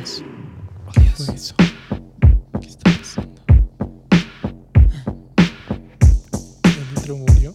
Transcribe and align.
Dios. 0.00 0.24
Oh, 0.86 0.92
Dios. 0.98 1.28
Eso. 1.28 1.54
¿Qué 2.58 2.68
está 2.68 2.90
pasando? 2.90 3.42
¿El 6.64 6.96
intro 6.96 7.16
murió? 7.18 7.54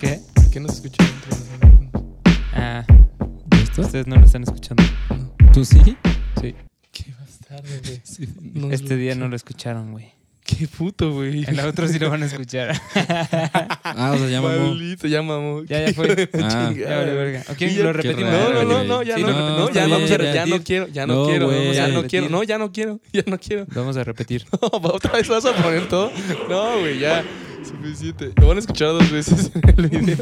¿Qué? 0.00 0.22
¿Qué 0.50 0.60
no 0.60 0.68
se 0.68 0.76
escucha 0.76 1.04
el 1.04 1.10
intro? 1.10 2.02
Ah, 2.54 2.86
¿Esto? 3.62 3.82
ustedes 3.82 4.06
no 4.06 4.16
lo 4.16 4.24
están 4.24 4.44
escuchando. 4.44 4.82
¿Tú 5.52 5.62
sí? 5.62 5.94
Sí. 6.40 6.54
Qué 6.90 7.14
bastardo, 7.20 7.68
güey. 7.84 8.00
Sí. 8.04 8.26
No 8.40 8.70
este 8.70 8.96
día 8.96 9.10
escuché. 9.10 9.20
no 9.24 9.28
lo 9.28 9.36
escucharon, 9.36 9.92
güey. 9.92 10.15
Qué 10.46 10.68
puto, 10.68 11.12
güey. 11.12 11.44
El 11.44 11.58
otro 11.60 11.88
sí 11.88 11.98
lo 11.98 12.08
van 12.08 12.22
a 12.22 12.26
escuchar. 12.26 12.80
Ah, 13.98 14.12
o 14.14 14.18
sea, 14.18 14.28
ya 14.28 14.40
mamó. 14.42 14.68
Maldito, 14.68 15.06
ya 15.08 15.22
mamó. 15.22 15.64
Ya, 15.64 15.86
ya 15.86 15.92
fue. 15.94 16.28
Ah. 16.42 16.72
Ya 16.76 16.96
vale, 16.98 17.14
verga. 17.14 17.42
Ok, 17.50 17.60
Y 17.62 17.74
ya- 17.74 17.82
lo 17.84 17.92
repetimos. 17.92 18.32
No, 18.32 18.52
no, 18.52 18.62
no, 18.64 18.84
no, 18.84 19.02
ya 19.02 19.16
Sí, 19.16 19.22
no, 19.22 19.28
no, 19.32 19.58
no, 19.58 19.70
ya 19.72 19.86
vamos 19.88 20.10
a 20.10 20.16
ya. 20.18 20.34
ya 20.34 20.46
no 20.46 20.62
quiero, 20.62 20.86
ya 20.88 21.06
no 21.06 21.14
No, 21.14 21.26
quiero, 21.26 21.46
güey. 21.46 21.72
ya 21.74 21.88
no 21.88 22.04
quiero, 22.04 22.28
no, 22.28 22.42
ya 22.42 22.58
no 22.58 22.72
quiero, 22.72 23.00
ya 23.12 23.22
no 23.26 23.38
quiero. 23.38 23.66
Vamos 23.74 23.96
a 23.96 24.04
repetir. 24.04 24.44
No, 24.62 24.68
¿Otra 24.88 25.12
vez 25.12 25.28
vas 25.28 25.44
a 25.44 25.54
poner 25.54 25.88
todo? 25.88 26.10
No, 26.48 26.78
güey, 26.80 26.98
ya. 26.98 27.24
Suficiente. 27.64 28.32
Lo 28.36 28.48
van 28.48 28.56
a 28.58 28.60
escuchar 28.60 28.88
dos 28.88 29.10
veces 29.10 29.50
en 29.54 29.80
el 29.84 29.88
video. 29.88 30.16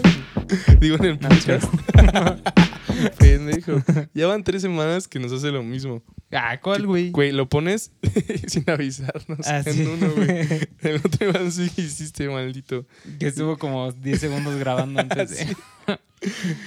Digo 0.81 0.97
en 0.97 1.05
el 1.05 1.19
podcast. 1.19 1.65
Pendejo. 3.19 3.83
Ya 4.15 4.27
van 4.27 4.43
tres 4.45 4.63
semanas 4.63 5.09
que 5.09 5.19
nos 5.19 5.33
hace 5.33 5.51
lo 5.51 5.63
mismo. 5.63 6.03
Ah, 6.37 6.59
¿cuál, 6.61 6.87
güey? 6.87 7.11
Güey, 7.11 7.31
lo 7.33 7.49
pones 7.49 7.93
sin 8.49 8.69
avisarnos 8.69 9.47
Ah, 9.47 9.63
en 9.65 9.73
sí. 9.73 9.83
uno, 9.83 10.13
güey. 10.15 10.29
El 10.83 10.97
otro 10.97 11.29
Iván 11.29 11.53
sí 11.53 11.71
hiciste, 11.77 12.29
maldito. 12.29 12.87
Que 13.21 13.29
estuvo 13.29 13.57
como 13.57 13.93
10 13.93 14.21
segundos 14.21 14.57
grabando 14.57 15.01
antes 15.01 15.31
de... 15.31 15.57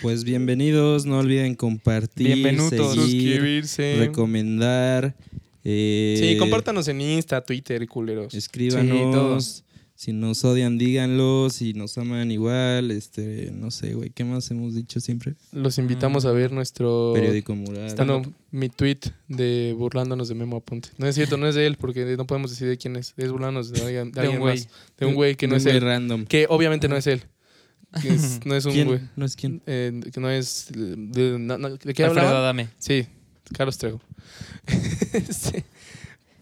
Pues 0.03 0.23
bienvenidos, 0.23 1.05
no 1.07 1.17
olviden 1.17 1.55
compartir, 1.55 2.27
Bienvenutos. 2.27 2.93
seguir, 2.93 3.01
Suscribirse. 3.39 3.95
recomendar. 3.97 5.15
eh, 5.63 6.15
Sí, 6.19 6.37
compártanos 6.37 6.87
en 6.87 7.01
Insta, 7.01 7.41
Twitter, 7.43 7.85
culeros. 7.87 8.33
Escríbanos. 8.35 9.63
Si 9.99 10.13
nos 10.13 10.45
odian, 10.45 10.77
díganlo. 10.77 11.49
Si 11.49 11.73
nos 11.73 11.97
aman 11.97 12.29
igual, 12.29 12.91
este, 12.91 13.49
no 13.51 13.71
sé, 13.71 13.95
güey. 13.95 14.11
¿Qué 14.11 14.23
más 14.23 14.49
hemos 14.51 14.75
dicho 14.75 14.99
siempre? 14.99 15.33
Los 15.51 15.79
invitamos 15.79 16.25
a 16.25 16.31
ver 16.31 16.51
nuestro... 16.51 17.13
Periódico 17.15 17.55
Mural. 17.55 17.95
Ah, 17.97 18.05
no, 18.05 18.21
mi 18.51 18.69
tweet 18.69 18.99
de 19.27 19.73
burlándonos 19.75 20.27
de 20.29 20.35
Memo 20.35 20.57
Aponte. 20.57 20.89
No 20.99 21.07
es 21.07 21.15
cierto, 21.15 21.35
no 21.37 21.47
es 21.47 21.55
de 21.55 21.65
él, 21.65 21.77
porque 21.77 22.15
no 22.15 22.27
podemos 22.27 22.51
decir 22.51 22.67
de 22.67 22.77
quién 22.77 22.95
es. 22.95 23.15
Es 23.17 23.31
burlándonos 23.31 23.71
de 23.71 23.81
alguien, 23.81 24.11
de 24.11 24.21
De 24.21 24.27
un 24.29 24.37
güey. 24.39 24.57
más. 24.59 24.69
De 24.99 25.05
un 25.07 25.15
güey 25.15 25.35
que 25.35 25.47
no 25.47 25.55
es 25.55 25.65
él. 25.65 25.81
random. 25.81 26.25
Que 26.25 26.45
obviamente 26.47 26.87
no 26.87 26.95
es 26.95 27.07
él. 27.07 27.23
Que 27.99 28.09
es- 28.09 28.39
no 28.45 28.55
es 28.55 28.65
un 28.65 28.73
¿Quién? 28.73 28.87
güey. 28.87 28.99
¿No 29.15 29.25
es 29.25 29.35
quién? 29.35 29.63
Eh, 29.65 29.99
que 30.13 30.19
no 30.19 30.29
es. 30.29 30.67
¿De, 30.75 31.39
no- 31.39 31.57
no- 31.57 31.69
¿de 31.75 31.93
qué 31.95 32.03
Alfredo 32.03 32.27
hablaba? 32.27 32.39
Adame. 32.45 32.69
Sí, 32.77 33.07
Carlos 33.51 33.77
Trejo. 33.79 33.99
Sí. 35.31 35.63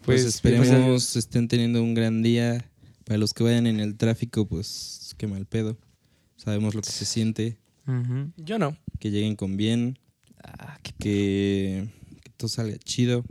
Pues, 0.04 0.22
Pues, 0.22 0.24
esperemos 0.24 1.16
estén 1.16 1.48
teniendo 1.48 1.82
un 1.82 1.94
gran 1.94 2.22
día. 2.22 2.64
Para 3.06 3.18
los 3.18 3.32
que 3.32 3.44
vayan 3.44 3.66
en 3.66 3.80
el 3.80 3.96
tráfico, 3.96 4.46
pues 4.46 5.14
qué 5.16 5.26
mal 5.26 5.46
pedo. 5.46 5.78
Sabemos 6.36 6.74
lo 6.74 6.82
que 6.82 6.90
se 6.90 7.04
siente. 7.06 7.56
Ujú. 7.86 8.32
Yo 8.36 8.58
no. 8.58 8.76
Que 8.98 9.10
lleguen 9.10 9.36
con 9.36 9.56
bien. 9.56 9.98
Ah, 10.42 10.78
qué 10.82 10.92
Que, 10.98 11.88
que 12.22 12.30
todo 12.36 12.48
salga 12.48 12.76
chido. 12.78 13.24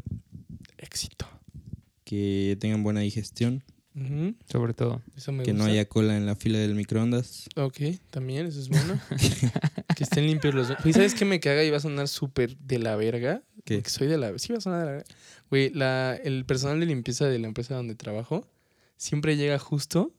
Éxito. 0.77 1.27
Que 2.03 2.57
tengan 2.59 2.83
buena 2.83 3.01
digestión. 3.01 3.63
Ujú, 3.95 4.35
Sobre 4.49 4.73
todo. 4.73 5.01
Eso 5.15 5.31
me 5.31 5.43
Que 5.43 5.53
no 5.53 5.59
gusta. 5.59 5.71
haya 5.71 5.85
cola 5.87 6.17
en 6.17 6.25
la 6.25 6.35
fila 6.35 6.57
del 6.59 6.75
microondas. 6.75 7.47
Ok, 7.55 7.77
también, 8.11 8.45
eso 8.45 8.59
es 8.59 8.67
bueno. 8.69 8.99
que 9.95 10.03
estén 10.03 10.25
limpios 10.25 10.53
los. 10.53 10.67
Güey, 10.83 10.93
¿sabes 10.93 11.15
qué 11.15 11.23
me 11.25 11.39
caga? 11.39 11.63
Y 11.63 11.69
va 11.69 11.77
a 11.77 11.81
sonar 11.81 12.07
súper 12.09 12.57
de 12.57 12.79
la 12.79 12.95
verga. 12.97 13.41
¿Qué? 13.63 13.75
Porque 13.75 13.89
soy 13.89 14.07
de 14.07 14.17
la. 14.17 14.37
Sí, 14.37 14.51
va 14.51 14.57
a 14.57 14.61
sonar 14.61 14.79
de 14.79 14.85
la 14.85 14.91
verga. 14.91 15.05
Güey, 15.49 15.69
la, 15.73 16.15
el 16.15 16.45
personal 16.45 16.80
de 16.80 16.85
limpieza 16.87 17.25
de 17.27 17.39
la 17.39 17.47
empresa 17.47 17.75
donde 17.75 17.95
trabajo 17.95 18.45
siempre 18.98 19.38
llega 19.38 19.60
justo 19.60 20.11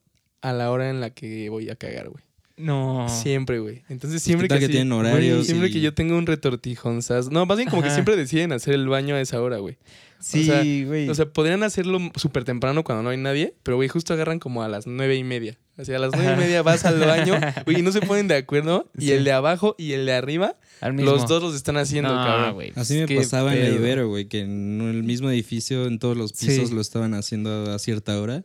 a 0.42 0.52
la 0.52 0.70
hora 0.70 0.90
en 0.90 1.00
la 1.00 1.10
que 1.10 1.48
voy 1.48 1.70
a 1.70 1.76
cagar, 1.76 2.08
güey. 2.08 2.24
No. 2.58 3.06
Siempre, 3.10 3.58
güey. 3.58 3.82
Entonces, 3.90 4.22
siempre 4.22 4.46
¿Qué 4.46 4.48
tal 4.50 4.58
que 4.60 4.64
así- 4.66 4.72
tienen 4.72 4.92
horarios 4.92 5.44
Siempre 5.46 5.68
y- 5.68 5.72
que 5.72 5.80
yo 5.82 5.92
tengo 5.92 6.16
un 6.16 6.26
retortijonzas. 6.26 7.30
No, 7.30 7.44
más 7.44 7.58
bien 7.58 7.68
como 7.68 7.82
que 7.82 7.90
siempre 7.90 8.16
deciden 8.16 8.52
hacer 8.52 8.72
el 8.74 8.88
baño 8.88 9.14
a 9.14 9.20
esa 9.20 9.40
hora, 9.42 9.58
güey. 9.58 9.76
Sí, 10.20 10.84
güey. 10.86 11.08
O 11.10 11.14
sea, 11.14 11.26
podrían 11.26 11.62
hacerlo 11.62 11.98
súper 12.14 12.44
temprano 12.44 12.82
cuando 12.82 13.02
no 13.02 13.10
hay 13.10 13.18
nadie, 13.18 13.54
pero, 13.62 13.76
güey, 13.76 13.88
justo 13.90 14.14
agarran 14.14 14.38
como 14.38 14.62
a 14.62 14.68
las 14.68 14.86
nueve 14.86 15.16
y 15.16 15.24
media. 15.24 15.58
O 15.76 15.84
sea, 15.84 15.96
a 15.96 16.00
las 16.00 16.12
nueve 16.14 16.32
y 16.32 16.36
media 16.36 16.62
vas 16.62 16.86
al 16.86 16.98
baño, 16.98 17.38
güey, 17.66 17.80
y 17.80 17.82
no 17.82 17.92
se 17.92 18.00
ponen 18.00 18.26
de 18.26 18.36
acuerdo. 18.36 18.90
Y 18.98 19.10
el 19.10 19.24
de 19.24 19.32
abajo 19.32 19.74
y 19.76 19.92
el 19.92 20.06
de 20.06 20.14
arriba, 20.14 20.56
Al 20.80 20.94
mismo. 20.94 21.10
los 21.12 21.28
dos 21.28 21.42
los 21.42 21.54
están 21.54 21.76
haciendo, 21.76 22.08
no, 22.08 22.24
cabrón. 22.24 22.54
güey. 22.54 22.72
Así 22.76 22.94
me 22.98 23.04
Qué 23.04 23.16
pasaba 23.16 23.54
en 23.54 23.60
pedo. 23.60 23.74
Ibero, 23.76 24.08
güey, 24.08 24.24
que 24.26 24.40
en 24.40 24.80
el 24.80 25.02
mismo 25.02 25.28
edificio, 25.28 25.84
en 25.86 25.98
todos 25.98 26.16
los 26.16 26.32
pisos, 26.32 26.70
Sí. 26.70 26.74
lo 26.74 26.80
estaban 26.80 27.12
haciendo 27.12 27.70
a 27.74 27.78
cierta 27.78 28.18
hora. 28.18 28.42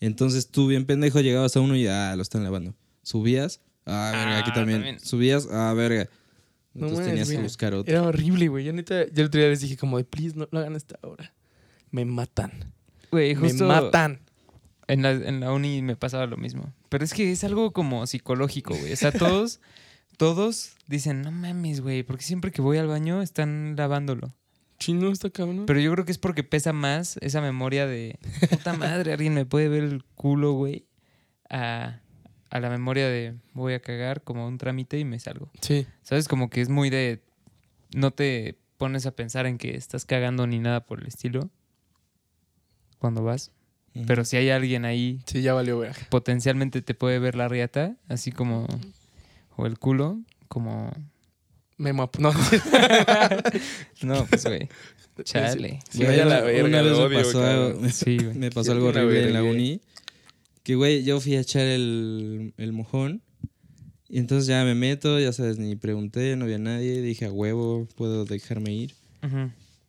Entonces 0.00 0.48
tú, 0.48 0.66
bien 0.68 0.84
pendejo, 0.86 1.20
llegabas 1.20 1.56
a 1.56 1.60
uno 1.60 1.76
y 1.76 1.86
ah, 1.86 2.14
lo 2.16 2.22
están 2.22 2.44
lavando. 2.44 2.74
Subías, 3.02 3.60
ah, 3.86 4.10
verga, 4.14 4.38
aquí 4.38 4.50
Ah, 4.50 4.54
también. 4.54 4.78
también. 4.78 5.00
Subías, 5.00 5.48
ah, 5.50 5.72
verga. 5.74 6.08
No 6.74 6.88
Entonces 6.88 7.06
mames, 7.06 7.10
tenías 7.10 7.30
que 7.30 7.42
buscar 7.42 7.74
otro. 7.74 7.90
Era 7.90 8.02
horrible, 8.02 8.48
güey. 8.48 8.64
Yo 8.64 8.72
neta, 8.72 9.06
yo 9.06 9.22
el 9.22 9.26
otro 9.28 9.40
día 9.40 9.48
les 9.48 9.60
dije 9.60 9.76
como 9.76 9.96
de, 9.96 10.04
please, 10.04 10.36
no 10.36 10.46
lo 10.50 10.58
hagan 10.58 10.74
a 10.74 10.76
esta 10.76 10.98
hora. 11.02 11.32
Me 11.90 12.04
matan. 12.04 12.72
Güey, 13.10 13.34
justo 13.34 13.64
Me 13.66 13.74
matan. 13.74 14.20
En 14.88 15.02
la, 15.02 15.12
en 15.12 15.40
la 15.40 15.52
uni 15.52 15.80
me 15.82 15.96
pasaba 15.96 16.26
lo 16.26 16.36
mismo. 16.36 16.72
Pero 16.90 17.04
es 17.04 17.14
que 17.14 17.32
es 17.32 17.42
algo 17.44 17.72
como 17.72 18.06
psicológico, 18.06 18.74
güey. 18.74 18.92
O 18.92 18.96
sea, 18.96 19.10
todos, 19.10 19.60
todos 20.18 20.72
dicen, 20.86 21.22
no 21.22 21.32
mames, 21.32 21.80
güey, 21.80 22.02
porque 22.02 22.22
siempre 22.24 22.52
que 22.52 22.60
voy 22.62 22.78
al 22.78 22.86
baño 22.86 23.22
están 23.22 23.74
lavándolo. 23.76 24.34
Chino 24.78 25.10
está 25.10 25.30
cabrón. 25.30 25.64
Pero 25.66 25.80
yo 25.80 25.92
creo 25.92 26.04
que 26.04 26.12
es 26.12 26.18
porque 26.18 26.44
pesa 26.44 26.72
más 26.72 27.16
esa 27.22 27.40
memoria 27.40 27.86
de, 27.86 28.18
puta 28.50 28.72
madre, 28.74 29.12
alguien 29.12 29.34
me 29.34 29.46
puede 29.46 29.68
ver 29.68 29.84
el 29.84 30.04
culo, 30.14 30.52
güey, 30.52 30.86
a, 31.48 32.00
a 32.50 32.60
la 32.60 32.70
memoria 32.70 33.08
de 33.08 33.34
voy 33.54 33.74
a 33.74 33.80
cagar 33.80 34.22
como 34.22 34.46
un 34.46 34.58
trámite 34.58 34.98
y 34.98 35.04
me 35.04 35.18
salgo. 35.18 35.50
Sí. 35.60 35.86
¿Sabes? 36.02 36.28
Como 36.28 36.50
que 36.50 36.60
es 36.60 36.68
muy 36.68 36.90
de, 36.90 37.22
no 37.94 38.10
te 38.10 38.58
pones 38.78 39.06
a 39.06 39.12
pensar 39.12 39.46
en 39.46 39.56
que 39.58 39.74
estás 39.76 40.04
cagando 40.04 40.46
ni 40.46 40.58
nada 40.58 40.84
por 40.84 41.00
el 41.00 41.06
estilo 41.06 41.50
cuando 42.98 43.22
vas. 43.22 43.52
Pero 44.06 44.26
si 44.26 44.36
hay 44.36 44.50
alguien 44.50 44.84
ahí 44.84 45.22
Sí, 45.24 45.40
ya 45.40 45.54
valió, 45.54 45.76
güey. 45.78 45.90
potencialmente 46.10 46.82
te 46.82 46.92
puede 46.92 47.18
ver 47.18 47.34
la 47.34 47.48
riata, 47.48 47.96
así 48.08 48.30
como. 48.30 48.66
O 49.56 49.64
el 49.64 49.78
culo, 49.78 50.18
como. 50.48 50.92
Me 51.78 51.92
map. 51.92 52.16
No, 52.18 52.32
No, 54.02 54.26
pues, 54.26 54.44
güey. 54.44 54.68
Chale. 55.24 55.80
Sí, 55.90 56.04
Güey, 56.04 56.16
la 56.18 56.26
una- 56.26 56.40
verga, 56.40 56.64
una 56.68 56.82
vez 56.82 56.98
me 57.10 57.16
pasó, 57.22 57.40
cabrón. 57.40 57.92
Sí, 57.92 58.16
güey. 58.18 58.34
me 58.38 58.50
pasó 58.50 58.72
algo 58.72 58.88
horrible 58.88 59.24
en 59.26 59.32
la 59.32 59.42
uni. 59.42 59.80
Que, 60.62 60.74
güey, 60.74 61.04
yo 61.04 61.20
fui 61.20 61.36
a 61.36 61.40
echar 61.40 61.62
el, 61.66 62.52
el 62.56 62.72
mojón. 62.72 63.22
Y 64.08 64.18
entonces 64.18 64.46
ya 64.46 64.64
me 64.64 64.74
meto, 64.74 65.18
ya 65.18 65.32
sabes, 65.32 65.58
ni 65.58 65.74
pregunté, 65.76 66.36
no 66.36 66.44
había 66.44 66.58
nadie. 66.58 67.00
Dije, 67.02 67.24
a 67.26 67.32
huevo, 67.32 67.88
puedo 67.96 68.24
dejarme 68.24 68.72
ir. 68.74 68.94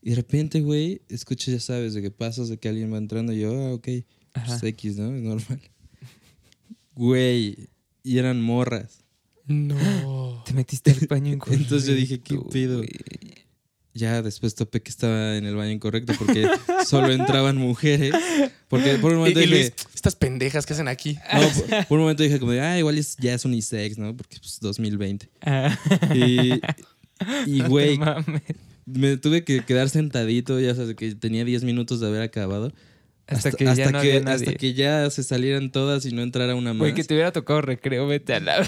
Y 0.02 0.10
de 0.12 0.16
repente, 0.16 0.62
güey, 0.62 1.02
escucho, 1.10 1.52
ya 1.52 1.60
sabes, 1.60 1.94
de 1.94 2.02
que 2.02 2.10
pasas, 2.12 2.50
de 2.50 2.58
que 2.58 2.70
alguien 2.70 2.92
va 2.94 2.98
entrando. 2.98 3.34
Y 3.34 3.42
yo, 3.42 3.52
ah, 3.68 3.74
ok, 3.74 3.88
Ajá. 4.34 4.46
pues 4.60 4.64
X, 4.64 4.98
¿no? 4.98 5.14
Es 5.16 5.22
normal. 5.22 5.62
Güey, 6.96 7.70
y 8.04 8.18
eran 8.18 8.42
morras. 8.42 9.04
No. 9.48 10.44
Te 10.46 10.54
metiste 10.54 10.92
al 10.92 11.08
baño 11.08 11.34
incorrecto. 11.34 11.64
Entonces 11.64 11.90
yo 11.90 11.96
dije, 11.96 12.20
¿qué 12.22 12.36
güey. 12.36 12.90
Ya 13.94 14.22
después 14.22 14.54
topé 14.54 14.84
que 14.84 14.92
estaba 14.92 15.38
en 15.38 15.46
el 15.48 15.56
baño 15.56 15.72
incorrecto 15.72 16.14
porque 16.20 16.48
solo 16.86 17.12
entraban 17.12 17.58
mujeres. 17.58 18.14
Porque 18.68 18.94
por 19.00 19.12
un 19.14 19.20
momento 19.20 19.40
y 19.40 19.46
dije, 19.48 19.56
Luis, 19.56 19.74
estas 19.96 20.16
pendejas 20.16 20.68
que 20.68 20.74
hacen 20.74 20.88
aquí. 20.88 21.18
no, 21.34 21.42
por, 21.50 21.88
por 21.88 21.98
un 21.98 22.04
momento 22.04 22.22
dije 22.22 22.40
como 22.40 22.52
de, 22.52 22.62
ah, 22.62 22.78
igual 22.78 22.98
es- 23.00 23.18
ya 23.18 23.34
es 23.34 23.44
unisex, 23.44 23.98
¿no? 23.98 24.16
Porque 24.16 24.38
pues 24.40 24.60
2020. 24.62 25.30
Ah. 25.42 25.76
Y, 26.14 27.62
güey, 27.68 28.00
me 28.86 29.18
tuve 29.18 29.44
que 29.44 29.66
quedar 29.66 29.90
sentadito, 29.90 30.60
ya 30.60 30.76
sabes, 30.76 30.96
que 30.96 31.16
tenía 31.16 31.44
10 31.44 31.64
minutos 31.64 32.00
de 32.00 32.06
haber 32.08 32.22
acabado. 32.22 32.72
Hasta, 33.28 33.52
que 33.52 33.66
ya 33.76 33.92
no 33.92 34.00
había 34.00 34.20
nadie. 34.22 34.36
hasta 34.48 34.54
que 34.54 34.74
ya 34.74 35.10
se 35.10 35.22
salieran 35.22 35.70
todas 35.72 36.06
y 36.06 36.12
no 36.14 36.22
entrara 36.22 36.56
una 36.56 36.74
más. 36.74 36.80
Güey, 36.80 36.94
que 36.94 37.04
te 37.04 37.14
hubiera 37.14 37.32
tocado 37.34 37.62
recreo, 37.62 38.08
vete 38.08 38.34
a 38.34 38.40
la. 38.40 38.58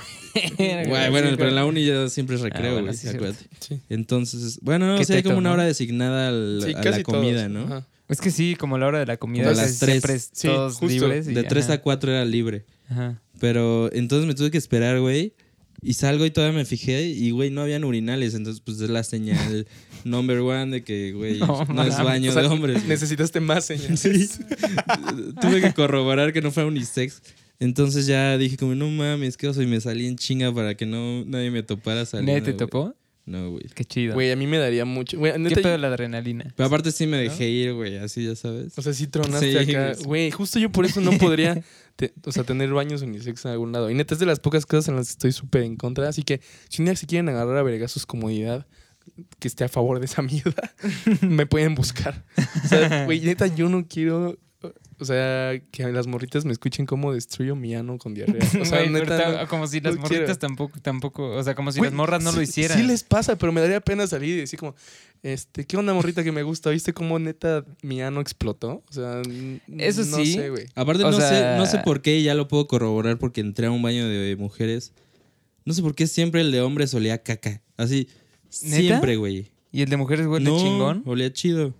Güey, 0.57 1.09
bueno, 1.09 1.29
pero 1.37 1.49
en 1.49 1.55
la 1.55 1.65
uni 1.65 1.85
ya 1.85 2.07
siempre 2.09 2.35
es 2.35 2.41
Ah, 2.41 2.45
recreo, 2.45 2.71
bueno, 2.73 2.87
güey, 2.87 2.95
sí, 2.97 3.01
cierto. 3.07 3.17
acuérdate. 3.25 3.45
Sí. 3.59 3.79
Entonces, 3.89 4.59
bueno, 4.61 4.85
no, 4.87 4.95
o 4.99 5.03
sea, 5.03 5.15
hay 5.15 5.23
como 5.23 5.37
una 5.37 5.51
hora 5.53 5.63
designada 5.63 6.27
al- 6.29 6.61
Sí, 6.63 6.73
a 6.75 6.83
la 6.91 7.03
comida, 7.03 7.47
todos. 7.47 7.49
¿no? 7.51 7.63
Ajá. 7.75 7.87
Es 8.09 8.21
que 8.21 8.31
sí, 8.31 8.55
como 8.55 8.77
la 8.77 8.87
hora 8.87 8.99
de 8.99 9.05
la 9.05 9.17
comida. 9.17 9.43
Como 9.45 9.57
a 9.59 9.61
las 9.63 9.79
tres. 9.79 9.91
siempre 9.91 10.13
es 10.15 10.29
Sí, 10.33 10.47
todos 10.47 10.75
justo. 10.75 10.87
libres. 11.07 11.27
y- 11.27 11.33
De 11.33 11.43
3 11.43 11.65
ajá, 11.65 11.73
a 11.75 11.81
4 11.81 12.11
era 12.11 12.25
libre. 12.25 12.65
Ajá. 12.89 13.21
Pero 13.39 13.89
entonces 13.93 14.27
me 14.27 14.33
tuve 14.35 14.51
que 14.51 14.57
esperar, 14.57 14.99
güey. 14.99 15.33
Y 15.81 15.93
salgo 15.93 16.25
y 16.25 16.31
todavía 16.31 16.57
me 16.57 16.65
fijé 16.65 17.03
y, 17.07 17.31
güey, 17.31 17.49
no 17.51 17.61
habían 17.61 17.83
urinales. 17.83 18.33
Entonces, 18.33 18.61
pues 18.65 18.81
es 18.81 18.89
la 18.89 19.03
señal 19.03 19.65
number 20.03 20.39
one 20.39 20.71
de 20.71 20.83
que, 20.83 21.13
güey, 21.13 21.39
No 21.39 21.65
no, 21.65 21.83
es 21.83 21.97
baño 21.97 22.31
O 22.31 22.33
sea, 22.33 22.41
de 22.41 22.47
hombres. 22.49 22.85
Necesitaste 22.85 23.39
más 23.39 23.65
señales. 23.65 23.99
Sí. 23.99 24.27
tuve 25.41 25.61
que 25.61 25.73
corroborar 25.73 26.33
que 26.33 26.41
no 26.41 26.51
fuera 26.51 26.67
unisex. 26.67 27.21
Entonces 27.59 28.05
ya 28.05 28.37
dije 28.37 28.57
como, 28.57 28.75
no 28.75 28.89
mames, 28.89 29.37
qué 29.37 29.47
oso. 29.47 29.61
Y 29.61 29.67
me 29.67 29.81
salí 29.81 30.07
en 30.07 30.15
chinga 30.15 30.53
para 30.53 30.75
que 30.75 30.85
no 30.85 31.25
nadie 31.25 31.51
me 31.51 31.63
topara 31.63 32.05
saliendo. 32.05 32.31
¿Nadie 32.31 32.53
te 32.53 32.53
topó? 32.57 32.95
No, 33.25 33.51
güey. 33.51 33.65
Qué 33.75 33.85
chido. 33.85 34.15
Güey, 34.15 34.31
a 34.31 34.35
mí 34.35 34.47
me 34.47 34.57
daría 34.57 34.85
mucho. 34.85 35.17
Güey, 35.19 35.33
¿Qué 35.49 35.57
pedo 35.57 35.77
la 35.77 35.87
adrenalina? 35.89 36.51
Pero 36.55 36.65
aparte 36.67 36.91
sí 36.91 37.05
me 37.05 37.17
dejé 37.17 37.47
ir, 37.49 37.73
güey, 37.73 37.97
así 37.97 38.25
ya 38.25 38.35
sabes. 38.35 38.75
O 38.77 38.81
sea, 38.81 38.91
sí 38.93 39.05
tronaste 39.07 39.51
Sí, 39.51 39.57
acá. 39.71 39.91
güey. 39.93 40.03
Güey, 40.05 40.31
justo 40.31 40.57
yo 40.57 40.71
por 40.71 40.85
eso 40.85 40.99
no 40.99 41.11
podría 41.17 41.61
o 42.25 42.31
sea, 42.31 42.43
tener 42.43 42.71
baños 42.71 43.01
unisex 43.01 43.45
en 43.45 43.51
algún 43.51 43.71
lado. 43.71 43.89
Y 43.89 43.93
neta 43.93 44.13
es 44.13 44.19
de 44.19 44.25
las 44.25 44.39
pocas 44.39 44.65
cosas 44.65 44.87
en 44.87 44.95
las 44.95 45.07
que 45.07 45.11
estoy 45.11 45.31
súper 45.31 45.63
en 45.63 45.75
contra. 45.75 46.07
Así 46.07 46.23
que 46.23 46.41
si 46.69 46.81
un 46.81 46.85
día 46.85 46.95
se 46.95 47.07
quieren 47.07 47.29
agarrar 47.29 47.57
a 47.57 47.63
vergazos 47.63 48.05
comodidad 48.05 48.67
que 49.39 49.47
esté 49.47 49.63
a 49.63 49.69
favor 49.69 49.99
de 49.99 50.05
esa 50.05 50.21
mierda, 50.21 50.73
me 51.21 51.45
pueden 51.45 51.75
buscar. 51.75 52.25
O 52.63 52.67
sea, 52.67 53.05
güey, 53.05 53.21
neta, 53.21 53.47
yo 53.47 53.69
no 53.69 53.87
quiero. 53.87 54.37
O 54.99 55.05
sea, 55.05 55.59
que 55.71 55.83
las 55.91 56.07
morritas 56.07 56.43
me 56.43 56.51
escuchen 56.51 56.85
cómo 56.85 57.13
destruyo 57.13 57.55
mi 57.55 57.73
ano 57.73 57.97
con 57.97 58.13
diarrea. 58.13 58.41
O 58.61 58.65
sea, 58.65 58.85
neta. 58.85 59.43
no- 59.43 59.47
como 59.47 59.65
si 59.67 59.79
las 59.79 59.95
no 59.95 60.01
morritas 60.01 60.25
quiero. 60.25 60.37
tampoco, 60.39 60.79
tampoco, 60.81 61.29
o 61.35 61.43
sea, 61.43 61.55
como 61.55 61.71
si 61.71 61.79
las 61.81 61.93
morras 61.93 62.21
no 62.23 62.31
lo 62.33 62.41
hicieran. 62.41 62.77
Sí 62.77 62.85
les 62.85 63.03
pasa, 63.03 63.37
pero 63.37 63.51
me 63.51 63.61
daría 63.61 63.79
pena 63.79 64.05
salir 64.07 64.35
y 64.35 64.39
decir 64.41 64.59
como, 64.59 64.75
este, 65.23 65.65
¿qué 65.65 65.77
onda 65.77 65.93
morrita 65.93 66.23
que 66.23 66.31
me 66.31 66.43
gusta? 66.43 66.69
¿Viste 66.69 66.93
cómo 66.93 67.17
neta 67.19 67.65
mi 67.81 68.01
ano 68.01 68.19
explotó? 68.21 68.83
O 68.89 68.93
sea, 68.93 69.21
Eso 69.77 70.03
no 70.05 70.17
sí. 70.17 70.33
sé, 70.33 70.49
güey. 70.49 70.65
Aparte, 70.75 71.03
O 71.03 71.11
no, 71.11 71.17
sea- 71.17 71.29
sé, 71.53 71.57
no 71.57 71.65
sé 71.65 71.79
por 71.79 72.01
qué, 72.01 72.17
y 72.19 72.23
ya 72.23 72.35
lo 72.35 72.47
puedo 72.47 72.67
corroborar 72.67 73.17
porque 73.17 73.41
entré 73.41 73.67
a 73.67 73.71
un 73.71 73.81
baño 73.81 74.07
de 74.07 74.35
mujeres. 74.37 74.91
No 75.65 75.73
sé 75.73 75.81
por 75.81 75.95
qué 75.95 76.07
siempre 76.07 76.41
el 76.41 76.51
de 76.51 76.61
hombres 76.61 76.93
olía 76.93 77.21
caca. 77.23 77.61
Así, 77.77 78.07
¿Neta? 78.63 78.77
siempre, 78.77 79.15
güey. 79.17 79.51
¿Y 79.71 79.81
el 79.83 79.89
de 79.89 79.97
mujeres 79.97 80.25
huele 80.25 80.49
No, 80.49 80.57
chingón? 80.57 81.03
olía 81.05 81.31
chido. 81.31 81.73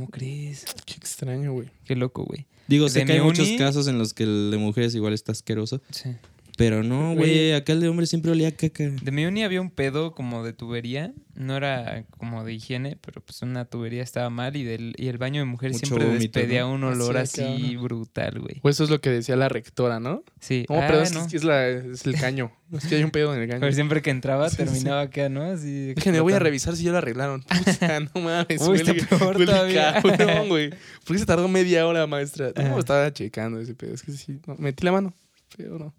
¿Cómo 0.00 0.10
crees? 0.10 0.64
Qué 0.86 0.94
extraño, 0.94 1.52
güey. 1.52 1.68
Qué 1.84 1.94
loco, 1.94 2.24
güey. 2.24 2.46
Digo, 2.68 2.86
¿De 2.86 2.90
sé 2.90 3.04
que 3.04 3.12
hay 3.12 3.20
muchos 3.20 3.50
casos 3.58 3.86
en 3.86 3.98
los 3.98 4.14
que 4.14 4.22
el 4.22 4.50
de 4.50 4.56
mujeres 4.56 4.94
igual 4.94 5.12
está 5.12 5.32
asqueroso. 5.32 5.82
Sí. 5.90 6.16
Pero 6.60 6.82
no, 6.82 7.14
Güey. 7.14 7.54
acá 7.54 7.72
el 7.72 7.80
de 7.80 7.88
hombres 7.88 8.10
siempre 8.10 8.30
olía 8.32 8.54
caca. 8.54 8.84
De 8.84 9.10
mi 9.10 9.24
uni 9.24 9.42
había 9.44 9.62
un 9.62 9.70
pedo 9.70 10.14
como 10.14 10.44
de 10.44 10.52
tubería. 10.52 11.14
No 11.34 11.56
era 11.56 12.04
como 12.18 12.44
de 12.44 12.52
higiene, 12.52 12.98
pero 13.00 13.22
pues 13.22 13.40
una 13.40 13.64
tubería 13.64 14.02
estaba 14.02 14.28
mal 14.28 14.56
y, 14.56 14.64
del, 14.64 14.92
y 14.98 15.08
el 15.08 15.16
baño 15.16 15.40
de 15.40 15.46
mujeres 15.46 15.76
Mucho 15.78 15.86
siempre 15.96 16.18
despedía 16.18 16.60
¿no? 16.62 16.72
un 16.74 16.84
olor 16.84 17.16
Así, 17.16 17.76
brutal, 17.78 18.40
güey. 18.40 18.60
Pues 18.60 18.76
eso 18.76 18.84
es 18.84 18.90
lo 18.90 19.00
que 19.00 19.08
decía 19.08 19.36
la 19.36 19.48
rectora, 19.48 20.00
¿no? 20.00 20.22
Sí. 20.38 20.66
No, 20.68 20.76
Ah, 20.82 20.84
pero 20.86 21.00
es, 21.00 21.14
no. 21.14 21.22
es 21.22 21.28
que 21.28 21.36
es, 21.38 21.44
la- 21.44 21.66
es 21.66 22.04
el 22.04 22.14
caño. 22.16 22.52
Es 22.76 22.86
que 22.86 22.96
hay 22.96 23.04
un 23.04 23.10
pedo 23.10 23.34
en 23.34 23.40
el 23.40 23.48
caño. 23.48 23.60
Pero 23.60 23.72
siempre 23.72 24.02
que 24.02 24.10
entraba 24.10 24.50
Sí, 24.50 24.56
sí. 24.56 24.64
terminaba 24.64 25.00
acá, 25.00 25.30
¿no? 25.30 25.42
Así. 25.44 25.94
Déjenme, 25.94 26.20
voy 26.20 26.34
a 26.34 26.38
revisar 26.40 26.76
si 26.76 26.84
ya 26.84 26.92
lo 26.92 26.98
arreglaron. 26.98 27.42
Puta, 27.64 28.00
no 28.00 28.20
mames. 28.20 28.60
Uy, 28.60 28.76
está 28.76 28.92
peor 29.16 29.36
huele 29.38 29.46
todavía. 29.46 29.94
cabrón, 30.02 30.48
güey. 30.48 30.68
¿Por 30.68 31.14
qué 31.16 31.18
se 31.18 31.24
tardó 31.26 31.48
media 31.48 31.86
hora, 31.86 32.06
maestra? 32.06 32.52
No, 32.54 32.62
Ajá. 32.62 32.78
estaba 32.78 33.12
checando 33.14 33.60
ese 33.60 33.74
pedo. 33.74 33.94
Es 33.94 34.02
que 34.02 34.12
sí, 34.12 34.40
no, 34.46 34.56
metí 34.56 34.84
la 34.84 34.92
mano. 34.92 35.14
Pero 35.56 35.78
no. 35.78 35.94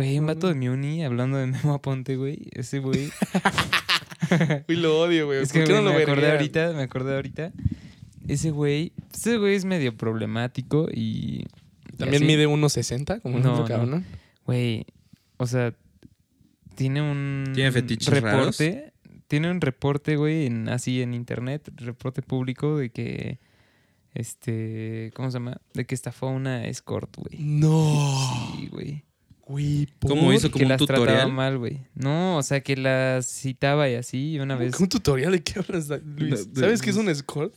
Güey, 0.00 0.18
un 0.18 0.26
vato 0.26 0.48
de 0.48 0.54
mi 0.54 0.66
uni, 0.66 1.04
hablando 1.04 1.36
de 1.36 1.46
Memo 1.46 1.74
Aponte, 1.74 2.16
güey. 2.16 2.38
Ese 2.52 2.78
güey. 2.78 3.10
Uy, 4.68 4.76
lo 4.76 4.98
odio, 4.98 5.26
güey. 5.26 5.42
es 5.42 5.52
¿Por 5.52 5.60
que 5.60 5.72
güey, 5.72 5.76
no 5.76 5.90
lo 5.90 5.94
me 5.94 6.02
acordé 6.04 6.30
ahorita, 6.30 6.72
me 6.72 6.82
acordé 6.84 7.14
ahorita. 7.16 7.52
Ese 8.26 8.50
güey. 8.50 8.94
Ese 9.12 9.36
güey 9.36 9.56
es 9.56 9.66
medio 9.66 9.94
problemático 9.94 10.88
y. 10.90 11.44
También 11.98 12.22
y 12.22 12.26
mide 12.28 12.48
1.60, 12.48 13.20
como 13.20 13.40
No, 13.40 13.44
no, 13.44 13.58
no. 13.58 13.64
cabrón. 13.66 14.06
Güey, 14.46 14.86
o 15.36 15.46
sea, 15.46 15.74
tiene 16.76 17.02
un 17.02 17.52
¿Tiene 17.52 17.70
fetiches 17.70 18.08
reporte, 18.08 18.94
tiene 19.28 19.50
un 19.50 19.60
reporte, 19.60 20.16
güey, 20.16 20.46
en, 20.46 20.70
así 20.70 21.02
en 21.02 21.12
internet, 21.12 21.70
reporte 21.76 22.22
público 22.22 22.78
de 22.78 22.88
que, 22.88 23.38
este, 24.14 25.10
¿cómo 25.14 25.30
se 25.30 25.34
llama? 25.34 25.60
De 25.74 25.84
que 25.84 25.94
estafó 25.94 26.28
a 26.28 26.30
una 26.30 26.64
escort, 26.64 27.14
güey. 27.18 27.38
No. 27.38 28.56
Sí, 28.56 28.68
güey. 28.68 29.04
Güey, 29.50 29.88
¿Cómo 30.00 30.32
hizo 30.32 30.46
Que 30.48 30.52
como 30.52 30.64
un 30.66 30.68
las 30.68 30.86
trataba 30.86 31.26
mal, 31.26 31.58
güey. 31.58 31.78
No, 31.94 32.36
o 32.36 32.42
sea, 32.44 32.60
que 32.60 32.76
las 32.76 33.26
citaba 33.26 33.88
y 33.88 33.96
así, 33.96 34.38
una 34.38 34.54
vez. 34.54 34.78
¿Un 34.78 34.88
tutorial 34.88 35.32
de 35.32 35.42
qué 35.42 35.58
hablas, 35.58 35.88
Luis? 35.88 36.46
De- 36.46 36.52
de- 36.52 36.60
¿Sabes 36.60 36.80
qué 36.80 36.90
es 36.90 36.96
un 36.96 37.08
escort? 37.08 37.52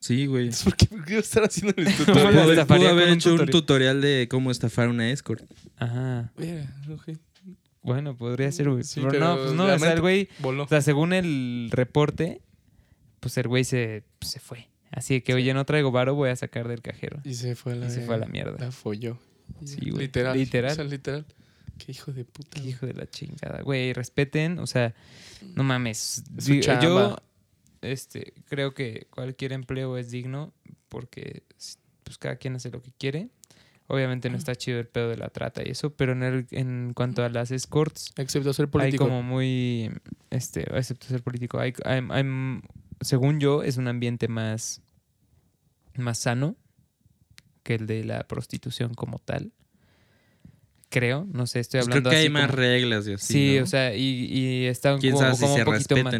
Sí, 0.00 0.26
güey. 0.26 0.50
¿Por 0.64 0.76
qué, 0.76 0.86
por 0.86 1.04
qué 1.04 1.12
iba 1.12 1.20
a 1.20 1.22
estar 1.22 1.44
haciendo 1.44 1.72
el 1.76 1.84
¿Cómo 1.94 1.96
tutorial? 1.98 2.32
Pudo, 2.32 2.42
haber- 2.42 2.50
estafaría 2.58 2.84
pudo 2.84 2.90
haber 2.90 3.04
con 3.04 3.12
un 3.12 3.18
hecho 3.18 3.34
un 3.34 3.46
tutorial? 3.46 4.00
de 4.00 4.26
cómo 4.28 4.50
estafar 4.50 4.88
una 4.88 5.08
escort. 5.10 5.44
Ajá. 5.76 6.32
Mira, 6.36 6.74
ok. 6.92 7.16
Bueno, 7.82 8.16
podría 8.16 8.50
ser, 8.50 8.68
güey. 8.68 8.82
Sí, 8.82 8.98
pero, 9.00 9.12
pero 9.12 9.24
no, 9.26 9.36
pues 9.36 9.52
no, 9.52 9.64
o 9.66 9.78
sea, 9.78 9.92
el 9.92 10.00
güey, 10.00 10.28
Voló. 10.40 10.64
o 10.64 10.68
sea, 10.68 10.80
según 10.80 11.12
el 11.12 11.68
reporte, 11.70 12.40
pues 13.20 13.38
el 13.38 13.46
güey 13.46 13.62
se, 13.62 14.02
se 14.20 14.40
fue. 14.40 14.68
Así 14.90 15.20
que, 15.20 15.34
oye, 15.34 15.54
no 15.54 15.64
traigo 15.64 15.92
varo, 15.92 16.16
voy 16.16 16.30
a 16.30 16.36
sacar 16.36 16.66
del 16.66 16.82
cajero. 16.82 17.20
Y 17.24 17.34
se 17.34 17.54
fue 17.54 17.74
a 17.74 17.76
la, 17.76 17.86
Y 17.86 17.90
se 17.92 18.00
fue 18.00 18.16
a 18.16 18.18
la 18.18 18.26
mierda. 18.26 18.56
La 18.58 18.72
folló. 18.72 19.18
Sí, 19.64 19.90
güey. 19.90 20.06
Literal. 20.06 20.36
Literal. 20.36 20.72
O 20.72 20.74
sea, 20.74 20.84
literal. 20.84 21.24
Qué 21.78 21.92
hijo 21.92 22.12
de 22.12 22.24
puta. 22.24 22.60
Qué 22.60 22.68
hijo 22.68 22.86
de 22.86 22.94
la 22.94 23.06
chingada. 23.06 23.62
Güey, 23.62 23.92
respeten, 23.92 24.58
o 24.58 24.66
sea, 24.66 24.94
no 25.54 25.62
mames. 25.62 26.24
Digo, 26.30 26.62
chamba. 26.62 26.82
Yo 26.82 27.16
este, 27.82 28.34
creo 28.46 28.74
que 28.74 29.06
cualquier 29.10 29.52
empleo 29.52 29.96
es 29.98 30.10
digno 30.10 30.52
porque 30.88 31.42
pues 32.04 32.18
cada 32.18 32.36
quien 32.36 32.56
hace 32.56 32.70
lo 32.70 32.80
que 32.82 32.92
quiere. 32.92 33.28
Obviamente 33.88 34.28
no 34.30 34.36
está 34.36 34.56
chido 34.56 34.80
el 34.80 34.88
pedo 34.88 35.08
de 35.10 35.16
la 35.16 35.28
trata 35.28 35.62
y 35.64 35.70
eso, 35.70 35.90
pero 35.90 36.10
en, 36.12 36.24
el- 36.24 36.46
en 36.50 36.92
cuanto 36.92 37.24
a 37.24 37.28
las 37.28 37.52
escorts, 37.52 38.12
Excepto 38.16 38.52
ser 38.52 38.64
hay 38.66 38.70
político. 38.70 39.04
como 39.04 39.22
muy, 39.22 39.92
este, 40.30 40.62
excepto 40.76 41.06
ser 41.06 41.22
político, 41.22 41.60
hay, 41.60 41.72
hay- 41.84 42.02
hay- 42.10 42.60
según 43.00 43.38
yo, 43.38 43.62
es 43.62 43.76
un 43.76 43.86
ambiente 43.86 44.26
más, 44.26 44.82
más 45.94 46.18
sano 46.18 46.56
que 47.62 47.74
el 47.76 47.86
de 47.86 48.02
la 48.02 48.26
prostitución 48.26 48.92
como 48.94 49.20
tal. 49.20 49.52
Creo, 50.98 51.26
no 51.30 51.46
sé, 51.46 51.60
estoy 51.60 51.80
Pues 51.80 51.88
hablando 51.88 52.08
creo 52.08 52.20
que 52.20 52.24
hay 52.24 52.30
más 52.30 52.50
reglas 52.50 53.06
y 53.06 53.12
así. 53.12 53.32
Sí, 53.34 53.56
¿no? 53.58 53.64
o 53.64 53.66
sea, 53.66 53.94
y, 53.94 54.00
y 54.32 54.64
está 54.64 54.96
quién 54.98 55.12
como, 55.12 55.24
sabe 55.24 55.34
si 55.36 55.42
como 55.42 55.54
se 55.54 55.60
un 55.60 55.64
poquito 55.66 55.96
más. 56.04 56.14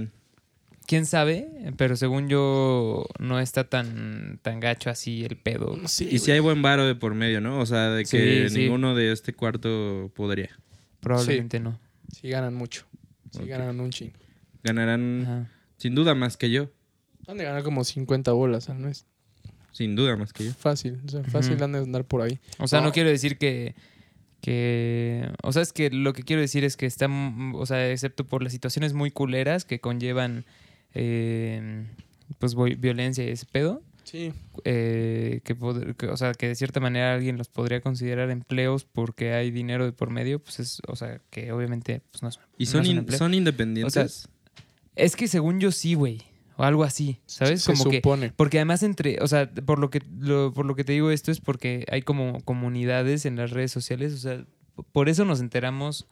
¿Quién 0.86 1.06
sabe? 1.06 1.48
Pero 1.78 1.96
según 1.96 2.28
yo, 2.28 3.06
no 3.18 3.40
está 3.40 3.64
tan, 3.64 4.38
tan 4.42 4.60
gacho 4.60 4.90
así 4.90 5.24
el 5.24 5.36
pedo. 5.38 5.78
Sí, 5.86 6.06
Y 6.12 6.18
si 6.18 6.30
hay 6.30 6.40
buen 6.40 6.60
varo 6.60 6.86
de 6.86 6.94
por 6.94 7.14
medio, 7.14 7.40
¿no? 7.40 7.58
O 7.58 7.64
sea, 7.64 7.88
de 7.88 8.04
que 8.04 8.48
Sí, 8.48 8.54
sí. 8.54 8.58
ninguno 8.64 8.94
de 8.94 9.12
este 9.12 9.32
cuarto 9.32 10.12
podría. 10.14 10.50
Probablemente 11.00 11.58
no. 11.58 11.80
Sí 12.12 12.28
ganan 12.28 12.54
mucho. 12.54 12.84
Sí 13.30 13.46
ganan 13.46 13.80
un 13.80 13.88
chingo. 13.90 14.12
Ganarán 14.62 15.22
Ajá. 15.22 15.50
sin 15.78 15.94
duda 15.94 16.14
más 16.14 16.36
que 16.36 16.50
yo. 16.50 16.70
Han 17.28 17.38
de 17.38 17.44
ganar 17.44 17.62
como 17.62 17.82
50 17.82 18.30
bolas 18.32 18.68
al 18.68 18.76
mes. 18.78 19.06
Sin 19.72 19.96
duda 19.96 20.16
más 20.16 20.32
que 20.34 20.44
yo. 20.44 20.52
Fácil. 20.52 21.00
O 21.06 21.08
sea, 21.08 21.24
fácil 21.24 21.62
han 21.62 21.72
de 21.72 21.78
andar 21.78 22.04
por 22.04 22.20
ahí. 22.20 22.38
O 22.58 22.68
sea, 22.68 22.80
no 22.80 22.88
No. 22.88 22.92
quiero 22.92 23.08
decir 23.08 23.38
que, 23.38 23.74
que... 24.40 25.28
O 25.42 25.52
sea, 25.52 25.62
es 25.62 25.72
que 25.72 25.90
lo 25.90 26.12
que 26.12 26.22
quiero 26.22 26.40
decir 26.42 26.64
es 26.64 26.76
que 26.76 26.86
están... 26.86 27.52
O 27.54 27.66
sea, 27.66 27.90
excepto 27.90 28.24
por 28.24 28.42
las 28.42 28.52
situaciones 28.52 28.92
muy 28.92 29.10
culeras 29.10 29.64
que 29.64 29.80
conllevan... 29.80 30.44
eh, 30.94 31.84
pues 32.38 32.54
voy- 32.54 32.74
violencia 32.74 33.24
y 33.24 33.28
ese 33.28 33.46
pedo. 33.46 33.82
Sí. 34.04 34.32
eh, 34.64 35.40
que, 35.42 35.56
o 36.08 36.16
sea, 36.16 36.32
que 36.32 36.46
de 36.48 36.54
cierta 36.54 36.78
manera 36.78 37.14
alguien 37.14 37.36
los 37.36 37.48
podría 37.48 37.80
considerar 37.80 38.30
empleos 38.30 38.84
porque 38.84 39.32
hay 39.32 39.50
dinero 39.50 39.84
de 39.84 39.90
por 39.90 40.10
medio, 40.10 40.38
pues 40.38 40.60
es, 40.60 40.80
o 40.86 40.94
sea, 40.94 41.20
que 41.30 41.50
obviamente 41.50 42.02
pues 42.12 42.22
no 42.22 42.28
es, 42.28 42.38
¿Y 42.56 42.66
no 42.66 42.70
son, 42.70 42.80
es 42.82 42.86
un 42.86 42.92
in- 42.92 42.98
empleo. 42.98 43.18
son 43.18 43.34
independientes? 43.34 44.28
Es 44.94 45.16
que 45.16 45.26
según 45.26 45.58
yo 45.58 45.72
sí, 45.72 45.94
güey, 45.94 46.22
o 46.56 46.62
algo 46.64 46.84
así, 46.84 47.20
¿sabes? 47.26 47.62
Se 47.62 47.72
como 47.72 47.90
que 47.90 47.98
supone. 47.98 48.32
porque 48.36 48.58
además 48.58 48.82
entre, 48.82 49.18
o 49.20 49.28
sea, 49.28 49.50
por 49.50 49.78
lo 49.78 49.90
que 49.90 50.00
lo- 50.18 50.52
por 50.52 50.64
lo 50.66 50.74
que 50.74 50.84
te 50.84 50.92
digo 50.92 51.10
esto 51.10 51.30
es 51.30 51.40
porque 51.40 51.84
hay 51.90 52.02
como 52.02 52.40
comunidades 52.44 53.26
en 53.26 53.36
las 53.36 53.50
redes 53.50 53.70
sociales, 53.72 54.12
o 54.14 54.18
sea, 54.18 54.44
por 54.92 55.08
eso 55.08 55.24
nos 55.24 55.40
enteramos 55.40 56.06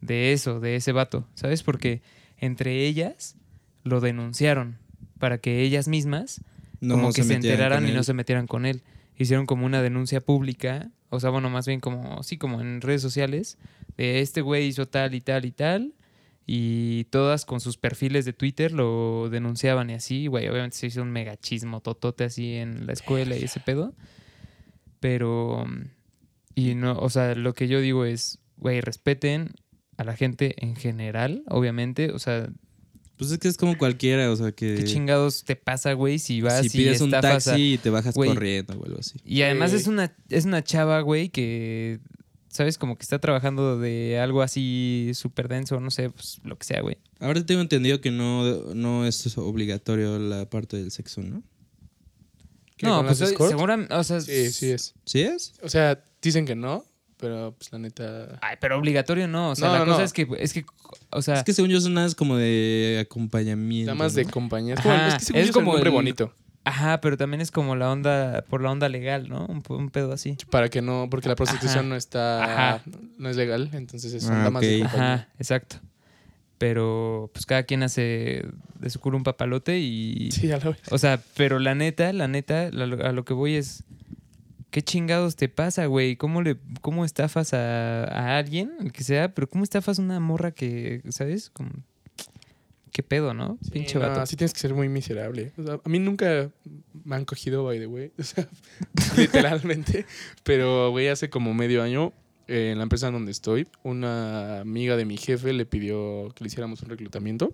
de 0.00 0.32
eso, 0.32 0.60
de 0.60 0.76
ese 0.76 0.92
vato, 0.92 1.26
¿sabes? 1.34 1.62
Porque 1.62 2.02
entre 2.38 2.86
ellas 2.86 3.36
lo 3.84 4.00
denunciaron 4.00 4.78
para 5.18 5.38
que 5.38 5.62
ellas 5.62 5.88
mismas 5.88 6.42
no 6.80 6.94
como 6.94 7.08
que 7.12 7.22
se, 7.24 7.34
metieran 7.34 7.42
enteraran 7.60 7.88
y 7.88 7.92
no 7.92 8.02
se 8.04 8.14
metieran 8.14 8.46
con 8.46 8.64
él. 8.66 8.82
Hicieron 9.16 9.46
como 9.46 9.66
una 9.66 9.82
denuncia 9.82 10.20
pública, 10.20 10.90
o 11.10 11.18
sea, 11.18 11.30
bueno, 11.30 11.50
más 11.50 11.66
bien 11.66 11.80
como, 11.80 12.22
sí, 12.22 12.38
como 12.38 12.60
en 12.60 12.80
redes 12.80 13.02
sociales, 13.02 13.58
de 13.96 14.20
este 14.20 14.42
güey 14.42 14.68
hizo 14.68 14.86
tal 14.86 15.14
y 15.14 15.20
tal 15.20 15.44
y 15.44 15.50
tal, 15.50 15.94
y 16.50 17.04
todas 17.10 17.44
con 17.44 17.60
sus 17.60 17.76
perfiles 17.76 18.24
de 18.24 18.32
Twitter 18.32 18.72
lo 18.72 19.28
denunciaban 19.30 19.90
y 19.90 19.92
así, 19.94 20.28
güey, 20.28 20.48
obviamente 20.48 20.78
se 20.78 20.86
hizo 20.86 21.02
un 21.02 21.10
megachismo 21.10 21.82
totote 21.82 22.24
así 22.24 22.54
en 22.54 22.86
la 22.86 22.94
escuela 22.94 23.36
y 23.36 23.44
ese 23.44 23.60
pedo. 23.60 23.92
Pero, 25.00 25.66
y 26.54 26.74
no, 26.74 26.98
o 26.98 27.10
sea, 27.10 27.34
lo 27.34 27.54
que 27.54 27.68
yo 27.68 27.80
digo 27.80 28.04
es, 28.04 28.38
güey, 28.56 28.80
respeten 28.80 29.52
a 29.96 30.04
la 30.04 30.16
gente 30.16 30.54
en 30.64 30.74
general, 30.74 31.42
obviamente, 31.48 32.10
o 32.12 32.18
sea, 32.18 32.48
Pues 33.16 33.30
es 33.30 33.38
que 33.38 33.48
es 33.48 33.56
como 33.56 33.76
cualquiera, 33.76 34.30
o 34.30 34.36
sea, 34.36 34.52
que 34.52 34.76
¿qué 34.76 34.84
chingados 34.84 35.44
te 35.44 35.54
pasa, 35.54 35.92
güey, 35.92 36.18
si 36.18 36.40
vas 36.40 36.60
si 36.62 36.66
y 36.68 36.70
pides 36.70 37.00
un 37.00 37.08
estafas 37.14 37.46
a- 37.48 37.50
taxi 37.50 37.74
y 37.74 37.78
te 37.78 37.90
bajas 37.90 38.14
güey. 38.14 38.30
corriendo 38.30 38.72
o 38.78 38.84
algo 38.86 38.98
así. 39.00 39.20
Y 39.24 39.42
además 39.42 39.70
Güey. 39.72 39.82
es 39.82 39.86
una, 39.88 40.16
es 40.30 40.44
una 40.46 40.64
chava, 40.64 41.00
güey, 41.02 41.28
que, 41.28 42.00
¿sabes? 42.58 42.76
Como 42.76 42.96
que 42.98 43.02
está 43.02 43.18
trabajando 43.18 43.78
de 43.78 44.18
algo 44.20 44.42
así 44.42 45.12
súper 45.14 45.48
denso, 45.48 45.80
no 45.80 45.90
sé, 45.90 46.10
pues 46.10 46.38
lo 46.44 46.58
que 46.58 46.64
sea, 46.66 46.80
güey. 46.82 46.98
Ahora 47.20 47.44
tengo 47.46 47.60
entendido 47.62 48.00
que 48.00 48.10
no, 48.10 48.44
no 48.74 49.06
es 49.06 49.36
obligatorio 49.38 50.18
la 50.18 50.48
parte 50.50 50.76
del 50.76 50.90
sexo, 50.90 51.22
¿no? 51.22 51.42
¿Qué, 52.76 52.86
No, 52.86 53.04
pues 53.04 53.20
escort? 53.20 53.50
seguramente, 53.50 53.92
o 53.94 54.04
sea, 54.04 54.20
Sí, 54.20 54.50
sí 54.52 54.70
es. 54.70 54.94
¿Sí 55.04 55.20
es? 55.22 55.54
O 55.62 55.68
sea, 55.68 56.00
dicen 56.22 56.46
que 56.46 56.54
no, 56.54 56.84
pero 57.16 57.54
pues 57.58 57.72
la 57.72 57.78
neta... 57.80 58.38
Ay, 58.40 58.56
pero 58.60 58.78
obligatorio 58.78 59.26
no. 59.26 59.50
O 59.50 59.56
sea, 59.56 59.66
No, 59.68 59.72
la 59.74 59.78
no, 59.80 59.86
cosa 59.86 59.98
no. 59.98 60.04
es 60.04 60.12
que, 60.12 60.28
es 60.38 60.52
que, 60.52 60.64
o 61.10 61.20
sea, 61.22 61.34
Es 61.38 61.44
que 61.44 61.52
según 61.52 61.70
yo 61.70 61.80
son 61.80 61.94
nada 61.94 62.08
como 62.14 62.36
de 62.36 62.98
acompañamiento. 63.02 63.92
Nada 63.92 64.04
más 64.04 64.14
de 64.14 64.24
compañía. 64.26 64.74
Es, 64.74 64.80
como, 64.80 64.94
Ajá, 64.94 65.08
es 65.08 65.14
que 65.14 65.24
según 65.24 65.40
es 65.40 65.46
yo 65.46 65.50
es 65.50 65.54
como 65.54 65.72
nombre 65.72 65.90
el- 65.90 65.94
bonito. 65.94 66.32
Ajá, 66.68 67.00
pero 67.00 67.16
también 67.16 67.40
es 67.40 67.50
como 67.50 67.74
la 67.76 67.90
onda, 67.90 68.44
por 68.48 68.62
la 68.62 68.70
onda 68.70 68.88
legal, 68.88 69.28
¿no? 69.28 69.46
Un, 69.46 69.62
un 69.68 69.90
pedo 69.90 70.12
así. 70.12 70.36
Para 70.50 70.68
que 70.68 70.80
no, 70.82 71.08
porque 71.10 71.28
la 71.28 71.34
prostitución 71.36 71.80
Ajá. 71.80 71.88
no 71.88 71.96
está, 71.96 72.44
Ajá. 72.74 72.82
no 73.18 73.28
es 73.28 73.36
legal, 73.36 73.70
entonces 73.72 74.12
es 74.14 74.28
Ah, 74.28 74.34
onda 74.34 74.50
más 74.50 74.62
de 74.62 74.76
ok. 74.76 74.82
compañía. 74.82 75.14
Ajá, 75.14 75.28
exacto. 75.38 75.76
Pero 76.58 77.30
pues 77.32 77.46
cada 77.46 77.62
quien 77.62 77.82
hace 77.84 78.44
de 78.80 78.90
su 78.90 78.98
culo 79.00 79.16
un 79.16 79.22
papalote 79.22 79.78
y... 79.78 80.30
Sí, 80.32 80.50
a 80.50 80.58
la 80.58 80.70
vez. 80.70 80.80
O 80.90 80.98
sea, 80.98 81.20
pero 81.36 81.58
la 81.60 81.74
neta, 81.76 82.12
la 82.12 82.26
neta, 82.26 82.70
la- 82.72 83.08
a 83.08 83.12
lo 83.12 83.24
que 83.24 83.32
voy 83.34 83.54
es... 83.54 83.84
¿Qué 84.70 84.82
chingados 84.82 85.36
te 85.36 85.48
pasa, 85.48 85.86
güey? 85.86 86.16
¿Cómo, 86.16 86.42
le, 86.42 86.56
¿Cómo 86.82 87.04
estafas 87.04 87.54
a, 87.54 88.04
a 88.04 88.36
alguien, 88.38 88.72
el 88.80 88.92
que 88.92 89.02
sea? 89.02 89.32
Pero 89.34 89.48
¿cómo 89.48 89.64
estafas 89.64 89.98
a 89.98 90.02
una 90.02 90.20
morra 90.20 90.50
que, 90.50 91.00
¿sabes? 91.10 91.48
Como... 91.50 91.70
¿Qué 92.92 93.02
pedo, 93.02 93.34
no? 93.34 93.58
Pinche 93.72 93.90
Sí, 93.92 93.98
no, 93.98 94.08
vato. 94.08 94.26
sí 94.26 94.36
tienes 94.36 94.52
que 94.52 94.60
ser 94.60 94.74
muy 94.74 94.88
miserable. 94.88 95.52
O 95.58 95.62
sea, 95.62 95.80
a 95.84 95.88
mí 95.88 95.98
nunca 95.98 96.50
me 97.04 97.16
han 97.16 97.24
cogido, 97.24 97.64
by 97.64 97.78
the 97.78 97.86
way. 97.86 98.12
O 98.18 98.22
sea, 98.22 98.48
literalmente. 99.16 100.06
Pero, 100.42 100.90
güey, 100.90 101.08
hace 101.08 101.30
como 101.30 101.54
medio 101.54 101.82
año, 101.82 102.12
eh, 102.46 102.70
en 102.72 102.78
la 102.78 102.84
empresa 102.84 103.10
donde 103.10 103.30
estoy, 103.30 103.68
una 103.82 104.60
amiga 104.60 104.96
de 104.96 105.04
mi 105.04 105.16
jefe 105.16 105.52
le 105.52 105.66
pidió 105.66 106.30
que 106.34 106.44
le 106.44 106.48
hiciéramos 106.48 106.82
un 106.82 106.88
reclutamiento. 106.90 107.52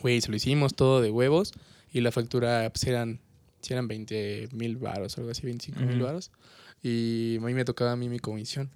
Güey, 0.00 0.20
se 0.20 0.30
lo 0.30 0.36
hicimos 0.36 0.74
todo 0.74 1.00
de 1.00 1.10
huevos. 1.10 1.52
Y 1.92 2.00
la 2.00 2.12
factura, 2.12 2.68
pues 2.72 2.84
eran, 2.84 3.20
eran 3.68 3.88
20 3.88 4.48
mil 4.52 4.76
baros, 4.76 5.16
algo 5.18 5.30
así, 5.30 5.42
25 5.44 5.80
mil 5.80 5.96
Ujú. 5.96 6.04
baros. 6.04 6.30
Y 6.82 7.36
a 7.38 7.40
mí 7.40 7.54
me 7.54 7.64
tocaba 7.64 7.92
a 7.92 7.96
mí 7.96 8.08
mi 8.08 8.18
comisión. 8.18 8.70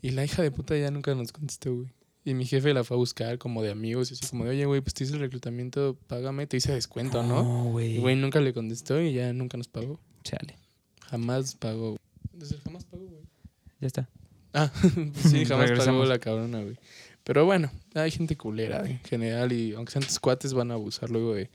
Y 0.00 0.10
la 0.10 0.24
hija 0.24 0.42
de 0.42 0.50
puta 0.50 0.76
ya 0.76 0.90
nunca 0.90 1.14
nos 1.14 1.32
contestó, 1.32 1.74
güey. 1.74 1.88
Y 2.24 2.34
mi 2.34 2.46
jefe 2.46 2.72
la 2.72 2.84
fue 2.84 2.96
a 2.96 2.98
buscar 2.98 3.38
como 3.38 3.62
de 3.62 3.70
amigos 3.70 4.10
y 4.10 4.14
así 4.14 4.26
como 4.28 4.44
de, 4.44 4.50
oye, 4.50 4.64
güey, 4.64 4.80
pues 4.80 4.94
te 4.94 5.02
hice 5.04 5.14
el 5.14 5.20
reclutamiento, 5.20 5.96
págame, 6.06 6.46
te 6.46 6.56
hice 6.56 6.72
descuento, 6.72 7.22
¿no? 7.22 7.42
No, 7.42 7.68
Y 7.68 7.72
güey. 7.72 7.98
güey 7.98 8.16
nunca 8.16 8.40
le 8.40 8.52
contestó 8.52 9.00
y 9.00 9.12
ya 9.12 9.32
nunca 9.32 9.58
nos 9.58 9.66
pagó. 9.68 9.98
Chale. 10.22 10.56
Jamás 11.00 11.56
pagó. 11.56 11.90
güey. 11.90 11.98
Desde 12.32 12.56
el 12.56 12.60
jamás 12.62 12.84
pagó, 12.84 13.04
güey. 13.06 13.22
Ya 13.80 13.86
está. 13.88 14.08
Ah, 14.52 14.70
pues 15.12 15.30
sí, 15.30 15.44
jamás 15.44 15.72
pagó 15.72 16.04
la 16.04 16.18
cabrona, 16.18 16.62
güey. 16.62 16.76
Pero 17.24 17.44
bueno, 17.44 17.70
hay 17.94 18.10
gente 18.10 18.36
culera 18.36 18.84
en 18.88 18.98
general 19.00 19.52
y 19.52 19.74
aunque 19.74 19.92
sean 19.92 20.04
tus 20.04 20.18
cuates 20.18 20.54
van 20.54 20.70
a 20.70 20.74
abusar 20.74 21.10
luego 21.10 21.34
de... 21.34 21.50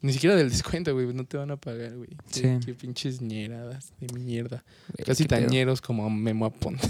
Ni 0.00 0.12
siquiera 0.12 0.36
del 0.36 0.48
descuento, 0.50 0.94
güey. 0.94 1.12
No 1.12 1.24
te 1.24 1.36
van 1.36 1.50
a 1.50 1.56
pagar, 1.56 1.96
güey. 1.96 2.10
Sí. 2.30 2.42
Qué, 2.42 2.60
qué 2.66 2.74
pinches 2.74 3.20
ñeradas 3.20 3.92
de 4.00 4.16
mierda. 4.16 4.64
Casi 5.04 5.24
tañeros 5.24 5.80
como 5.80 6.08
Memo 6.08 6.46
Aponte. 6.46 6.88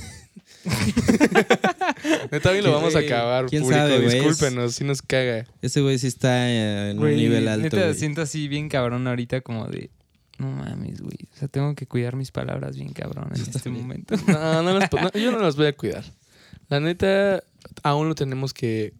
Neta, 2.30 2.52
bien 2.52 2.64
lo 2.64 2.72
vamos 2.72 2.94
a 2.96 3.00
acabar, 3.00 3.46
quién 3.46 3.62
público. 3.62 3.80
sabe, 3.80 4.00
Discúlpenos, 4.00 4.74
si 4.74 4.84
nos 4.84 5.02
caga. 5.02 5.46
Ese 5.62 5.80
güey 5.80 5.98
sí 5.98 6.06
está 6.06 6.50
en 6.90 6.98
un 6.98 7.16
nivel 7.16 7.48
alto. 7.48 7.76
Neta, 7.76 7.94
siento 7.94 8.22
así 8.22 8.48
bien 8.48 8.68
cabrón 8.68 9.06
ahorita 9.06 9.40
como 9.40 9.66
de... 9.66 9.90
No 10.38 10.50
mames, 10.50 11.00
güey. 11.00 11.18
O 11.32 11.36
sea, 11.36 11.48
tengo 11.48 11.74
que 11.74 11.86
cuidar 11.86 12.14
mis 12.14 12.30
palabras 12.30 12.76
bien 12.76 12.92
cabrón 12.92 13.30
en 13.34 13.40
este 13.40 13.70
momento. 13.70 14.14
No, 14.26 14.62
no 14.62 14.78
las 14.78 14.90
no, 14.92 15.10
yo 15.12 15.32
no 15.32 15.38
las 15.38 15.56
voy 15.56 15.66
a 15.66 15.76
cuidar. 15.76 16.04
La 16.68 16.78
neta, 16.80 17.42
aún 17.82 18.08
lo 18.08 18.14
tenemos 18.14 18.54
que 18.54 18.94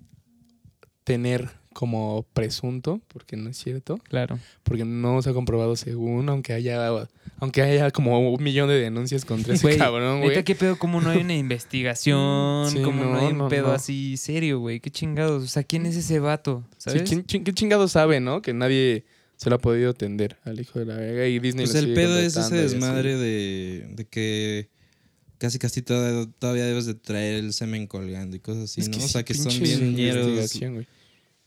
tener 1.05 1.51
como 1.79 2.27
presunto, 2.33 3.01
porque 3.07 3.37
no 3.37 3.49
es 3.51 3.57
cierto, 3.57 3.99
Claro. 4.09 4.37
porque 4.65 4.85
no 4.85 5.23
se 5.23 5.31
ha 5.31 5.33
comprobado 5.33 5.77
según, 5.77 6.29
aunque 6.29 6.53
haya, 6.53 7.07
aunque 7.39 7.63
haya 7.63 7.93
como 7.93 8.19
un 8.33 8.43
millón 8.43 8.69
de 8.69 8.81
denuncias 8.81 9.25
contra 9.25 9.55
ese 9.55 9.77
cabrón, 9.77 10.21
güey. 10.23 10.43
¿qué 10.43 10.57
pedo? 10.57 10.77
¿Cómo 10.77 11.01
no 11.01 11.11
hay 11.11 11.21
una 11.21 11.37
investigación? 11.37 12.69
Sí, 12.69 12.83
¿Cómo 12.83 13.05
no, 13.05 13.13
no, 13.13 13.19
hay 13.21 13.27
un 13.33 13.39
no, 13.39 13.49
pedo 13.49 13.69
no. 13.69 13.73
así 13.75 14.17
serio, 14.17 14.59
güey? 14.59 14.81
¿Qué 14.81 14.91
chingados? 14.91 15.45
O 15.45 15.47
sea, 15.47 15.63
¿quién 15.63 15.87
es 15.87 15.95
ese 15.95 16.19
vato? 16.19 16.65
Sí, 16.73 16.91
¿Sabes? 16.91 17.03
¿quién, 17.09 17.23
quién- 17.23 17.45
qué 17.45 17.53
chingado 17.53 17.87
sabe, 17.87 18.19
no? 18.19 18.43
Que 18.43 18.53
nadie 18.53 19.05
se 19.37 19.49
lo 19.49 19.55
ha 19.55 19.61
podido 19.61 19.91
atender 19.91 20.37
al 20.45 20.59
hijo 20.59 20.81
de 20.81 20.85
la 20.87 20.97
verga 20.97 21.29
y 21.29 21.39
Disney 21.39 21.67
Pues 21.67 21.75
lo 21.75 21.79
el 21.79 21.85
sigue 21.85 21.95
pedo 21.95 22.19
es 22.19 22.37
ese 22.37 22.57
desmadre 22.57 23.17
de, 23.17 23.87
de 23.95 24.05
que 24.05 24.69
casi 25.39 25.61
casi 25.61 25.81
toda- 25.83 26.27
todavía 26.41 26.65
debes 26.67 26.87
de 26.87 26.95
traer 26.95 27.37
el 27.37 27.53
semen 27.53 27.87
colgando 27.87 28.35
y 28.37 28.41
cosas 28.41 28.65
así, 28.65 28.81
Es 28.81 28.89
¿no? 28.89 28.99
que 28.99 29.05
o 29.05 29.09
sea, 29.09 29.21
sí, 29.21 29.25
que 29.25 29.35
son 29.35 29.63
bien 29.63 29.95
ñeros. 29.95 30.27
investigación, 30.27 30.75
güey. 30.75 30.87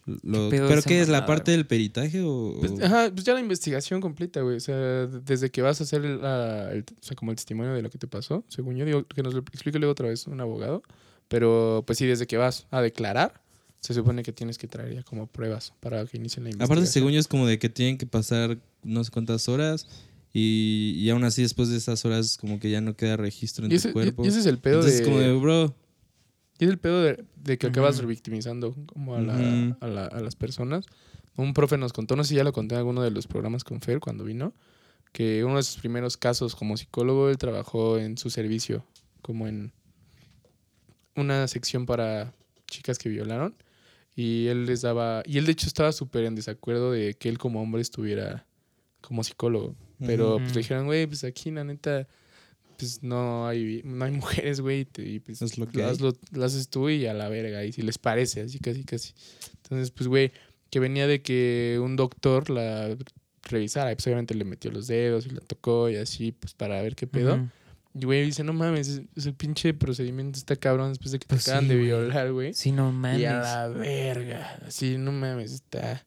Lo- 0.06 0.50
¿Qué 0.50 0.58
pedo 0.58 0.68
¿Pero 0.70 0.82
qué 0.84 1.02
es? 1.02 1.10
¿La 1.10 1.26
parte 1.26 1.52
del 1.52 1.66
peritaje 1.68 2.22
o...? 2.24 2.56
Pues, 2.60 2.74
ajá, 2.82 3.12
pues 3.14 3.24
ya 3.26 3.34
la 3.34 3.40
investigación 3.40 4.02
completa, 4.02 4.42
güey. 4.42 4.58
O 4.58 4.60
sea, 4.60 4.76
desde 5.08 5.52
que 5.52 5.62
vas 5.62 5.80
a 5.82 5.84
hacer 5.84 6.04
el, 6.06 6.22
la- 6.22 6.72
el- 6.72 6.82
o 6.90 7.04
sea, 7.04 7.16
como 7.16 7.32
el 7.32 7.36
testimonio 7.38 7.74
de 7.74 7.82
lo 7.82 7.90
que 7.90 7.98
te 7.98 8.08
pasó, 8.08 8.44
según 8.50 8.76
yo, 8.78 8.86
digo 8.86 9.06
que 9.08 9.22
nos 9.24 9.34
lo 9.34 9.40
explique 9.42 9.78
luego 9.80 9.92
otra 9.92 10.08
vez 10.10 10.26
un 10.28 10.40
abogado. 10.42 10.84
Pero, 11.28 11.84
pues 11.88 11.98
sí, 11.98 12.06
desde 12.06 12.28
que 12.28 12.38
vas 12.38 12.68
a 12.72 12.82
declarar, 12.82 13.42
se 13.80 13.94
supone 13.94 14.22
que 14.22 14.34
tienes 14.34 14.58
que 14.58 14.68
traer 14.68 14.94
ya 14.96 15.04
como 15.04 15.28
pruebas 15.28 15.74
para 15.80 16.06
que 16.06 16.18
inicien 16.18 16.44
la 16.44 16.50
investigación. 16.50 16.78
Aparte, 16.78 16.92
según 16.92 17.12
yo, 17.14 17.20
es 17.20 17.28
como 17.28 17.48
de 17.48 17.58
que 17.58 17.70
tienen 17.70 17.98
que 17.98 18.06
pasar 18.06 18.58
no 18.84 19.04
sé 19.04 19.12
cuántas 19.12 19.48
horas 19.50 19.88
y, 20.34 20.94
y 20.98 21.10
aún 21.10 21.24
así 21.24 21.42
después 21.42 21.70
de 21.70 21.78
esas 21.78 22.04
horas 22.06 22.38
como 22.38 22.60
que 22.60 22.70
ya 22.70 22.82
no 22.82 22.96
queda 22.96 23.18
registro 23.18 23.66
en 23.66 23.72
y 23.72 23.76
tu 23.76 23.80
ese, 23.80 23.90
y- 23.90 23.94
cuerpo. 23.94 24.24
y 24.26 24.28
ese 24.28 24.40
es 24.40 24.46
el 24.46 24.58
pedo 24.60 24.76
Entonces 24.80 25.00
de, 25.00 25.04
es 25.04 25.10
como 25.10 25.20
de, 25.22 25.34
bro, 25.34 25.76
y 26.62 26.66
es 26.66 26.70
el 26.70 26.78
pedo 26.78 27.02
de, 27.02 27.26
de 27.36 27.58
que 27.58 27.68
acabas 27.68 27.96
Ujú. 27.96 28.04
revictimizando 28.04 28.74
como 28.86 29.16
a, 29.16 29.22
la- 29.22 29.34
Ujú. 29.36 29.76
a, 29.82 29.88
la- 29.88 30.06
a 30.06 30.20
las 30.22 30.36
personas. 30.36 30.86
Un 31.36 31.54
profe 31.54 31.78
nos 31.78 31.92
contó, 31.92 32.16
no 32.16 32.24
sé 32.24 32.30
si 32.30 32.36
ya 32.36 32.44
lo 32.44 32.54
conté 32.54 32.76
en 32.76 32.80
alguno 32.80 33.02
de 33.02 33.10
los 33.12 33.26
programas 33.26 33.64
con 33.64 33.82
Fer 33.82 34.00
cuando 34.00 34.24
vino, 34.24 34.54
que 35.12 35.44
uno 35.44 35.58
de 35.58 35.64
sus 35.64 35.78
primeros 35.78 36.16
casos 36.18 36.56
como 36.56 36.78
psicólogo, 36.78 37.30
él 37.30 37.38
trabajó 37.38 37.98
en 37.98 38.18
su 38.18 38.30
servicio, 38.30 38.86
como 39.22 39.48
en 39.48 39.72
una 41.16 41.48
sección 41.48 41.86
para 41.86 42.34
chicas 42.68 42.98
que 42.98 43.10
violaron. 43.10 43.56
Y 44.16 44.48
él 44.48 44.66
les 44.66 44.82
daba, 44.82 45.24
y 45.26 45.38
él 45.38 45.46
de 45.46 45.54
hecho 45.54 45.68
estaba 45.68 45.92
súper 45.94 46.26
en 46.26 46.36
desacuerdo 46.36 46.92
de 46.92 47.14
que 47.16 47.30
él 47.30 47.38
como 47.38 47.62
hombre 47.62 47.82
estuviera 47.82 48.46
como 49.02 49.24
psicólogo. 49.24 49.76
Pero 50.06 50.38
pues 50.38 50.54
le 50.56 50.62
dijeron, 50.62 50.86
güey, 50.88 51.06
pues 51.08 51.24
aquí 51.24 51.50
la 51.52 51.64
neta, 51.64 52.08
pues 52.82 53.04
no 53.04 53.48
hay, 53.48 53.82
no 53.86 54.04
hay 54.06 54.12
mujeres, 54.46 54.60
güey, 54.62 54.88
y 54.98 55.20
pues 55.20 55.42
Es 55.42 55.58
lo 55.58 55.68
que 55.68 55.84
hazlo- 55.84 56.18
lo 56.32 56.44
haces 56.46 56.68
tú 56.70 56.90
y 56.90 57.06
a 57.06 57.14
la 57.14 57.30
verga, 57.30 57.64
y 57.64 57.72
si 57.72 57.82
les 57.84 57.98
parece, 57.98 58.42
así 58.42 58.60
casi, 58.60 58.84
casi. 58.84 59.14
Entonces, 59.64 59.92
pues, 59.92 60.08
güey, 60.08 60.32
que 60.70 60.80
venía 60.80 61.06
de 61.08 61.22
que 61.22 61.80
un 61.82 61.96
doctor 61.96 62.50
la 62.50 62.98
revisara, 63.44 63.92
y 63.92 63.96
pues 63.96 64.08
obviamente 64.08 64.34
le 64.36 64.46
metió 64.46 64.72
los 64.72 64.88
dedos 64.88 65.26
y 65.26 65.30
la 65.30 65.42
tocó 65.42 65.90
y 65.90 65.96
así, 65.98 66.32
pues 66.32 66.54
para 66.54 66.82
ver 66.82 66.96
qué 66.96 67.08
pedo. 67.08 67.48
Y 67.94 68.06
güey 68.06 68.24
dice, 68.26 68.44
no 68.44 68.54
mames, 68.54 68.88
es, 68.88 69.02
es 69.16 69.26
el 69.26 69.34
pinche 69.34 69.74
procedimiento 69.74 70.38
está 70.40 70.56
cabrón 70.56 70.90
después 70.90 71.12
de 71.12 71.20
que 71.20 71.26
te 71.26 71.36
Pues 71.36 71.48
acaban 71.48 71.66
sí, 71.66 71.70
de 71.72 71.76
violar, 71.76 72.32
güey. 72.32 72.54
Sí, 72.54 72.72
no 72.72 72.92
mames. 72.92 73.20
Y 73.20 73.26
a 73.26 73.40
la 73.42 73.68
verga. 73.68 74.60
Así, 74.66 74.98
no 74.98 75.12
mames, 75.12 75.52
está, 75.52 76.06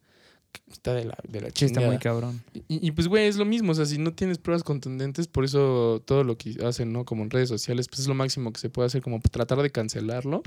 está 0.71 0.95
de 0.95 1.05
la, 1.05 1.17
de 1.29 1.41
la 1.41 1.47
Sí, 1.49 1.65
está 1.65 1.67
chingada. 1.67 1.87
muy 1.89 1.99
cabrón. 1.99 2.43
Y, 2.53 2.65
y, 2.69 2.91
pues, 2.93 3.09
güey, 3.09 3.27
es 3.27 3.37
lo 3.37 3.45
mismo. 3.45 3.73
O 3.73 3.75
sea, 3.75 3.87
si 3.87 3.99
no 3.99 4.13
tienes 4.13 4.39
pruebas 4.39 4.63
contundentes, 4.63 5.27
por 5.29 5.45
eso 5.45 6.03
todo 6.05 6.25
lo 6.25 6.37
que 6.37 6.57
hacen, 6.65 6.93
¿no? 6.93 7.05
Como 7.05 7.23
en 7.23 7.31
redes 7.31 7.49
sociales, 7.49 7.89
pues 7.89 8.01
es 8.01 8.09
lo 8.09 8.15
máximo 8.15 8.53
que 8.53 8.61
se 8.61 8.71
puede 8.71 8.87
hacer, 8.87 9.03
como 9.03 9.21
tratar 9.21 9.61
de 9.63 9.71
cancelarlo. 9.71 10.43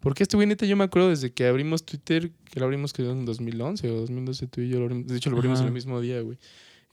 Porque 0.00 0.22
este 0.22 0.36
güey, 0.36 0.46
neta, 0.46 0.64
yo 0.64 0.76
me 0.76 0.84
acuerdo 0.84 1.08
desde 1.10 1.32
que 1.32 1.46
abrimos 1.46 1.84
Twitter, 1.84 2.30
que 2.44 2.60
lo 2.60 2.66
abrimos 2.66 2.92
creo 2.92 3.10
en 3.10 3.24
2011 3.24 3.90
o 3.90 3.96
2012, 4.02 4.46
tú 4.46 4.60
y 4.60 4.68
yo 4.68 4.78
lo 4.78 4.84
abrimos. 4.84 5.06
De 5.08 5.16
hecho, 5.16 5.30
lo 5.30 5.36
abrimos 5.36 5.58
Ajá. 5.58 5.66
el 5.66 5.74
mismo 5.74 6.00
día, 6.00 6.20
güey. 6.20 6.38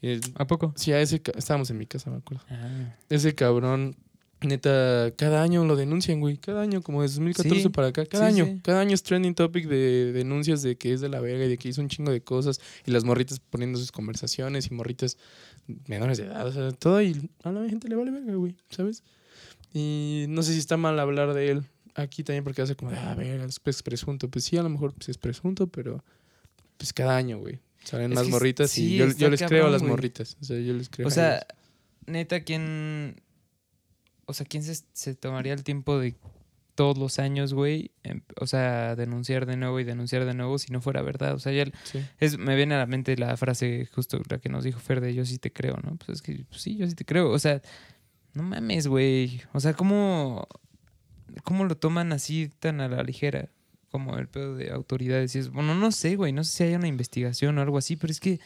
Eh, 0.02 0.20
¿A 0.34 0.46
poco? 0.46 0.72
sí, 0.76 0.92
a 0.92 1.00
ese. 1.00 1.22
Estábamos 1.36 1.70
en 1.70 1.78
mi 1.78 1.86
casa, 1.86 2.10
me 2.10 2.16
acuerdo. 2.16 2.44
Ah. 2.50 2.94
Ese 3.08 3.34
cabrón, 3.34 3.96
neta, 4.40 5.12
cada 5.16 5.42
año 5.42 5.64
lo 5.64 5.76
denuncian, 5.76 6.20
güey. 6.20 6.36
Cada 6.36 6.62
año, 6.62 6.82
como 6.82 7.02
desde 7.02 7.16
2014 7.16 7.62
Sí, 7.62 7.68
para 7.70 7.88
acá. 7.88 8.04
Cada 8.06 8.30
sí, 8.30 8.34
año. 8.40 8.44
sí. 8.46 8.60
Cada 8.62 8.80
año 8.80 8.94
es 8.94 9.02
trending 9.02 9.34
topic 9.34 9.66
de 9.66 10.12
denuncias 10.12 10.62
de 10.62 10.76
que 10.76 10.92
es 10.92 11.00
de 11.00 11.08
la 11.08 11.20
verga 11.20 11.44
y 11.46 11.48
de 11.48 11.58
que 11.58 11.68
hizo 11.68 11.80
un 11.80 11.88
chingo 11.88 12.10
de 12.12 12.20
cosas. 12.20 12.60
Y 12.84 12.90
las 12.90 13.04
morritas 13.04 13.40
poniendo 13.40 13.78
sus 13.78 13.92
conversaciones 13.92 14.66
y 14.70 14.74
morritas 14.74 15.16
menores 15.86 16.18
de 16.18 16.24
edad. 16.24 16.46
O 16.46 16.52
sea, 16.52 16.70
todo. 16.72 17.00
Y 17.02 17.30
a 17.42 17.50
la 17.52 17.68
gente 17.68 17.88
le 17.88 17.96
vale 17.96 18.10
verga, 18.10 18.34
güey. 18.34 18.54
¿Sabes? 18.70 19.02
Y 19.72 20.26
no 20.28 20.42
sé 20.42 20.52
si 20.52 20.58
está 20.58 20.76
mal 20.76 20.98
hablar 20.98 21.34
de 21.34 21.50
él 21.50 21.64
aquí 21.94 22.22
también 22.22 22.44
porque 22.44 22.62
hace 22.62 22.76
como 22.76 22.90
de, 22.90 22.98
ah, 22.98 23.14
verga, 23.14 23.44
es 23.44 23.58
pues, 23.60 23.82
presunto. 23.82 24.28
Pues 24.28 24.44
sí, 24.44 24.56
a 24.56 24.62
lo 24.62 24.68
mejor 24.68 24.92
pues, 24.94 25.08
es 25.08 25.18
presunto, 25.18 25.66
pero 25.66 26.04
pues 26.76 26.92
cada 26.92 27.16
año, 27.16 27.38
güey. 27.38 27.58
Salen 27.84 28.12
Es 28.12 28.16
más 28.16 28.28
morritas 28.28 28.70
sí, 28.70 28.94
y 28.94 28.96
yo, 28.98 29.06
les 29.30 29.42
creo 29.42 29.66
a 29.66 29.70
las 29.70 29.80
güey. 29.80 29.92
morritas. 29.92 30.36
O 30.40 30.44
sea, 30.44 30.58
yo 30.58 30.74
les 30.74 30.88
creo 30.88 31.06
O 31.06 31.08
a 31.08 31.12
sea, 31.12 31.46
neta, 32.06 32.40
¿quién. 32.40 33.20
O 34.26 34.34
sea, 34.34 34.44
¿quién 34.46 34.62
se, 34.62 34.82
se 34.92 35.14
tomaría 35.14 35.52
el 35.52 35.62
tiempo 35.64 35.98
de 35.98 36.14
todos 36.74 36.98
los 36.98 37.18
años, 37.18 37.54
güey? 37.54 37.90
em- 38.02 38.22
O 38.40 38.46
sea, 38.46 38.96
denunciar 38.96 39.46
de 39.46 39.56
nuevo 39.56 39.80
y 39.80 39.84
denunciar 39.84 40.24
de 40.24 40.34
nuevo 40.34 40.58
si 40.58 40.72
no 40.72 40.80
fuera 40.80 41.00
verdad. 41.02 41.34
O 41.34 41.38
sea, 41.38 41.52
ya 41.52 41.64
Sí. 41.84 42.00
es, 42.18 42.36
me 42.38 42.54
viene 42.56 42.74
a 42.74 42.78
la 42.78 42.86
mente 42.86 43.16
la 43.16 43.36
frase 43.36 43.88
justo 43.94 44.20
la 44.28 44.38
que 44.38 44.48
nos 44.48 44.64
dijo 44.64 44.78
Fer 44.80 45.00
de 45.00 45.14
yo 45.14 45.24
sí 45.24 45.38
te 45.38 45.52
creo, 45.52 45.76
¿no? 45.82 45.96
Pues 45.96 46.18
es 46.18 46.22
que 46.22 46.44
pues 46.48 46.60
sí, 46.60 46.76
yo 46.76 46.86
sí 46.88 46.94
te 46.94 47.04
creo. 47.04 47.30
O 47.30 47.38
sea, 47.38 47.62
no 48.34 48.42
mames, 48.42 48.86
güey. 48.88 49.40
O 49.54 49.60
sea, 49.60 49.72
¿cómo, 49.74 50.46
¿cómo 51.44 51.64
lo 51.64 51.76
toman 51.76 52.12
así 52.12 52.50
tan 52.58 52.80
a 52.80 52.88
la 52.88 53.02
ligera? 53.02 53.48
Como 53.90 54.18
el 54.18 54.28
pedo 54.28 54.56
de 54.56 54.70
autoridades. 54.72 55.34
Y 55.36 55.38
es, 55.38 55.50
bueno, 55.50 55.74
no 55.74 55.90
sé, 55.92 56.16
güey. 56.16 56.32
No 56.32 56.44
sé 56.44 56.50
si 56.56 56.62
hay 56.64 56.74
una 56.74 56.88
investigación 56.88 57.56
o 57.56 57.62
algo 57.62 57.78
así, 57.78 57.96
pero 57.96 58.10
es 58.10 58.20
que 58.20 58.40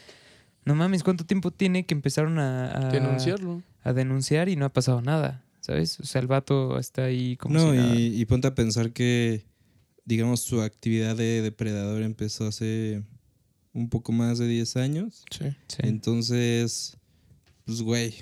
no 0.64 0.74
mames, 0.74 1.02
¿cuánto 1.02 1.24
tiempo 1.24 1.50
tiene 1.50 1.86
que 1.86 1.94
empezaron 1.94 2.38
a, 2.38 2.70
a- 2.88 2.90
Denunciarlo. 2.92 3.62
a 3.82 3.92
denunciar 3.94 4.48
y 4.50 4.56
no 4.56 4.66
ha 4.66 4.68
pasado 4.68 5.00
nada? 5.00 5.42
¿Sabes? 5.60 5.98
O 6.00 6.04
sea, 6.04 6.20
el 6.20 6.26
vato 6.26 6.78
está 6.78 7.04
ahí 7.04 7.36
como 7.36 7.54
No, 7.54 7.70
si 7.72 7.76
nada. 7.76 7.94
y, 7.94 8.20
y 8.20 8.24
ponte 8.26 8.48
a 8.48 8.54
pensar 8.54 8.92
que, 8.92 9.44
digamos, 10.04 10.40
su 10.40 10.60
actividad 10.62 11.16
de 11.16 11.42
depredador 11.42 12.02
empezó 12.02 12.46
hace 12.48 13.02
un 13.72 13.88
poco 13.88 14.12
más 14.12 14.38
de 14.38 14.48
10 14.48 14.76
años. 14.76 15.24
Sí. 15.30 15.46
Sí. 15.68 15.76
Entonces, 15.80 16.96
pues, 17.64 17.82
güey, 17.82 18.14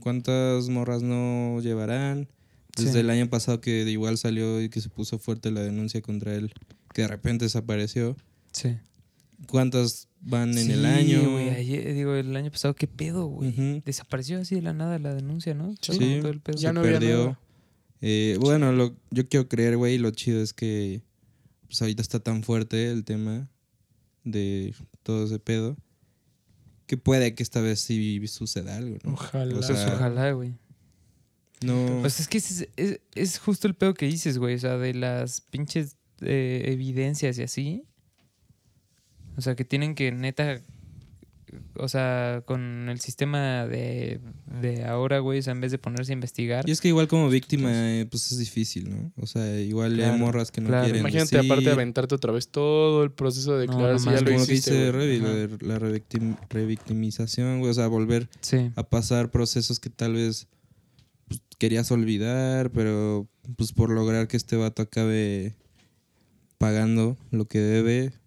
¿cuántas 0.00 0.68
morras 0.68 1.02
no 1.02 1.60
llevarán? 1.60 2.28
Desde 2.76 2.92
Sí. 2.92 2.98
el 2.98 3.10
año 3.10 3.28
pasado 3.28 3.60
que 3.60 3.82
igual 3.88 4.18
salió 4.18 4.60
y 4.62 4.68
que 4.68 4.80
se 4.80 4.88
puso 4.88 5.18
fuerte 5.18 5.50
la 5.50 5.60
denuncia 5.60 6.00
contra 6.02 6.34
él, 6.34 6.52
que 6.92 7.02
de 7.02 7.08
repente 7.08 7.44
desapareció. 7.44 8.16
Sí. 8.52 8.76
¿Cuántas 9.48 10.08
van 10.26 10.56
en 10.56 10.70
el 10.70 10.80
Sí, 10.80 10.86
año? 10.86 11.30
güey, 11.32 11.50
ayer- 11.50 11.94
digo, 11.94 12.14
el 12.14 12.34
año 12.34 12.50
pasado, 12.50 12.74
¿qué 12.74 12.86
pedo, 12.86 13.26
güey? 13.26 13.82
Desapareció 13.84 14.38
así 14.40 14.54
de 14.54 14.62
la 14.62 14.72
nada 14.72 14.98
la 14.98 15.14
denuncia, 15.14 15.54
¿no? 15.54 15.74
Sí. 15.80 15.98
Como 15.98 16.20
todo 16.20 16.30
el 16.32 16.40
pedo. 16.40 16.56
Ya 16.58 16.70
se 16.70 16.72
no 16.74 16.80
había 16.80 16.92
perdió. 16.98 17.18
nada. 17.18 17.40
Eh, 18.00 18.36
bueno, 18.40 18.72
lo, 18.72 18.96
yo 19.10 19.28
quiero 19.28 19.48
creer, 19.48 19.76
güey, 19.76 19.98
lo 19.98 20.10
chido 20.10 20.42
es 20.42 20.52
que 20.52 21.02
pues 21.66 21.80
ahorita 21.80 22.02
está 22.02 22.20
tan 22.20 22.42
fuerte 22.42 22.90
el 22.90 23.04
tema 23.04 23.48
de 24.24 24.74
todo 25.02 25.24
ese 25.24 25.38
pedo 25.38 25.76
que 26.86 26.96
puede 26.98 27.34
que 27.34 27.42
esta 27.42 27.60
vez 27.60 27.80
sí 27.80 28.26
suceda 28.28 28.76
algo, 28.76 28.98
¿no? 29.04 29.14
Ojalá. 29.14 29.52
O 29.54 29.56
Pues 29.56 29.66
sea, 29.66 29.94
ojalá, 29.94 30.32
güey. 30.32 30.54
No, 31.64 31.98
Pues 32.02 32.20
es 32.20 32.28
que 32.28 32.38
es, 32.38 32.68
es- 32.76 33.00
es 33.14 33.38
justo 33.38 33.66
el 33.66 33.74
pedo 33.74 33.94
que 33.94 34.06
dices, 34.06 34.36
güey. 34.38 34.54
O 34.54 34.58
sea, 34.58 34.76
de 34.76 34.92
las 34.92 35.40
pinches 35.40 35.96
eh, 36.20 36.62
evidencias 36.66 37.38
y 37.38 37.42
así. 37.42 37.84
O 39.36 39.40
sea, 39.40 39.54
que 39.54 39.64
tienen 39.64 39.94
que 39.94 40.12
neta. 40.12 40.60
O 41.76 41.88
sea, 41.88 42.42
con 42.46 42.88
el 42.88 42.98
sistema 43.00 43.64
de, 43.66 44.20
de 44.60 44.84
ahora, 44.84 45.20
güey, 45.20 45.38
o 45.38 45.42
sea, 45.42 45.52
en 45.52 45.60
vez 45.60 45.70
de 45.70 45.78
ponerse 45.78 46.10
a 46.10 46.14
investigar. 46.14 46.68
y 46.68 46.72
es 46.72 46.80
que 46.80 46.88
igual 46.88 47.06
como 47.06 47.28
víctima, 47.28 47.70
eh, 47.72 48.06
pues 48.10 48.32
es 48.32 48.38
difícil, 48.38 48.90
¿no? 48.90 49.12
O 49.20 49.26
sea, 49.26 49.60
igual 49.60 49.94
Claro, 49.94 50.14
hay 50.14 50.18
morras 50.18 50.50
que 50.50 50.60
no 50.60 50.68
claro. 50.68 50.84
quieren 50.84 51.00
Imagínate, 51.00 51.36
decir. 51.36 51.50
aparte 51.52 51.66
de 51.66 51.72
aventarte 51.72 52.14
otra 52.14 52.32
vez 52.32 52.48
todo 52.48 53.04
el 53.04 53.12
proceso 53.12 53.54
de 53.54 53.62
declarar 53.68 53.92
no 53.92 53.98
si 54.00 54.06
ya 54.06 54.12
lo 54.20 54.24
como 54.24 54.42
hiciste. 54.42 54.70
dice. 54.72 54.92
Revi, 54.92 55.18
la 55.60 55.78
revictim- 55.78 56.36
revictimización, 56.50 57.60
güey, 57.60 57.70
o 57.70 57.74
sea, 57.74 57.86
volver 57.86 58.28
Sí. 58.40 58.72
a 58.74 58.82
pasar 58.82 59.30
procesos 59.30 59.78
que 59.78 59.90
tal 59.90 60.14
vez 60.14 60.48
pues, 61.28 61.40
querías 61.58 61.90
olvidar, 61.92 62.70
pero 62.70 63.28
pues 63.56 63.72
por 63.72 63.90
lograr 63.90 64.26
que 64.26 64.36
este 64.36 64.56
vato 64.56 64.82
acabe 64.82 65.54
pagando 66.58 67.16
lo 67.30 67.44
que 67.46 67.58
debe, 67.60 68.10
pues 68.10 68.20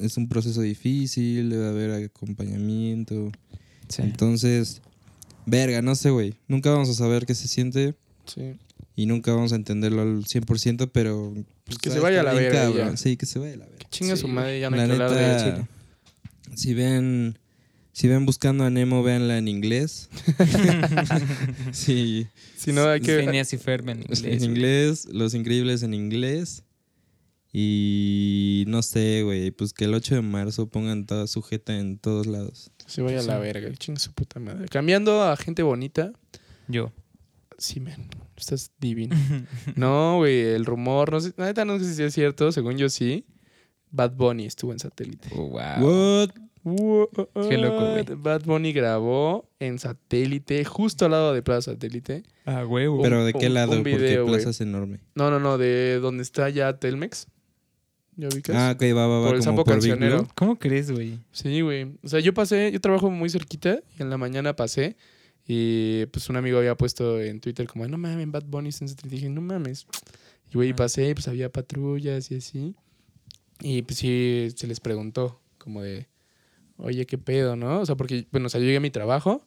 es 0.00 0.16
un 0.16 0.28
proceso 0.28 0.60
difícil, 0.62 1.50
debe 1.50 1.66
haber 1.68 2.04
acompañamiento. 2.04 3.30
sí. 3.88 4.02
Entonces, 4.02 4.82
verga, 5.46 5.82
no 5.82 5.94
sé, 5.94 6.10
güey. 6.10 6.34
Nunca 6.48 6.70
vamos 6.70 6.88
a 6.88 6.94
saber 6.94 7.26
qué 7.26 7.34
se 7.34 7.48
siente 7.48 7.94
Sí. 8.26 8.56
y 8.96 9.06
nunca 9.06 9.32
vamos 9.32 9.52
a 9.52 9.56
entenderlo 9.56 10.02
al 10.02 10.24
100%, 10.24 10.90
pero... 10.92 11.32
Pues, 11.64 11.78
que 11.78 11.88
va 11.90 11.94
se 11.96 12.00
vaya 12.00 12.20
a 12.20 12.22
la 12.24 12.32
verga. 12.34 12.96
Sí, 12.96 13.16
que 13.16 13.26
se 13.26 13.38
vaya 13.38 13.54
a 13.54 13.56
la 13.58 13.66
verga. 13.66 13.86
Chinga 13.90 14.16
Sí, 14.16 14.22
su 14.22 14.28
madre, 14.28 14.60
ya 14.60 14.70
no 14.70 14.76
La 14.76 14.82
hay 14.82 14.88
que 14.88 14.94
hablar 14.94 15.14
de 15.14 15.44
Chile. 15.52 15.66
si 16.56 16.74
ven... 16.74 17.38
Si 17.92 18.08
ven 18.08 18.26
buscando 18.26 18.62
a 18.64 18.68
Nemo, 18.68 19.02
véanla 19.02 19.38
en 19.38 19.48
inglés. 19.48 20.10
sí, 21.72 22.26
Si 22.56 22.72
no, 22.72 22.86
hay 22.88 23.00
que. 23.00 23.20
Phineas 23.20 23.52
y 23.52 23.56
Ferb 23.58 23.88
en 23.88 24.00
inglés. 24.02 24.22
en 24.22 24.44
inglés, 24.44 25.04
Los 25.10 25.32
Increíbles 25.34 25.82
en 25.82 25.94
inglés. 25.94 26.62
Y 27.58 28.64
no 28.68 28.82
sé, 28.82 29.22
güey, 29.22 29.50
pues 29.50 29.72
que 29.72 29.86
el 29.86 29.94
8 29.94 30.16
de 30.16 30.20
marzo 30.20 30.68
pongan 30.68 31.06
toda 31.06 31.26
sujeta 31.26 31.74
en 31.78 31.96
todos 31.96 32.26
lados. 32.26 32.70
Se 32.86 33.00
vaya 33.00 33.20
a 33.20 33.22
la 33.22 33.38
verga, 33.38 33.72
chinga 33.78 33.98
su 33.98 34.12
puta 34.12 34.38
madre. 34.38 34.68
Cambiando 34.68 35.22
a 35.22 35.34
gente 35.38 35.62
bonita. 35.62 36.12
Yo. 36.68 36.92
Sí, 37.56 37.80
man. 37.80 38.10
Estás 38.36 38.72
divino. 38.78 39.16
no, 39.74 40.18
güey, 40.18 40.38
el 40.42 40.66
rumor, 40.66 41.10
no 41.10 41.18
sé, 41.18 41.32
neta 41.38 41.64
no 41.64 41.78
sé 41.78 41.94
si 41.94 42.02
es 42.02 42.12
cierto, 42.12 42.52
según 42.52 42.76
yo 42.76 42.90
sí. 42.90 43.24
Bad 43.90 44.12
Bunny 44.16 44.44
estuvo 44.44 44.72
en 44.72 44.78
satélite. 44.78 45.30
Oh, 45.34 45.48
wow. 45.48 45.80
What? 45.80 46.30
Qué 47.48 47.56
loco, 47.56 47.90
güey. 47.90 48.04
Bad 48.18 48.42
Bunny 48.44 48.74
grabó 48.74 49.48
en 49.60 49.78
satélite, 49.78 50.62
justo 50.66 51.06
al 51.06 51.12
lado 51.12 51.32
de 51.32 51.40
Plaza 51.40 51.72
Satélite. 51.72 52.24
Ah, 52.44 52.66
huevo. 52.66 53.00
Pero 53.00 53.24
¿de 53.24 53.32
un- 53.32 53.40
qué 53.40 53.48
lado? 53.48 53.72
un 53.72 53.78
Porque 53.78 53.96
video. 53.96 54.26
Plaza 54.26 54.50
es 54.50 54.60
enorme. 54.60 55.00
No, 55.14 55.30
no, 55.30 55.40
no, 55.40 55.56
de 55.56 56.00
donde 56.00 56.22
está 56.22 56.50
ya 56.50 56.78
Telmex. 56.78 57.28
¿Ya 58.16 58.28
ubicas? 58.28 58.56
Ah, 58.56 58.72
ok, 58.74 58.82
va, 58.96 59.06
va, 59.06 59.20
va. 59.20 59.26
Por 59.26 59.36
el 59.36 59.42
sapo 59.42 59.62
Big 59.64 59.72
cancionero. 59.74 60.26
¿Cómo 60.34 60.58
crees, 60.58 60.90
güey? 60.90 61.18
Sí, 61.32 61.60
güey. 61.60 61.92
O 62.02 62.08
sea, 62.08 62.20
yo 62.20 62.32
pasé, 62.32 62.72
yo 62.72 62.80
trabajo 62.80 63.10
muy 63.10 63.28
cerquita 63.28 63.80
y 63.98 64.02
en 64.02 64.08
la 64.10 64.16
mañana 64.16 64.56
pasé 64.56 64.96
y 65.46 66.06
pues 66.06 66.28
un 66.30 66.36
amigo 66.36 66.58
había 66.58 66.74
puesto 66.76 67.20
en 67.20 67.40
Twitter 67.40 67.66
como, 67.66 67.86
no 67.86 67.98
mames, 67.98 68.30
Bad 68.30 68.44
Bunny 68.46 68.70
está 68.70 68.84
en 68.84 68.88
satélite". 68.88 69.16
Y 69.16 69.18
dije, 69.20 69.30
no 69.30 69.42
mames. 69.42 69.86
Y 70.50 70.54
güey, 70.54 70.70
Ah. 70.70 70.76
pasé 70.76 71.10
y 71.10 71.14
pues 71.14 71.28
había 71.28 71.50
patrullas 71.52 72.30
y 72.30 72.36
así. 72.36 72.74
Y 73.60 73.82
pues 73.82 73.98
sí, 73.98 74.48
se 74.56 74.66
les 74.66 74.80
preguntó 74.80 75.40
como 75.58 75.82
de, 75.82 76.08
oye, 76.78 77.04
¿qué 77.06 77.18
pedo, 77.18 77.54
no? 77.56 77.80
O 77.80 77.86
sea, 77.86 77.96
porque, 77.96 78.26
bueno, 78.32 78.46
o 78.46 78.48
sea, 78.48 78.60
yo 78.60 78.64
llegué 78.66 78.78
a 78.78 78.80
mi 78.80 78.90
trabajo 78.90 79.44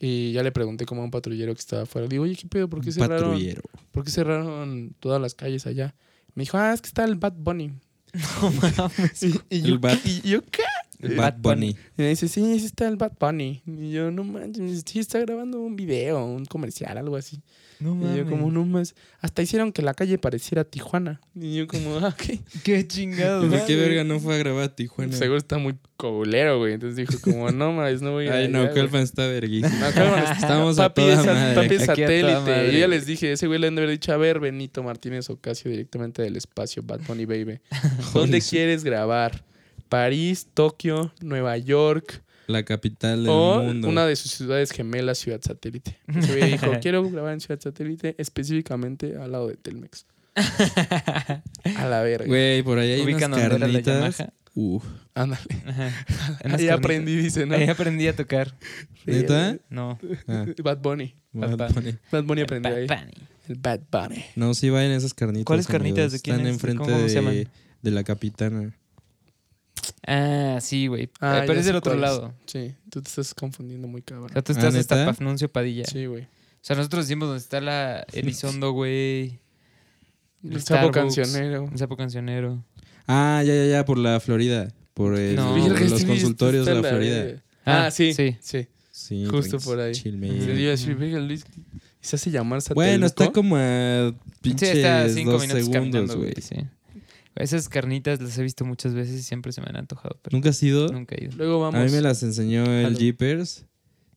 y 0.00 0.32
ya 0.32 0.42
le 0.42 0.50
pregunté 0.52 0.86
como 0.86 1.02
a 1.02 1.04
un 1.04 1.10
patrullero 1.10 1.54
que 1.54 1.60
estaba 1.60 1.82
afuera. 1.82 2.08
Digo, 2.08 2.24
oye, 2.24 2.34
¿qué 2.36 2.48
pedo? 2.48 2.68
¿Por 2.68 2.80
qué 2.84 2.90
cerraron? 2.92 3.30
patrullero. 3.30 3.62
¿Por 3.92 4.04
qué 4.04 4.10
cerraron 4.10 4.94
todas 5.00 5.20
las 5.20 5.34
calles 5.34 5.66
allá? 5.66 5.94
Me 6.34 6.42
dijo, 6.42 6.56
ah, 6.58 6.72
es 6.72 6.80
que 6.80 6.86
está 6.88 7.04
el 7.04 7.14
Bad 7.16 7.34
Bunny. 7.36 7.72
No 8.14 8.50
mames. 8.50 9.22
Y, 9.22 9.40
y 9.50 9.58
El 9.58 9.64
yo, 9.64 9.78
Bad- 9.80 9.98
¿qué? 10.02 10.08
y 10.10 10.20
yo, 10.28 10.42
¿qué? 10.50 10.62
El 11.00 11.16
Bad 11.16 11.36
Bunny. 11.38 11.76
Y 11.96 12.02
me 12.02 12.08
dice, 12.08 12.28
sí, 12.28 12.58
sí 12.58 12.66
está 12.66 12.88
el 12.88 12.96
Bad 12.96 13.12
Bunny. 13.18 13.62
Y 13.66 13.92
yo, 13.92 14.10
no 14.10 14.24
manches, 14.24 14.82
sí 14.86 14.98
está 14.98 15.18
grabando 15.20 15.60
un 15.60 15.76
video, 15.76 16.24
un 16.24 16.44
comercial, 16.44 16.98
algo 16.98 17.16
así. 17.16 17.40
No 17.80 17.96
Y 18.12 18.16
yo 18.16 18.26
como, 18.26 18.50
no 18.50 18.64
más. 18.64 18.96
Hasta 19.20 19.40
hicieron 19.40 19.70
que 19.72 19.82
la 19.82 19.94
calle 19.94 20.18
pareciera 20.18 20.64
Tijuana. 20.64 21.20
Y 21.36 21.58
yo 21.58 21.68
como, 21.68 21.98
ah, 21.98 22.14
¿qué? 22.16 22.40
Qué 22.64 22.84
chingado. 22.88 23.48
¿Por 23.48 23.66
qué 23.66 23.76
verga 23.76 24.02
no 24.02 24.18
fue 24.18 24.34
a 24.34 24.38
grabar 24.38 24.64
a 24.64 24.74
Tijuana? 24.74 25.12
Seguro 25.14 25.38
está 25.38 25.58
muy 25.58 25.76
culero, 25.96 26.58
güey. 26.58 26.72
Entonces 26.72 26.96
dijo 26.96 27.20
como, 27.22 27.48
no 27.52 27.72
más, 27.72 28.02
no 28.02 28.12
voy 28.12 28.24
a 28.24 28.26
ir 28.28 28.32
Ay, 28.32 28.48
no, 28.48 28.62
allá, 28.62 28.70
güey". 28.70 28.82
Calpan 28.82 29.02
está 29.02 29.28
verguísima. 29.28 29.90
No, 29.90 30.16
Estamos 30.32 30.78
a 30.80 30.88
papi, 30.88 31.02
toda 31.02 31.20
es 31.20 31.26
madre. 31.26 31.54
papi 31.54 31.74
es 31.76 31.82
a 31.82 31.86
satélite. 31.86 32.72
Yo 32.72 32.78
ya 32.78 32.88
les 32.88 33.06
dije, 33.06 33.30
ese 33.32 33.46
güey 33.46 33.60
le 33.60 33.68
han 33.68 33.76
de 33.76 33.82
haber 33.82 33.92
dicho, 33.92 34.12
a 34.12 34.16
ver, 34.16 34.40
Benito 34.40 34.82
Martínez 34.82 35.30
Ocasio, 35.30 35.70
directamente 35.70 36.20
del 36.22 36.36
espacio, 36.36 36.82
Bad 36.82 37.02
Bunny 37.06 37.26
Baby. 37.26 37.60
¿Dónde 38.12 38.40
quieres 38.40 38.82
grabar? 38.82 39.44
París, 39.88 40.48
Tokio, 40.54 41.12
Nueva 41.20 41.56
York 41.58 42.22
La 42.46 42.62
capital 42.64 43.22
del 43.24 43.30
o 43.32 43.62
mundo. 43.62 43.88
una 43.88 44.06
de 44.06 44.16
sus 44.16 44.30
ciudades 44.32 44.70
gemelas, 44.70 45.18
Ciudad 45.18 45.40
Satélite. 45.42 45.98
Güey 46.06 46.52
dijo, 46.52 46.66
quiero 46.82 47.08
grabar 47.10 47.32
en 47.34 47.40
Ciudad 47.40 47.60
Satélite, 47.60 48.14
específicamente 48.18 49.16
al 49.16 49.32
lado 49.32 49.48
de 49.48 49.56
Telmex. 49.56 50.06
A 51.76 51.86
la 51.88 52.02
verga. 52.02 52.26
Güey, 52.26 52.62
por 52.62 52.78
ahí 52.78 52.92
hay 52.92 53.00
Ubican 53.02 53.32
unas 53.32 53.48
carnitas. 53.48 54.24
Uf. 54.54 54.84
Ándale. 55.14 55.42
Ahí 55.54 55.94
carnitas. 56.42 56.78
aprendí, 56.78 57.16
dice, 57.16 57.46
¿no? 57.46 57.54
Ahí 57.54 57.68
aprendí 57.68 58.08
a 58.08 58.16
tocar. 58.16 58.54
¿Neta? 59.06 59.56
No. 59.70 59.98
Ah, 60.26 60.46
Bad 60.62 60.78
Bunny. 60.78 61.14
Bad 61.32 61.56
Bad 61.56 61.74
Bunny. 61.74 61.92
Bunny. 61.92 61.98
Bad 62.10 62.24
Bunny 62.24 62.40
aprendió 62.42 62.74
ahí. 62.74 62.86
Bad 62.86 62.98
Bunny. 63.04 63.28
El 63.48 63.54
Bad 63.56 63.80
Bunny. 63.90 64.24
No, 64.36 64.54
sí 64.54 64.70
vayan 64.70 64.92
esas 64.92 65.14
carnitas. 65.14 65.44
¿Cuáles 65.44 65.66
carnitas? 65.68 65.98
amigos. 65.98 66.12
¿De 66.12 66.20
quién 66.20 66.36
Están 66.36 66.46
es? 66.48 66.54
enfrente 66.54 66.84
¿Cómo 66.84 67.08
se 67.08 67.14
llaman? 67.14 67.48
de 67.82 67.90
la 67.90 68.02
capitana. 68.04 68.74
Ah, 70.06 70.58
sí, 70.60 70.86
güey. 70.86 71.10
Ah, 71.20 71.38
Eh, 71.38 71.44
pero 71.46 71.60
es 71.60 71.66
del 71.66 71.76
otro 71.76 71.94
lado. 71.96 72.34
Sí, 72.46 72.74
tú 72.90 73.00
te 73.02 73.08
estás 73.08 73.34
confundiendo 73.34 73.88
muy 73.88 74.02
cabrón. 74.02 74.26
O 74.30 74.32
sea, 74.32 74.42
tú 74.42 74.52
Ah, 74.52 74.56
estás 74.58 74.74
hasta 74.74 74.96
¿neta? 74.96 75.06
Pafnuncio 75.06 75.50
Padilla. 75.50 75.84
Sí, 75.84 76.06
güey. 76.06 76.22
O 76.24 76.28
sea, 76.60 76.76
nosotros 76.76 77.06
decimos 77.06 77.28
donde 77.28 77.40
está 77.42 77.60
la 77.60 78.04
Elizondo, 78.12 78.72
güey. 78.72 79.40
El 80.44 80.60
sapo 80.62 80.90
cancionero. 80.90 81.68
El 81.72 81.78
sapo 81.78 81.96
cancionero. 81.96 82.64
Ah, 83.06 83.42
ya, 83.44 83.54
ya, 83.54 83.64
ya, 83.66 83.84
por 83.84 83.98
la 83.98 84.20
Florida. 84.20 84.68
Por 84.94 85.16
el- 85.18 85.36
No. 85.36 85.54
por 85.54 85.62
Verga, 85.72 85.88
los 85.88 86.04
consultorios 86.04 86.66
de 86.66 86.72
está 86.72 86.82
la 86.82 86.88
Florida. 86.88 87.42
Ah, 87.64 87.86
Ah, 87.86 87.90
sí, 87.90 88.12
sí. 88.14 88.36
sí. 88.40 88.66
Sí, 88.90 89.26
Justo 89.30 89.58
por 89.60 89.78
ahí. 89.80 89.94
Sí, 89.94 90.10
yo 90.10 90.52
iba 90.52 90.68
a 90.68 90.70
decir, 90.72 90.96
"Verga, 90.96 91.20
Luis, 91.20 91.44
¿y 91.56 91.82
se 92.00 92.16
hace 92.16 92.30
llamar 92.32 92.60
satélite. 92.60 92.74
Bueno, 92.90 93.06
está 93.06 93.30
como 93.30 93.56
a 93.56 94.10
Sí, 94.10 94.38
pinches 94.40 94.70
está 94.76 95.02
a 95.02 95.08
cinco 95.08 95.32
dos 95.32 95.42
minutos 95.42 95.64
segundos, 95.66 96.16
güey. 96.16 96.34
Sí. 96.42 96.56
Esas 97.38 97.68
carnitas 97.68 98.20
las 98.20 98.36
he 98.38 98.42
visto 98.42 98.64
muchas 98.64 98.94
veces 98.94 99.20
y 99.20 99.22
siempre 99.22 99.52
se 99.52 99.60
me 99.60 99.68
han 99.68 99.76
antojado, 99.76 100.18
pero 100.22 100.36
¿Nunca 100.36 100.50
has 100.50 100.62
ido? 100.62 100.88
nunca 100.88 101.14
he 101.16 101.24
ido. 101.24 101.32
Luego 101.36 101.60
vamos. 101.60 101.80
A 101.80 101.84
mí 101.84 101.90
me 101.90 102.00
las 102.00 102.22
enseñó 102.22 102.64
el. 102.64 102.96
Jeepers. 102.96 103.64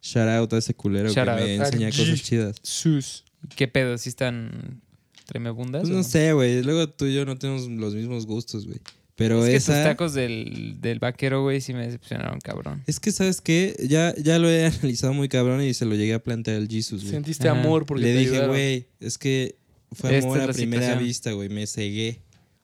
Shout 0.02 0.28
out 0.30 0.54
a 0.54 0.58
ese 0.58 0.74
culero 0.74 1.10
Shout 1.10 1.26
que 1.26 1.32
out 1.32 1.40
me 1.42 1.56
enseña 1.56 1.90
cosas 1.92 2.24
chidas. 2.24 2.56
Sus. 2.64 3.24
¿Qué 3.56 3.68
pedo? 3.68 3.98
¿Sí 3.98 4.10
están 4.10 4.82
tremebundas? 5.26 5.82
Pues 5.84 5.94
no 5.94 6.04
sé, 6.04 6.34
güey. 6.34 6.64
Luego 6.64 6.90
tú 6.90 7.06
y 7.06 7.14
yo 7.14 7.26
no 7.26 7.38
tenemos 7.38 7.68
los 7.70 7.94
mismos 7.96 8.26
gustos, 8.26 8.66
güey. 8.66 8.80
Pero 9.16 9.44
Es 9.46 9.50
que 9.52 9.56
esa... 9.58 9.74
tus 9.76 9.84
tacos 9.84 10.14
del, 10.16 10.78
del 10.82 10.98
vaquero, 10.98 11.44
güey, 11.44 11.62
sí 11.62 11.74
me 11.74 11.86
decepcionaron, 11.86 12.40
cabrón. 12.40 12.82
Es 12.88 13.00
que, 13.00 13.12
¿sabes 13.12 13.40
qué? 13.42 13.76
Ya, 13.88 14.16
ya 14.16 14.40
lo 14.40 14.50
he 14.50 14.66
analizado 14.68 15.14
muy 15.14 15.30
cabrón 15.30 15.62
y 15.62 15.74
se 15.76 15.86
lo 15.86 15.94
llegué 15.96 16.16
a 16.16 16.24
plantear 16.24 16.58
al 16.58 16.68
Jesus, 16.68 17.02
güey. 17.02 17.12
Sentiste 17.12 17.48
Ajá. 17.48 17.60
amor 17.60 17.86
porque 17.86 18.04
Le 18.04 18.14
te 18.14 18.20
dije, 18.20 18.48
güey, 18.48 18.88
es 19.00 19.18
que 19.20 19.56
fue 19.92 20.18
amor 20.18 20.42
a 20.42 20.48
primera 20.54 20.82
situación. 20.82 21.06
vista, 21.06 21.32
güey. 21.34 21.50
Me 21.50 21.68
cegué. 21.68 22.22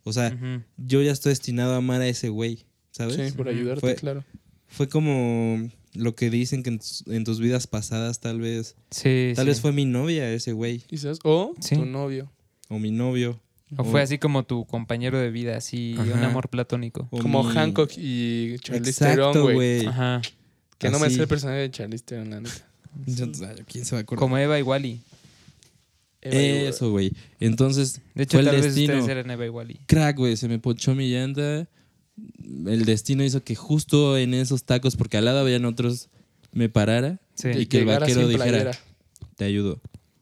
O 0.08 0.14
sea, 0.14 0.38
yo 0.78 1.02
ya 1.02 1.12
estoy 1.12 1.32
destinado 1.32 1.74
a 1.74 1.78
amar 1.78 2.02
a 2.02 2.08
ese 2.08 2.30
güey, 2.30 2.66
¿sabes? 2.92 3.16
Sí, 3.16 3.36
por 3.36 3.48
ayudarte, 3.50 3.82
Fue- 3.82 3.96
claro. 3.96 4.24
Fue 4.68 4.88
como 4.90 5.70
lo 5.94 6.16
que 6.16 6.30
dicen 6.30 6.62
que 6.64 6.70
en, 6.70 6.80
tus- 6.80 7.04
en 7.08 7.24
tus 7.24 7.40
vidas 7.40 7.68
pasadas 7.68 8.20
tal 8.20 8.40
vez, 8.40 8.76
Sí, 8.92 9.32
tal 9.36 9.46
sí. 9.46 9.50
vez 9.50 9.62
fue 9.62 9.72
mi 9.72 9.86
novia 9.86 10.32
ese 10.32 10.52
güey, 10.52 10.80
Quizás. 10.80 11.20
O 11.24 11.54
Sí. 11.60 11.76
tu 11.76 11.86
novio. 11.86 12.32
o 12.70 12.80
mi 12.80 12.92
novio. 12.92 13.40
O 13.76 13.84
fue 13.84 14.02
así 14.02 14.18
como 14.18 14.44
tu 14.46 14.66
compañero 14.66 15.18
de 15.20 15.30
vida, 15.30 15.58
así, 15.58 15.96
un 15.98 16.24
amor 16.24 16.48
platónico. 16.50 17.08
o 17.12 17.20
Como 17.20 17.44
mi- 17.44 17.54
Hancock 17.54 17.92
y 17.98 18.58
Charlize 18.60 19.00
Theron, 19.06 19.30
Exacto, 19.30 19.44
güey. 19.44 19.56
güey. 19.56 19.86
Ajá. 19.88 20.22
Que 20.78 20.90
no 20.90 21.00
me 21.00 21.10
sé 21.10 21.22
el 21.22 21.28
personaje 21.28 21.60
de 21.60 21.72
Charlize 21.72 22.04
Theron, 22.06 22.30
la 22.30 22.40
neta. 22.42 22.66
¿Quién 23.68 23.84
se 23.86 23.96
va 23.96 24.00
a 24.00 24.02
acordar? 24.04 24.20
Como 24.20 24.38
Eva 24.38 24.58
y 24.60 24.62
Wally. 24.64 25.02
Eso, 26.22 26.92
güey. 26.92 27.12
Entonces, 27.40 28.02
De 28.16 28.24
hecho, 28.24 28.32
fue 28.38 28.40
el 28.42 28.46
tal 28.48 28.56
vez 28.58 28.66
destino. 28.66 28.94
ustedes 28.96 29.10
eran 29.10 29.32
Eva 29.32 29.46
y 29.46 29.50
Wally. 29.50 29.80
Crack, 29.86 30.18
güey, 30.18 30.36
se 30.38 30.48
me 30.48 30.60
ponchó 30.60 30.96
mi 30.96 31.10
llanta. 31.10 31.68
El 32.66 32.86
destino 32.86 33.24
hizo 33.24 33.44
que 33.44 33.56
justo 33.56 34.18
en 34.18 34.34
esos 34.34 34.64
tacos, 34.64 34.96
porque 34.96 35.18
al 35.18 35.26
lado 35.26 35.40
habían 35.40 35.66
otros, 35.66 36.10
me 36.52 36.70
parara 36.70 37.20
Sí. 37.36 37.50
y 37.56 37.66
que 37.68 37.80
el 37.80 37.86
vaquero 37.86 38.28
dijera, 38.28 38.46
playera. 38.46 38.72
te 39.36 39.46
ayudo. 39.46 39.80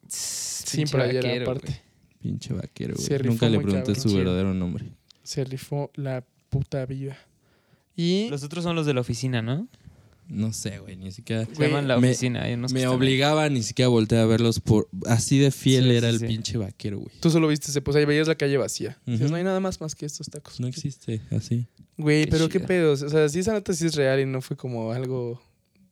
Sin 0.08 0.84
Pinche 0.84 0.92
playera, 0.98 1.28
vaquero, 1.30 1.52
aparte. 1.52 1.68
güey. 1.68 1.80
Pinche 2.22 2.54
vaquero, 2.54 2.96
güey. 2.98 3.24
Nunca 3.24 3.48
le 3.50 3.60
pregunté 3.60 3.94
cabrón. 3.94 4.10
su 4.10 4.16
verdadero 4.18 4.54
nombre. 4.54 4.86
Se 5.24 5.44
rifó 5.46 5.92
la 5.96 6.26
puta 6.50 6.86
vida. 6.86 7.18
Y. 7.96 8.28
Los 8.30 8.44
otros 8.44 8.64
son 8.64 8.76
los 8.76 8.86
de 8.86 8.94
la 8.94 9.02
oficina, 9.02 9.42
¿no? 9.42 9.68
No 10.28 10.54
sé, 10.54 10.80
güey, 10.80 10.96
ni 10.96 11.12
siquiera. 11.12 11.46
Güey, 11.56 11.70
llaman 11.70 11.88
la 11.88 12.00
me- 12.00 12.10
oficina. 12.10 12.44
hay 12.44 12.54
unos 12.56 12.74
que 12.74 12.80
Me 12.80 12.86
ahí. 12.86 12.92
obligaba 12.94 13.48
ni 13.50 13.62
siquiera 13.62 13.88
a 13.88 13.90
voltear 13.90 14.22
a 14.22 14.26
verlos 14.26 14.60
por... 14.60 14.90
Así 15.06 15.38
de 15.38 15.52
fiel 15.52 15.84
Sí, 15.86 15.90
era 15.92 16.10
sí, 16.10 16.14
el 16.16 16.20
sí. 16.22 16.26
pinche 16.28 16.58
vaquero, 16.58 16.98
güey. 17.00 17.12
Tú 17.20 17.30
solo 17.30 17.48
viste 17.48 17.70
ese, 17.70 17.82
pues 17.82 17.96
ahí 17.96 18.06
veías 18.06 18.28
la 18.28 18.36
calle 18.36 18.58
vacía. 18.58 18.98
Dices, 19.06 19.22
Ujú. 19.22 19.32
no 19.32 19.38
hay 19.38 19.44
nada 19.44 19.60
más 19.60 19.80
más 19.82 19.94
que 19.94 20.06
estos 20.06 20.28
tacos. 20.30 20.60
No 20.60 20.68
existe 20.68 21.22
así. 21.32 21.68
Güey, 21.98 22.26
Qué 22.26 22.32
pero 22.32 22.50
qué 22.50 22.60
pedos. 22.60 23.04
O 23.04 23.10
sea, 23.10 23.30
si 23.30 23.40
esa 23.40 23.54
nota 23.54 23.72
sí 23.74 23.86
es 23.86 23.96
real 23.96 24.20
y 24.20 24.26
no 24.26 24.42
fue 24.42 24.58
como 24.58 24.92
algo 24.92 25.42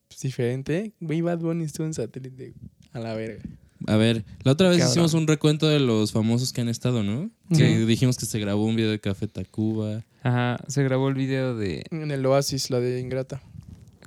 pues, 0.07 0.19
diferente. 0.21 0.93
Güey, 0.99 1.21
Bad 1.21 1.37
Bunny 1.39 1.65
estuvo 1.65 1.85
en 1.85 1.93
satélite. 1.93 2.53
A 2.91 2.99
la 2.99 3.13
verga. 3.13 3.43
A 3.85 3.97
ver, 3.97 4.23
la 4.43 4.53
otra 4.53 4.69
vez 4.69 4.77
Cabrón. 4.79 4.91
hicimos 4.93 5.13
un 5.13 5.27
recuento 5.27 5.67
de 5.67 5.79
los 5.79 6.11
famosos 6.13 6.53
que 6.53 6.61
han 6.61 6.69
estado, 6.69 7.03
¿no? 7.03 7.29
Que 7.55 7.85
dijimos 7.85 8.17
que 8.17 8.25
se 8.25 8.39
grabó 8.39 8.65
un 8.65 8.75
video 8.77 8.89
de 8.91 8.99
Café 8.99 9.27
Tacuba. 9.27 10.05
Ajá. 10.23 10.57
Se 10.69 10.83
grabó 10.83 11.09
el 11.09 11.15
video 11.15 11.55
de. 11.57 11.83
En 11.91 12.09
el 12.09 12.25
Oasis, 12.25 12.69
la 12.69 12.79
de 12.79 12.99
Ingrata. 13.01 13.43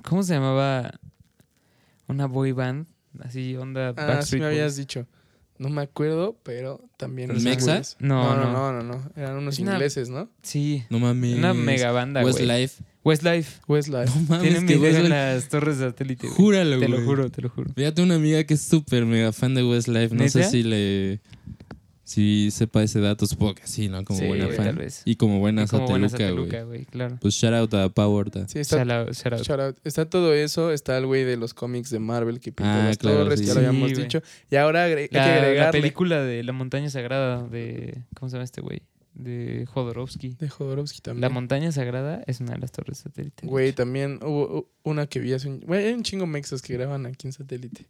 ¿Cómo 0.07 0.23
se 0.23 0.33
llamaba? 0.33 0.91
Una 2.07 2.25
boy 2.27 2.51
band. 2.53 2.87
Así, 3.19 3.55
onda 3.55 3.93
Ah, 3.97 4.21
sí 4.21 4.37
me 4.37 4.45
habías 4.45 4.75
dicho. 4.75 5.07
No 5.57 5.69
me 5.69 5.81
acuerdo, 5.81 6.37
pero 6.43 6.81
también. 6.97 7.29
¿Los 7.29 7.41
eran 7.43 7.55
Mexa? 7.55 7.71
güeyes. 7.71 7.97
No, 7.99 8.35
no, 8.35 8.45
no. 8.45 8.53
no, 8.53 8.71
no, 8.73 8.83
no. 8.83 9.11
Eran 9.15 9.37
unos 9.37 9.57
una- 9.59 9.73
ingleses, 9.73 10.07
¿no? 10.09 10.29
Sí. 10.43 10.83
No 10.91 10.99
mames. 10.99 11.35
Una 11.37 11.53
mega 11.55 11.91
banda, 11.91 12.21
güey. 12.21 12.31
Westlife. 12.33 12.83
Westlife. 13.03 13.59
Westlife. 13.67 14.11
No 14.19 14.21
mames, 14.29 14.41
Tienen 14.43 14.67
que 14.67 14.75
video 14.75 14.89
en 14.89 14.95
Westlife. 14.97 15.09
las 15.09 15.49
torres 15.49 15.79
de 15.79 15.87
satélite. 15.89 16.27
güey. 16.27 16.37
Júralo, 16.37 16.79
Te 16.79 16.87
lo 16.87 16.97
güey. 16.97 17.07
juro, 17.07 17.29
te 17.31 17.41
lo 17.41 17.49
juro. 17.49 17.71
Fíjate 17.73 18.03
una 18.03 18.15
amiga 18.15 18.43
que 18.43 18.53
es 18.53 18.61
súper 18.61 19.05
mega 19.05 19.31
fan 19.33 19.55
de 19.55 19.63
Westlife. 19.63 20.13
No 20.15 20.29
sé 20.29 20.43
si 20.43 20.61
le... 20.61 21.21
Si 22.09 22.51
sepa 22.51 22.83
ese 22.83 23.01
dato, 23.01 23.27
supongo 23.27 23.55
que 23.55 23.67
sí, 23.67 23.89
¿no? 23.89 24.05
Como 24.05 24.17
Sí, 24.17 24.27
buena 24.27 24.45
güey, 24.45 24.55
fan. 24.55 24.65
tal 24.67 24.75
vez. 24.77 25.01
Y 25.03 25.17
como 25.17 25.39
buena 25.39 25.63
Y 25.63 25.67
como 25.67 25.87
buena 25.89 26.07
sateluca, 26.07 26.63
güey. 26.63 26.85
claro. 26.85 27.17
Pues 27.19 27.33
shout 27.33 27.53
out 27.53 27.73
a 27.73 27.89
Powerta. 27.89 28.47
Sí, 28.47 28.59
está, 28.59 28.77
Shout 28.77 28.91
out, 28.91 29.13
shout 29.13 29.33
out. 29.33 29.41
shout 29.43 29.59
out. 29.59 29.77
está 29.83 30.09
todo 30.09 30.33
eso. 30.33 30.71
Está 30.71 30.97
el 30.97 31.05
güey 31.05 31.25
de 31.25 31.35
los 31.35 31.53
cómics 31.53 31.89
de 31.89 31.99
Marvel 31.99 32.39
que 32.39 32.53
pintó 32.53 32.71
Ah, 32.71 32.85
las 32.85 32.97
claro, 32.97 33.17
torres, 33.25 33.41
sí. 33.41 33.45
ya 33.47 33.55
lo 33.55 33.59
habíamos 33.59 33.93
dicho. 33.93 34.21
Y 34.49 34.55
ahora 34.55 34.85
hay 34.85 35.09
que 35.09 35.17
La, 35.17 35.27
la 35.27 35.35
agregarle. 35.35 35.81
película 35.81 36.21
de 36.23 36.43
La 36.43 36.53
Montaña 36.53 36.89
Sagrada 36.89 37.45
de... 37.45 38.03
¿Cómo 38.17 38.29
se 38.29 38.35
llama 38.37 38.45
este 38.45 38.61
güey? 38.61 38.83
De 39.13 39.65
Jodorowsky. 39.65 40.35
De 40.39 40.47
Jodorowsky 40.47 41.01
también. 41.01 41.21
La 41.21 41.29
Montaña 41.29 41.73
Sagrada 41.73 42.23
es 42.25 42.39
una 42.39 42.53
de 42.53 42.59
las 42.59 42.71
torres 42.71 42.99
satélite. 42.99 43.41
de 43.41 43.49
Güey, 43.49 43.73
también 43.73 44.19
hubo 44.23 44.69
una 44.83 45.07
que 45.07 45.19
vi 45.19 45.33
hace 45.33 45.49
un... 45.49 45.59
Güey, 45.59 45.87
hay 45.87 45.93
un 45.93 46.03
chingo 46.03 46.25
mexas 46.25 46.61
que 46.61 46.71
graban 46.71 47.05
aquí 47.05 47.27
en 47.27 47.33
satélite. 47.33 47.85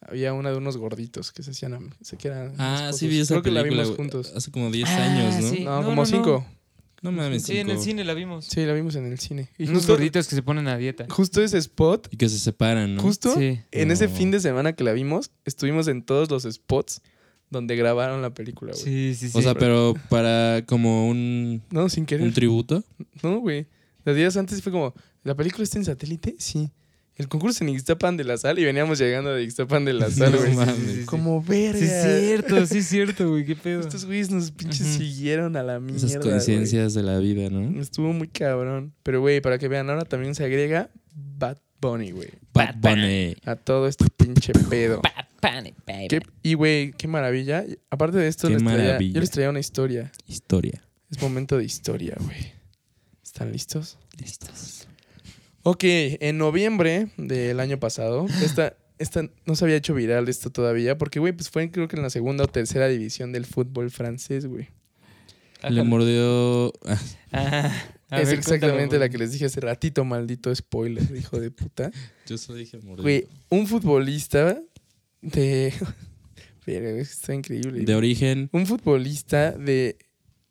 Había 0.00 0.32
una 0.32 0.50
de 0.50 0.56
unos 0.58 0.76
gorditos 0.76 1.32
que 1.32 1.42
se 1.42 1.50
hacían... 1.50 1.94
Se 2.00 2.16
que 2.16 2.28
eran 2.28 2.54
Ah, 2.58 2.92
sí 2.94 3.08
vi 3.08 3.18
esa 3.20 3.34
Creo 3.34 3.42
que 3.42 3.50
la 3.50 3.62
vimos 3.62 3.90
juntos. 3.96 4.32
Hace 4.34 4.50
como 4.50 4.70
10 4.70 4.88
Ah, 4.88 5.04
años, 5.04 5.42
¿no? 5.42 5.50
sí. 5.50 5.64
No, 5.64 5.70
No, 5.76 5.82
como 5.82 5.96
no, 5.96 6.02
no. 6.02 6.06
cinco. 6.06 6.46
No 7.00 7.12
mames, 7.12 7.44
Sí, 7.44 7.58
en 7.58 7.70
el 7.70 7.78
cine 7.78 8.04
la 8.04 8.12
vimos. 8.14 8.44
Sí, 8.46 8.64
la 8.66 8.72
vimos 8.72 8.96
en 8.96 9.06
el 9.06 9.18
cine. 9.20 9.50
Y 9.56 9.64
Unos 9.64 9.78
justo, 9.78 9.92
gorditos 9.92 10.26
que 10.26 10.34
se 10.34 10.42
ponen 10.42 10.66
a 10.66 10.76
dieta. 10.76 11.06
justo 11.08 11.40
ese 11.42 11.58
spot, 11.58 12.08
Y 12.10 12.16
que 12.16 12.28
se 12.28 12.38
separan, 12.40 12.96
¿no? 12.96 13.02
justo 13.02 13.34
Sí. 13.36 13.60
en 13.70 13.90
ese 13.92 14.08
fin 14.08 14.30
de 14.32 14.40
semana 14.40 14.72
que 14.72 14.82
la 14.82 14.92
vimos, 14.92 15.30
estuvimos 15.44 15.86
en 15.88 16.02
todos 16.02 16.28
los 16.30 16.42
spots 16.42 17.02
donde 17.50 17.76
grabaron 17.76 18.20
la 18.20 18.34
película, 18.34 18.72
güey. 18.72 18.84
Sí, 18.84 19.14
sí, 19.14 19.28
sí. 19.30 19.38
o 19.38 19.42
sea, 19.42 19.54
pero 19.54 19.94
para 20.08 20.64
como 20.66 21.08
un, 21.08 21.62
No, 21.70 21.88
sin 21.88 22.04
querer. 22.04 22.26
un 22.26 22.32
tributo. 22.32 22.82
No, 23.22 23.38
güey. 23.40 23.66
Los 24.04 24.16
días 24.16 24.36
antes 24.36 24.60
fue 24.62 24.72
como, 24.72 24.92
¿la 25.22 25.34
película 25.36 25.62
está 25.64 25.78
en 25.78 25.84
satélite? 25.84 26.34
Sí. 26.38 26.70
El 27.18 27.28
concurso 27.28 27.64
en 27.64 27.70
Ixtapan 27.70 28.16
de 28.16 28.22
la 28.24 28.38
Sal 28.38 28.58
y 28.60 28.64
veníamos 28.64 28.98
llegando 28.98 29.34
de 29.34 29.42
Ixtapan 29.42 29.84
de 29.84 29.92
la 29.92 30.08
Sal, 30.10 30.32
No 30.32 30.38
güey. 30.38 31.04
Como 31.04 31.42
verga. 31.42 31.78
Sí, 31.78 31.84
es 31.86 32.24
cierto, 32.24 32.66
sí, 32.66 32.78
es 32.78 32.86
cierto, 32.86 33.28
güey. 33.30 33.44
Qué 33.44 33.56
pedo. 33.56 33.80
Estos 33.80 34.04
güeyes 34.04 34.30
nos 34.30 34.50
pinches 34.52 34.86
siguieron 34.86 35.56
a 35.56 35.62
la 35.64 35.80
mierda. 35.80 36.06
Esas 36.06 36.22
coincidencias 36.22 36.94
de 36.94 37.02
la 37.02 37.18
vida, 37.18 37.50
¿no? 37.50 37.80
Estuvo 37.80 38.12
muy 38.12 38.28
cabrón. 38.28 38.94
Pero, 39.02 39.20
güey, 39.20 39.40
para 39.40 39.58
que 39.58 39.66
vean, 39.68 39.90
ahora 39.90 40.04
también 40.04 40.34
se 40.36 40.44
agrega 40.44 40.90
Bad 41.14 41.58
Bunny, 41.80 42.12
güey. 42.12 42.30
Bad 42.54 42.76
Bunny. 42.76 43.36
A 43.44 43.56
todo 43.56 43.88
este 43.88 44.04
pinche 44.16 44.52
pedo. 44.70 45.02
Bad 45.02 45.26
Bunny, 45.60 45.74
baby. 45.86 46.08
Qué- 46.08 46.22
y, 46.44 46.54
güey, 46.54 46.92
qué 46.92 47.08
maravilla. 47.08 47.64
Aparte 47.90 48.18
de 48.18 48.28
esto, 48.28 48.46
Qué 48.48 48.54
les 48.54 48.62
traía- 48.62 48.78
maravilla. 48.84 49.14
yo 49.14 49.20
les 49.20 49.30
traía 49.30 49.50
una 49.50 49.60
historia. 49.60 50.12
Historia. 50.26 50.82
Es 51.10 51.20
momento 51.20 51.58
de 51.58 51.64
historia, 51.64 52.16
güey. 52.20 52.52
¿Están 53.24 53.52
listos? 53.52 53.98
Listos. 54.20 54.87
Ok, 55.70 55.84
en 55.84 56.38
noviembre 56.38 57.08
del 57.18 57.60
año 57.60 57.78
pasado, 57.78 58.24
esta, 58.42 58.74
esta 58.98 59.28
no 59.44 59.54
se 59.54 59.66
había 59.66 59.76
hecho 59.76 59.92
viral 59.92 60.26
esto 60.26 60.48
todavía, 60.48 60.96
porque, 60.96 61.20
güey, 61.20 61.34
pues 61.34 61.50
fue 61.50 61.70
creo 61.70 61.88
que 61.88 61.96
en 61.96 62.02
la 62.02 62.08
segunda 62.08 62.44
o 62.44 62.48
tercera 62.48 62.88
división 62.88 63.32
del 63.32 63.44
fútbol 63.44 63.90
francés, 63.90 64.46
güey. 64.46 64.68
Le 65.68 65.82
mordió. 65.82 66.72
ah, 66.86 66.98
Ah, 67.32 68.16
a 68.16 68.22
Es 68.22 68.28
ver, 68.28 68.38
exactamente 68.38 68.98
la 68.98 69.10
que 69.10 69.18
les 69.18 69.32
dije 69.32 69.44
hace 69.44 69.60
ratito, 69.60 70.02
maldito 70.06 70.54
spoiler, 70.54 71.04
hijo 71.14 71.38
de 71.38 71.50
puta. 71.50 71.90
yo 72.26 72.38
solo 72.38 72.56
dije 72.56 72.78
mordió. 72.78 73.02
Güey, 73.02 73.26
un 73.50 73.66
futbolista 73.66 74.58
de... 75.20 75.74
Pero 76.64 76.88
está 76.88 77.34
increíble. 77.34 77.84
De 77.84 77.94
origen. 77.94 78.48
Un 78.52 78.64
futbolista 78.64 79.52
de 79.52 79.98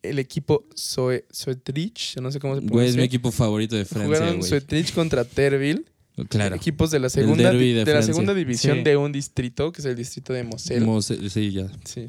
el 0.04 0.20
equipo 0.20 0.66
Soe- 0.76 1.26
Soetrich, 1.32 2.18
no 2.22 2.32
sé 2.32 2.40
cómo 2.40 2.56
se 2.56 2.62
Güey, 2.62 2.68
es 2.68 2.72
pronuncia. 2.94 2.98
mi 2.98 3.04
equipo 3.06 3.32
favorito 3.32 3.76
de 3.76 3.86
Francia, 3.86 4.08
Jugaron 4.18 4.38
güey. 4.40 4.50
Soetrich 4.50 4.94
contra 4.94 5.24
Terville. 5.26 5.84
Claro. 6.30 6.56
Equipos 6.56 6.90
de 6.90 7.00
la 7.00 7.10
segunda, 7.10 7.52
de 7.52 7.74
de, 7.86 7.94
la 7.94 8.02
segunda 8.02 8.34
división 8.34 8.78
Sí. 8.78 8.84
de 8.84 8.98
un 8.98 9.12
distrito, 9.12 9.72
que 9.72 9.82
es 9.82 9.86
el 9.86 9.96
distrito 9.96 10.34
de 10.34 10.44
Moselle. 10.44 10.84
Mose- 10.84 11.30
Sí, 11.30 11.52
ya. 11.52 11.68
Sí. 11.86 12.08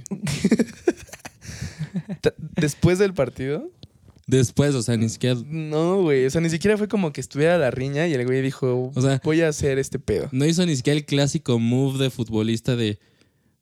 Después 2.57 2.99
del 2.99 3.15
partido, 3.15 3.71
Después, 4.27 4.75
o 4.75 4.83
sea, 4.83 4.97
ni 4.97 5.09
siquiera. 5.09 5.37
no, 5.47 6.03
güey. 6.03 6.27
O 6.27 6.31
sea, 6.31 6.41
ni 6.43 6.51
siquiera 6.51 6.77
fue 6.77 6.87
como 6.89 7.13
que 7.13 7.21
estuviera 7.21 7.57
la 7.57 7.71
riña 7.71 8.07
y 8.09 8.13
el 8.15 8.25
güey 8.27 8.43
dijo, 8.43 8.93
O 8.95 9.01
sea- 9.01 9.21
voy 9.25 9.41
a 9.41 9.49
hacer 9.49 9.79
este 9.79 9.99
pedo. 9.99 10.29
No 10.33 10.45
hizo 10.45 10.65
ni 10.67 10.77
siquiera 10.77 10.99
el 10.99 11.07
clásico 11.07 11.59
move 11.59 11.99
de 12.03 12.11
futbolista 12.11 12.77
de. 12.77 12.99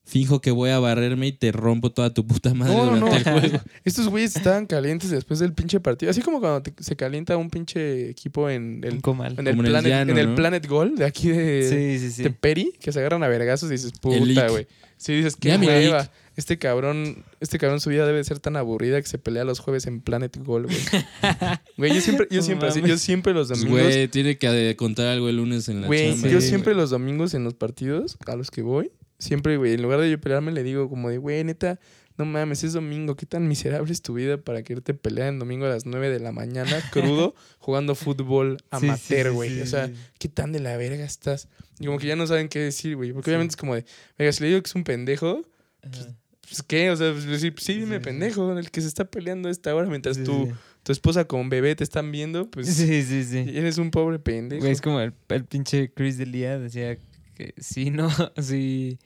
Fijo 0.09 0.40
que 0.40 0.53
voy 0.53 0.71
a 0.71 0.79
barrerme 0.79 1.27
y 1.27 1.33
te 1.33 1.51
rompo 1.51 1.90
toda 1.90 2.14
tu 2.14 2.25
puta 2.25 2.55
madre 2.55 2.73
No, 2.75 2.87
no, 2.97 3.07
durante 3.07 3.29
no. 3.31 3.37
el 3.37 3.40
juego. 3.51 3.64
Estos 3.85 4.09
güeyes 4.09 4.37
estaban 4.37 4.66
calientes 4.66 5.11
después 5.11 5.40
del 5.40 5.53
pinche 5.53 5.81
partido. 5.81 6.11
Así 6.11 6.23
como 6.23 6.38
cuando 6.38 6.62
te- 6.62 6.81
se 6.83 6.95
calienta 6.95 7.37
un 7.37 7.51
pinche 7.51 8.09
equipo 8.11 8.49
en 8.49 8.83
el, 8.85 9.03
comal. 9.03 9.33
en 9.37 9.49
el, 9.49 9.55
en 9.59 9.64
planet, 9.64 9.90
llano, 9.90 10.12
en 10.12 10.19
el 10.19 10.29
¿no? 10.29 10.35
Planet 10.37 10.66
Goal 10.69 10.95
de 10.95 11.05
aquí 11.07 11.29
de, 11.31 11.99
Sí, 11.99 12.07
sí, 12.07 12.12
sí. 12.12 12.23
de 12.23 12.31
Peri, 12.31 12.73
que 12.81 12.92
se 12.92 13.01
agarran 13.01 13.25
a 13.25 13.29
vergazos 13.29 13.69
y 13.69 13.73
dices, 13.73 13.92
puta, 14.01 14.49
güey. 14.49 14.69
Sí, 14.97 15.12
dices, 15.14 15.35
qué 15.37 15.57
hueva. 15.57 16.09
Este 16.37 16.59
cabrón, 16.59 17.25
este 17.40 17.59
cabrón 17.59 17.81
su 17.81 17.88
vida 17.90 18.07
debe 18.07 18.23
ser 18.23 18.38
tan 18.38 18.57
aburrida 18.57 19.01
que 19.01 19.09
se 19.09 19.19
pelea 19.19 19.42
los 19.45 19.59
jueves 19.59 19.87
en 19.87 20.01
Planet 20.03 20.37
Goal, 20.37 20.64
güey. 20.66 20.77
Güey, 21.79 21.95
yo 21.95 22.01
siempre, 22.01 22.29
yo 22.31 22.42
siempre, 22.42 22.69
así, 22.69 22.81
yo 22.83 22.97
siempre 22.99 23.33
los 23.35 23.49
Pues, 23.49 23.61
domingos, 23.61 23.83
Güey, 23.83 24.09
tiene 24.09 24.38
que 24.38 24.77
contar 24.77 25.07
algo 25.09 25.29
el 25.29 25.37
lunes 25.37 25.69
en 25.69 25.81
la 25.81 25.87
güey, 25.88 26.11
chamba. 26.12 26.29
yo 26.29 26.40
siempre 26.40 26.75
los 26.75 26.90
domingos 26.90 27.35
en 27.35 27.42
los 27.45 27.55
partidos 27.55 28.16
a 28.27 28.37
los 28.37 28.51
que 28.51 28.62
voy, 28.62 28.90
siempre, 29.18 29.57
güey, 29.57 29.74
en 29.74 29.83
lugar 29.83 30.00
de 30.00 30.11
yo 30.11 30.20
pelearme 30.20 30.52
le 30.52 30.62
digo 30.62 30.88
como 30.88 31.09
de, 31.11 31.18
güey, 31.18 31.42
neta, 31.44 31.79
no 32.18 32.24
mames, 32.24 32.64
es 32.64 32.72
domingo, 32.72 33.14
qué 33.14 33.26
tan 33.26 33.46
miserable 33.46 33.92
es 33.92 34.00
tu 34.00 34.14
vida 34.14 34.38
para 34.38 34.62
quererte 34.62 34.94
pelear 34.94 35.29
en 35.29 35.38
domingo 35.38 35.66
a 35.66 35.68
las 35.68 35.85
9 35.85 36.09
de 36.09 36.18
la 36.20 36.33
mañana, 36.33 36.70
crudo, 36.92 37.35
jugando 37.59 37.94
fútbol 37.94 38.57
Sí, 38.59 38.64
sí, 38.81 38.87
amateur, 38.87 39.26
sí, 39.29 39.35
güey. 39.35 39.50
sí, 39.57 39.61
o 39.61 39.66
sea, 39.66 39.88
sí. 39.88 39.94
¿qué 40.18 40.29
tan 40.29 40.52
de 40.52 40.61
la 40.61 40.76
verga 40.76 41.05
estás? 41.05 41.48
Y 41.79 41.87
como 41.87 41.98
que 41.98 42.07
ya 42.07 42.16
no 42.16 42.26
saben 42.26 42.48
qué 42.48 42.61
decir, 42.61 42.96
güey. 42.96 43.12
Porque 43.12 43.31
obviamente 43.31 43.52
es 43.52 43.57
como 43.57 43.74
de, 43.74 43.85
venga, 44.18 44.33
si 44.33 44.42
le 44.42 44.48
digo 44.48 44.62
que 44.62 44.68
es 44.68 44.74
un 44.74 44.85
pendejo, 44.85 45.42
Ajá. 45.83 46.07
pues 46.48 46.62
qué, 46.62 46.90
o 46.90 46.96
sea, 46.96 47.12
pues, 47.12 47.26
decir, 47.26 47.52
sí, 47.59 47.74
dime 47.81 47.96
Sí, 47.98 48.05
pendejo, 48.05 48.57
el 48.59 48.70
que 48.70 48.81
se 48.81 48.88
está 48.88 49.05
peleando 49.05 49.48
a 49.50 49.52
esta 49.52 49.74
hora 49.74 49.87
mientras 49.87 50.16
Sí, 50.16 50.24
tu, 50.24 50.46
sí. 50.87 50.92
esposa 50.92 51.26
con 51.26 51.50
bebé 51.50 51.76
te 51.76 51.85
están 51.85 52.11
viendo, 52.12 52.50
pues 52.50 52.66
Sí, 52.74 53.02
sí, 53.02 53.24
sí. 53.24 53.44
eres 53.52 53.76
un 53.76 53.90
pobre 53.90 54.18
pendejo. 54.18 54.61
Güey, 54.61 54.72
es 54.72 54.81
como 54.81 55.00
el, 55.00 55.12
el 55.29 55.44
pinche 55.44 55.92
Chris 55.92 56.16
Delia 56.16 56.59
decía 56.59 56.96
que 57.35 57.52
si 57.59 57.90
no, 57.90 58.09
si. 58.40 58.98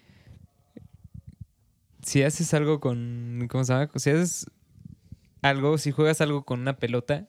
Si 2.02 2.22
haces 2.22 2.52
algo 2.54 2.80
con. 2.80 3.46
¿Cómo 3.50 3.64
se 3.64 3.72
llama? 3.72 3.90
Si 3.96 4.10
haces 4.10 4.46
algo, 5.42 5.78
si 5.78 5.90
juegas 5.90 6.20
algo 6.20 6.44
con 6.44 6.60
una 6.60 6.76
pelota 6.76 7.26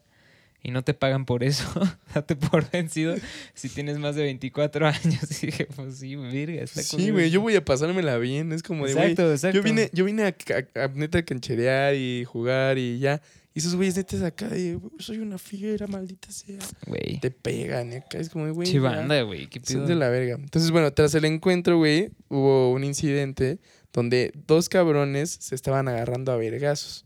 y 0.64 0.72
no 0.72 0.84
te 0.84 0.94
pagan 0.94 1.26
por 1.26 1.44
eso, 1.44 1.66
date 2.14 2.36
por 2.36 2.70
vencido 2.70 3.16
si 3.54 3.70
tienes 3.70 3.98
más 3.98 4.16
de 4.16 4.24
24 4.24 4.86
años. 4.88 5.44
Y 5.44 5.48
dije, 5.48 5.68
pues 5.76 5.98
sí, 5.98 6.16
virga, 6.16 6.62
está 6.62 6.84
Sí, 6.84 7.10
güey, 7.10 7.30
yo 7.32 7.42
voy 7.42 7.56
a 7.56 7.66
pasármela 7.66 8.18
bien. 8.18 8.52
Es 8.52 8.64
como 8.64 8.86
de, 8.86 8.92
Exacto, 8.94 9.32
exacto. 9.32 9.58
yo 9.58 9.64
vine, 9.64 9.90
yo 9.94 10.06
vine 10.06 10.24
a, 10.24 10.36
a- 10.80 10.84
a 10.84 10.88
neta 10.90 11.24
cancherear 11.24 11.96
y 11.96 12.26
jugar 12.26 12.78
y 12.78 13.00
ya. 13.00 13.22
Y 13.54 13.60
esos 13.60 13.76
güeyes 13.76 13.98
netas 13.98 14.22
acá 14.22 14.48
de, 14.48 14.76
"Güey, 14.76 14.94
soy 15.00 15.18
una 15.18 15.38
fiera, 15.38 15.86
maldita 15.86 16.32
sea. 16.32 16.60
Güey. 16.88 17.20
Te 17.20 17.32
pegan, 17.32 17.92
y 17.92 17.96
acá 17.98 18.18
es 18.18 18.30
como 18.30 18.46
de, 18.46 18.52
güey. 18.52 18.66
Chivanda, 18.70 19.22
güey. 19.24 19.48
¿Qué 19.48 19.60
pido? 19.60 19.86
de 19.86 19.96
la 19.96 20.08
verga. 20.08 20.36
Entonces, 20.36 20.72
bueno, 20.72 20.94
tras 20.94 21.14
el 21.16 21.26
encuentro, 21.26 21.78
güey, 21.78 22.12
hubo 22.30 22.72
un 22.72 22.86
incidente 22.86 23.60
donde 23.94 24.32
dos 24.48 24.70
cabrones 24.70 25.38
se 25.40 25.56
estaban 25.56 25.88
agarrando 25.88 26.32
a 26.32 26.38
vergazos. 26.38 27.06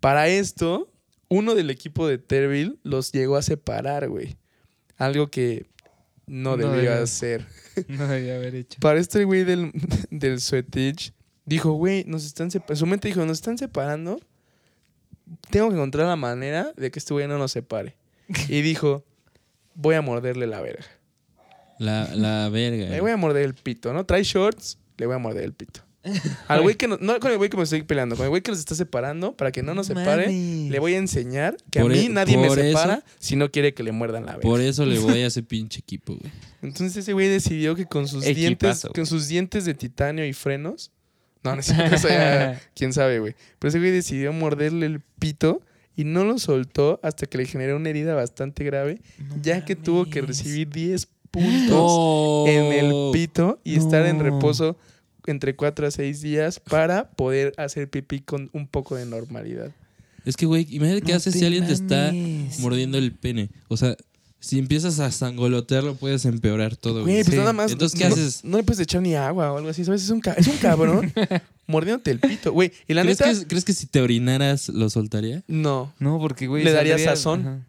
Para 0.00 0.28
esto, 0.28 0.90
uno 1.28 1.54
del 1.54 1.70
equipo 1.70 2.06
de 2.06 2.18
Terville 2.18 2.76
los 2.82 3.12
llegó 3.12 3.36
a 3.36 3.42
separar, 3.42 4.08
güey. 4.08 4.36
Algo 4.96 5.30
que 5.30 5.66
no, 6.26 6.56
No 6.56 6.70
debió 6.70 6.94
hacer. 6.94 7.46
No 7.88 8.06
debía 8.08 8.36
haber 8.36 8.54
hecho. 8.54 8.78
Para 8.80 8.98
esto, 8.98 9.18
el 9.18 9.26
güey 9.26 9.44
del, 9.44 9.72
del 10.10 10.40
dijo, 11.46 11.72
güey, 11.72 12.04
nos 12.06 12.24
están 12.24 12.50
separando. 12.50 12.76
Su 12.76 12.86
mente 12.86 13.08
dijo, 13.08 13.24
nos 13.24 13.38
están 13.38 13.58
separando. 13.58 14.20
Tengo 15.50 15.68
que 15.68 15.76
encontrar 15.76 16.06
la 16.06 16.16
manera 16.16 16.72
de 16.76 16.90
que 16.90 16.98
este 16.98 17.14
güey 17.14 17.26
no 17.26 17.38
nos 17.38 17.52
separe. 17.52 17.96
Y 18.48 18.62
dijo, 18.62 19.04
voy 19.74 19.94
a 19.94 20.02
morderle 20.02 20.46
la 20.46 20.60
verga. 20.60 20.84
La, 21.78 22.14
la 22.14 22.48
verga. 22.48 22.90
Le 22.90 23.00
voy 23.00 23.10
a 23.12 23.16
morder 23.16 23.44
el 23.44 23.54
pito, 23.54 23.92
¿no? 23.92 24.04
Trae 24.04 24.22
shorts, 24.22 24.78
le 24.98 25.06
voy 25.06 25.14
a 25.14 25.18
morder 25.18 25.44
el 25.44 25.54
pito. 25.54 25.80
Al 26.48 26.62
güey 26.62 26.76
que 26.76 26.88
no, 26.88 26.96
no 27.00 27.20
con 27.20 27.30
el 27.30 27.36
güey 27.36 27.50
que 27.50 27.56
me 27.58 27.62
estoy 27.64 27.82
peleando, 27.82 28.16
con 28.16 28.24
el 28.24 28.30
güey 28.30 28.40
que 28.42 28.50
nos 28.50 28.58
está 28.60 28.74
separando, 28.74 29.36
para 29.36 29.52
que 29.52 29.62
no 29.62 29.74
nos 29.74 29.86
separe, 29.88 30.26
Mames. 30.26 30.70
le 30.70 30.78
voy 30.78 30.94
a 30.94 30.98
enseñar 30.98 31.56
que 31.70 31.80
Por 31.80 31.90
a 31.92 31.94
mí 31.94 32.06
e- 32.06 32.08
nadie 32.08 32.38
me 32.38 32.48
por 32.48 32.58
eso- 32.58 32.68
separa 32.68 33.04
si 33.18 33.36
no 33.36 33.50
quiere 33.50 33.74
que 33.74 33.82
le 33.82 33.92
muerdan 33.92 34.24
la 34.24 34.32
verga. 34.32 34.48
Por 34.48 34.60
eso 34.62 34.86
le 34.86 34.98
voy 34.98 35.20
a 35.20 35.26
ese 35.26 35.42
pinche 35.42 35.80
equipo, 35.80 36.16
güey. 36.16 36.32
Entonces 36.62 36.96
ese 36.96 37.12
güey 37.12 37.28
decidió 37.28 37.74
que 37.74 37.84
con 37.86 38.08
sus 38.08 38.24
Equipazo, 38.24 38.38
dientes, 38.40 38.82
güey. 38.84 38.92
con 38.94 39.06
sus 39.06 39.28
dientes 39.28 39.64
de 39.66 39.74
titanio 39.74 40.24
y 40.26 40.32
frenos, 40.32 40.90
no, 41.42 41.54
no 41.54 41.60
es 41.60 41.66
cierto, 41.66 41.94
eso 41.96 42.08
ya, 42.08 42.60
quién 42.74 42.92
sabe, 42.94 43.18
güey. 43.18 43.34
Pero 43.58 43.68
ese 43.68 43.78
güey 43.78 43.90
decidió 43.90 44.32
morderle 44.32 44.86
el 44.86 45.00
pito 45.18 45.60
y 45.96 46.04
no 46.04 46.24
lo 46.24 46.38
soltó 46.38 46.98
hasta 47.02 47.26
que 47.26 47.36
le 47.36 47.44
generó 47.44 47.76
una 47.76 47.90
herida 47.90 48.14
bastante 48.14 48.64
grave, 48.64 49.02
ya 49.42 49.64
que 49.66 49.76
tuvo 49.76 50.06
que 50.06 50.22
recibir 50.22 50.68
10 50.70 51.08
puntos 51.30 52.48
en 52.48 52.72
el 52.72 53.10
pito 53.12 53.60
y 53.64 53.76
estar 53.76 54.04
en 54.06 54.18
No. 54.18 54.24
reposo 54.24 54.76
entre 55.30 55.56
4 55.56 55.86
a 55.86 55.90
6 55.90 56.20
días 56.20 56.60
para 56.60 57.10
poder 57.10 57.52
hacer 57.56 57.88
pipí 57.88 58.20
con 58.20 58.50
un 58.52 58.66
poco 58.66 58.96
de 58.96 59.06
normalidad. 59.06 59.70
Es 60.24 60.36
que, 60.36 60.46
güey, 60.46 60.66
imagínate 60.70 61.02
qué 61.02 61.12
No 61.12 61.16
haces 61.18 61.34
si 61.34 61.44
alguien 61.44 61.66
te 61.66 61.72
está 61.72 62.12
mordiendo 62.60 62.98
el 62.98 63.12
pene. 63.12 63.48
O 63.68 63.76
sea, 63.76 63.96
si 64.38 64.58
empiezas 64.58 65.00
a 65.00 65.10
sangolotearlo, 65.10 65.94
puedes 65.96 66.24
empeorar 66.24 66.76
todo, 66.76 67.02
Güey, 67.02 67.16
pues 67.24 67.30
Sí. 67.34 67.36
nada 67.36 67.52
más. 67.52 67.72
Entonces, 67.72 67.98
¿qué 67.98 68.06
no, 68.08 68.14
haces? 68.14 68.44
No 68.44 68.56
le 68.58 68.62
puedes 68.62 68.80
echar 68.80 69.02
ni 69.02 69.14
agua 69.14 69.52
o 69.52 69.56
algo 69.58 69.68
así, 69.70 69.84
¿sabes? 69.84 70.02
Es 70.02 70.10
un, 70.10 70.20
ca- 70.20 70.32
es 70.34 70.46
un 70.46 70.56
cabrón 70.58 71.12
mordiéndote 71.66 72.10
el 72.10 72.20
pito, 72.20 72.52
güey. 72.52 72.72
Y 72.88 72.94
la 72.94 73.02
¿Crees, 73.02 73.20
neta, 73.20 73.32
que, 73.40 73.46
¿Crees 73.46 73.64
que 73.64 73.72
si 73.72 73.86
te 73.86 74.00
orinaras 74.00 74.68
lo 74.70 74.88
soltaría? 74.90 75.42
no. 75.46 75.92
No, 75.98 76.18
porque, 76.18 76.46
güey. 76.46 76.64
Le 76.64 76.72
daría 76.72 76.98
sazón. 76.98 77.40
Ajá. 77.40 77.66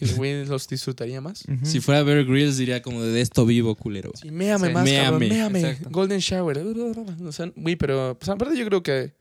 Y 0.00 0.08
el 0.08 0.14
güey 0.16 0.44
los 0.46 0.66
disfrutaría 0.68 1.20
más. 1.20 1.44
Si 1.62 1.80
fuera 1.80 2.02
Bear 2.02 2.24
Grylls 2.24 2.56
diría 2.56 2.80
como 2.82 3.02
de 3.02 3.20
esto 3.20 3.44
vivo, 3.46 3.74
culero. 3.74 4.12
Sí, 4.20 4.30
méame 4.30 4.68
Sí. 4.68 4.74
más, 4.74 4.90
cabrón, 4.90 5.18
Méame. 5.20 5.28
méame. 5.28 5.60
Exacto. 5.60 5.88
Golden 5.90 6.18
shower. 6.20 6.58
O 6.58 7.32
sea, 7.32 7.52
güey, 7.56 7.76
pero 7.76 8.16
pues 8.18 8.28
aparte 8.28 8.56
yo 8.58 8.64
creo 8.66 8.82
que 8.82 9.12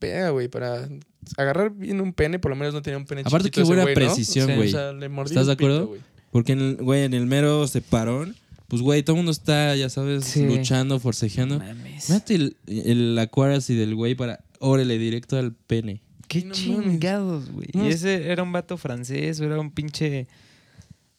vea, 0.00 0.30
güey, 0.30 0.48
para 0.48 0.88
agarrar 1.36 1.70
bien 1.70 2.00
un 2.00 2.12
pene, 2.12 2.38
por 2.38 2.50
lo 2.50 2.56
menos 2.56 2.74
no 2.74 2.82
tenía 2.82 2.96
un 2.98 3.04
pene 3.06 3.22
Aparte, 3.24 3.48
chiquito 3.50 3.54
qué 3.56 3.62
ese 3.62 3.68
buena 3.68 3.82
güey, 3.82 3.94
¿no? 3.94 4.00
precisión. 4.00 4.50
O 4.50 4.56
güey. 4.56 4.70
sea, 4.70 4.92
¿Estás 5.26 5.46
de 5.46 5.52
acuerdo? 5.52 5.96
Porque, 6.32 6.52
en 6.52 6.60
el, 6.60 6.76
güey, 6.76 7.02
en 7.04 7.14
el 7.14 7.26
mero 7.26 7.66
separón, 7.66 8.36
pues, 8.68 8.82
güey, 8.82 9.02
todo 9.02 9.14
el 9.16 9.18
mundo 9.18 9.32
está, 9.32 9.74
ya 9.76 9.88
sabes, 9.90 10.24
Sí. 10.24 10.44
luchando, 10.46 10.98
forcejeando. 11.00 11.58
Mames. 11.58 12.08
Mírate 12.08 12.34
el, 12.36 12.56
el 12.66 13.18
Aquaracy 13.18 13.74
del 13.74 13.94
güey 13.96 14.14
para, 14.14 14.44
órale, 14.60 14.96
directo 14.98 15.36
al 15.38 15.52
pene. 15.54 16.02
Qué 16.30 16.44
No 16.44 16.54
chingados, 16.54 17.50
güey. 17.50 17.66
No. 17.74 17.84
¿Y 17.84 17.88
ese 17.88 18.30
era 18.30 18.44
un 18.44 18.52
vato 18.52 18.76
francés 18.76 19.40
o 19.40 19.44
era 19.44 19.58
un 19.58 19.72
pinche. 19.72 20.28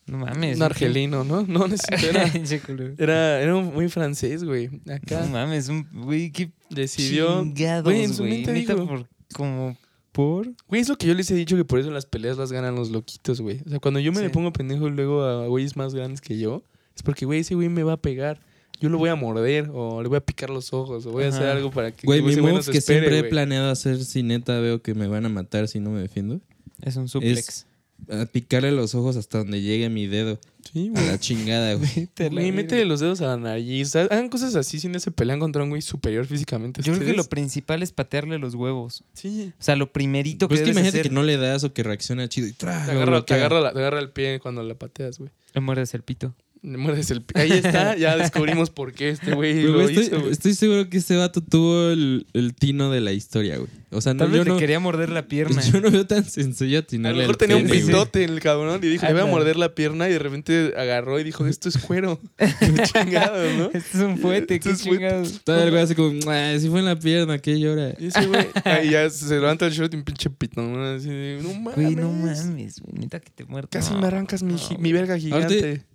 No 0.08 0.20
mames. 0.20 0.56
Un 0.56 0.64
argelino, 0.64 1.24
¿no? 1.26 1.44
No, 1.44 1.68
no 1.68 1.76
es 1.76 1.82
cierto, 2.46 2.74
era, 2.74 2.94
era, 2.98 3.42
era 3.42 3.56
un 3.58 3.74
muy 3.74 3.90
francés, 3.90 4.44
güey. 4.46 4.70
Acá 4.90 5.20
No 5.26 5.28
mames, 5.34 5.68
un. 5.68 5.86
Güey, 5.92 6.32
qué 6.32 6.52
decidió. 6.70 7.42
chingados, 7.44 7.84
Güey, 7.84 8.04
en 8.04 8.14
su 8.14 8.24
mente 8.24 8.54
dijo- 8.54 8.88
por, 8.88 9.08
como 9.34 9.78
por. 10.14 10.48
Güey, 10.70 10.82
es 10.82 10.88
lo 10.88 10.98
que 10.98 11.08
yo 11.08 11.14
les 11.14 11.30
he 11.30 11.36
dicho 11.36 11.58
que 11.58 11.66
por 11.66 11.80
eso 11.80 11.92
las 11.92 12.06
peleas 12.06 12.38
las 12.38 12.54
ganan 12.54 12.76
los 12.76 12.90
loquitos, 12.90 13.42
güey. 13.42 13.62
O 13.66 13.70
sea, 13.70 13.80
cuando 13.80 14.00
yo 14.00 14.12
me 14.14 14.20
Sí. 14.20 14.24
le 14.24 14.30
pongo 14.30 14.54
pendejo 14.54 14.90
luego 14.90 15.24
a 15.26 15.46
güeyes 15.48 15.76
más 15.76 15.94
grandes 15.94 16.22
que 16.22 16.38
yo, 16.40 16.64
es 16.96 17.04
porque, 17.04 17.26
güey, 17.26 17.42
ese 17.42 17.56
güey 17.56 17.68
me 17.68 17.84
va 17.84 17.94
a 17.94 18.02
pegar. 18.02 18.40
Yo 18.82 18.90
lo 18.90 18.98
voy 18.98 19.10
a 19.10 19.16
morder 19.16 19.70
o 19.74 20.02
le 20.02 20.10
voy 20.10 20.18
a 20.18 20.22
picar 20.26 20.50
los 20.50 20.74
ojos 20.74 21.06
o 21.06 21.12
voy 21.12 21.24
a 21.26 21.28
hacer 21.30 21.44
algo 21.48 21.72
para 21.72 21.92
que 21.92 22.06
Güey, 22.08 22.22
mi 22.22 22.36
move 22.38 22.62
que 22.72 22.80
espere, 22.80 23.00
siempre 23.00 23.20
he 23.20 23.24
planeado 23.24 23.70
hacer 23.72 24.04
si 24.04 24.24
neta 24.24 24.60
veo 24.60 24.82
que 24.82 24.94
me 24.96 25.08
van 25.08 25.26
a 25.26 25.30
matar 25.30 25.68
si 25.68 25.80
no 25.80 25.92
me 25.92 26.02
defiendo. 26.02 26.42
Es 26.82 26.96
un 26.96 27.08
suplex. 27.08 27.68
A 28.10 28.26
picarle 28.26 28.72
los 28.72 28.96
ojos 28.96 29.16
hasta 29.16 29.38
donde 29.38 29.62
llegue 29.62 29.88
mi 29.88 30.08
dedo. 30.08 30.40
Sí, 30.74 30.88
A 30.88 30.92
güey. 31.00 31.08
la 31.08 31.20
chingada, 31.20 31.76
güey. 31.76 32.10
Verga. 32.18 32.52
métele 32.52 32.86
los 32.86 33.00
dedos 33.00 33.22
a 33.22 33.28
la 33.28 33.38
nariz. 33.38 33.96
Hagan 33.96 34.28
cosas 34.30 34.56
así 34.56 34.80
si 34.80 34.88
no 34.88 35.00
se 35.00 35.12
pelean 35.12 35.40
contra 35.40 35.62
un 35.64 35.70
güey 35.70 35.84
superior 35.84 36.26
físicamente. 36.26 36.82
a 36.82 36.84
Yo 36.84 36.94
creo 36.94 37.06
que 37.06 37.14
lo 37.14 37.26
principal 37.26 37.84
es 37.84 37.92
patearle 37.92 38.40
los 38.40 38.56
huevos. 38.56 39.04
Sí. 39.14 39.54
O 39.60 39.64
sea, 39.64 39.76
lo 39.76 39.94
primerito 39.94 40.48
Pues 40.48 40.62
que 40.62 40.64
es 40.64 40.70
que 40.70 40.74
debes 40.74 40.78
imagínate 40.82 41.00
hacer. 41.02 41.10
que 41.12 41.14
no 41.16 41.22
le 41.22 41.38
das 41.38 41.64
o 41.64 41.74
que 41.74 41.84
reacciona 41.84 42.28
chido 42.28 42.48
y 42.48 42.54
¡tra! 42.54 42.84
Te 42.86 42.92
agarra, 42.92 43.24
te, 43.24 43.34
agarra 43.36 43.62
la- 43.62 43.74
te 43.74 43.78
agarra 43.80 44.00
el 44.00 44.10
pie 44.10 44.40
cuando 44.40 44.64
la 44.64 44.74
pateas, 44.74 45.20
güey. 45.20 45.30
Le 45.54 45.62
muerdes 45.62 45.94
el 45.94 46.02
pito. 46.02 46.34
Le 46.64 46.78
muerdes 46.78 47.10
el 47.10 47.24
pie. 47.24 47.42
Ahí 47.42 47.52
está, 47.54 47.98
ya 47.98 48.16
descubrimos 48.18 48.70
por 48.70 48.94
qué 48.94 49.10
este 49.10 49.34
güey 49.34 49.64
lo 49.64 49.82
estoy, 49.82 50.04
hizo, 50.06 50.20
güey. 50.20 50.32
estoy 50.32 50.54
seguro 50.54 50.90
que 50.90 50.98
este 51.00 51.16
vato 51.16 51.42
tuvo 51.42 51.90
el, 51.90 52.28
el 52.34 52.54
tino 52.54 52.92
de 52.92 53.02
la 53.02 53.12
historia, 53.14 53.58
güey. 53.58 53.68
O 53.90 54.00
sea, 54.00 54.14
no, 54.14 54.20
Tal 54.20 54.28
yo, 54.32 54.38
vez 54.38 54.46
le 54.46 54.54
no, 54.54 54.58
quería 54.60 54.80
morder 54.80 55.10
la 55.10 55.28
pierna. 55.28 55.60
yo 55.74 55.82
no 55.82 55.90
veo 55.90 56.06
tan 56.06 56.24
sencillo 56.24 56.78
A 56.78 56.82
atinarle 56.82 57.18
lo 57.18 57.22
mejor 57.24 57.38
tenía 57.38 57.56
un 57.58 57.64
pene, 57.64 57.74
güey. 57.82 57.86
pitote 57.88 58.24
el 58.24 58.40
cabrón 58.42 58.80
y 58.84 58.88
dijo, 58.88 59.06
le 59.08 59.14
voy 59.14 59.22
a 59.24 59.26
morder 59.26 59.56
la 59.58 59.74
pierna 59.74 60.08
y 60.08 60.12
de 60.14 60.20
repente 60.20 60.74
agarró 60.78 61.20
y 61.20 61.24
dijo, 61.24 61.48
esto 61.48 61.68
es 61.68 61.80
cuero. 61.80 62.20
Qué 62.38 62.84
chingado, 62.84 63.38
¿no? 63.58 63.66
Este 63.74 63.98
es 63.98 64.04
un 64.04 64.20
fuete, 64.20 64.54
Esto 64.56 64.70
qué 64.70 64.76
es 64.76 64.84
chingados. 64.84 65.42
Todavía 65.44 65.66
el 65.66 65.72
güey 65.72 65.84
así 65.84 65.96
como, 65.96 66.12
"Ah, 66.30 66.54
si 66.60 66.70
fue 66.70 66.80
en 66.80 66.86
la 66.86 66.96
pierna, 66.96 67.40
¿qué 67.40 67.60
llora? 67.60 67.96
Y 68.00 68.06
ese 68.08 68.28
güey, 68.28 68.46
ahí 68.66 68.92
ya 68.92 69.10
se 69.10 69.34
levanta 69.34 69.66
el 69.66 69.74
short 69.74 69.92
y 69.94 69.98
un 69.98 70.04
pinche 70.04 70.30
pitón. 70.30 70.74
¿no? 70.74 70.86
Así 70.86 71.10
de, 71.10 71.40
no 71.42 71.52
mames. 71.56 71.76
Güey, 71.76 71.96
no 71.96 72.12
mames, 72.12 72.80
güey. 72.82 73.00
Neta 73.00 73.20
que 73.20 73.32
te 73.32 73.46
muerto. 73.46 73.70
Casi 73.72 73.94
No. 73.94 74.00
me 74.02 74.08
arrancas 74.08 74.44
mi, 74.44 74.94
verga 74.94 75.18
gigante. 75.18 75.56
Ahorita- 75.60 75.86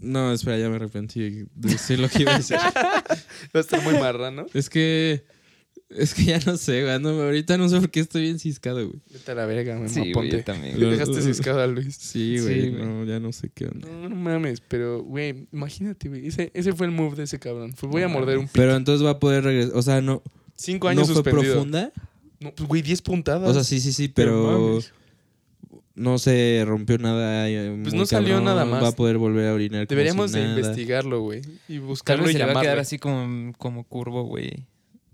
No, 0.00 0.32
espera, 0.32 0.58
ya 0.58 0.68
me 0.68 0.76
arrepentí 0.76 1.20
de 1.20 1.46
decir 1.54 1.98
lo 1.98 2.08
que 2.08 2.22
iba 2.22 2.34
a 2.34 2.38
decir. 2.38 2.56
Va 2.76 3.54
a 3.54 3.58
estar 3.60 3.82
muy 3.82 3.94
marrano. 3.94 4.46
es 4.54 4.68
que... 4.70 5.24
Es 5.90 6.12
que 6.12 6.22
ya 6.24 6.38
no 6.44 6.58
sé, 6.58 6.82
güey. 6.84 7.00
no, 7.00 7.08
ahorita 7.08 7.56
no 7.56 7.66
sé 7.66 7.80
por 7.80 7.88
qué 7.90 8.00
estoy 8.00 8.20
bien 8.22 8.38
ciscado, 8.38 8.86
güey. 8.86 9.00
Vete 9.10 9.32
a 9.32 9.34
la 9.34 9.46
verga, 9.46 9.74
me 9.78 9.88
Sí, 9.88 10.12
güey, 10.12 10.30
yo 10.30 10.44
también. 10.44 10.78
Lo- 10.78 10.90
Dejaste 10.90 11.22
ciscado 11.22 11.62
a 11.62 11.66
Luis. 11.66 11.96
Sí, 11.96 12.36
Sí, 12.38 12.42
güey. 12.44 12.72
no, 12.72 13.04
ya 13.06 13.18
no 13.20 13.32
sé 13.32 13.50
qué 13.54 13.64
onda. 13.64 13.88
No, 13.88 14.06
no 14.10 14.14
mames, 14.14 14.60
pero, 14.60 15.02
güey, 15.02 15.48
imagínate, 15.50 16.10
güey. 16.10 16.26
Ese, 16.26 16.50
ese 16.52 16.74
fue 16.74 16.86
el 16.88 16.92
move 16.92 17.16
de 17.16 17.22
ese 17.22 17.38
cabrón. 17.38 17.72
Fue, 17.72 17.88
voy 17.88 18.02
a 18.02 18.08
No 18.08 18.12
morder 18.14 18.36
un 18.36 18.44
pito. 18.44 18.52
Pero 18.60 18.76
entonces 18.76 19.04
va 19.06 19.12
a 19.12 19.18
poder 19.18 19.44
regresar. 19.44 19.74
O 19.76 19.80
sea, 19.80 20.02
no, 20.02 20.22
Cinco 20.56 20.88
no 20.88 20.90
años 20.90 21.06
fue 21.06 21.14
suspendido. 21.14 21.54
profunda. 21.54 21.90
No, 22.40 22.54
pues, 22.54 22.68
güey, 22.68 22.82
diez 22.82 23.00
puntadas. 23.00 23.48
O 23.48 23.54
sea, 23.54 23.64
sí, 23.64 23.80
sí, 23.80 23.94
sí, 23.94 24.08
Pero 24.08 24.42
pero 24.44 24.68
mames. 24.68 24.92
No 25.98 26.18
se 26.18 26.62
rompió 26.66 26.98
nada. 26.98 27.44
Pues 27.82 27.94
no 27.94 28.06
salió 28.06 28.36
cabrón, 28.36 28.44
nada 28.44 28.64
más. 28.64 28.82
Va 28.82 28.88
a 28.88 28.92
poder 28.92 29.18
volver 29.18 29.48
a 29.48 29.54
orinar. 29.54 29.86
Deberíamos 29.86 30.32
de 30.32 30.42
investigarlo, 30.42 31.20
güey. 31.22 31.42
Y 31.68 31.74
Tal 31.78 31.80
buscarlo 31.80 32.22
vez 32.24 32.30
y 32.30 32.32
se 32.34 32.38
le 32.38 32.44
va 32.44 32.50
a 32.50 32.54
llamarlo. 32.54 32.66
quedar 32.68 32.78
así 32.78 32.98
como, 32.98 33.52
como 33.58 33.84
curvo, 33.84 34.24
güey. 34.24 34.66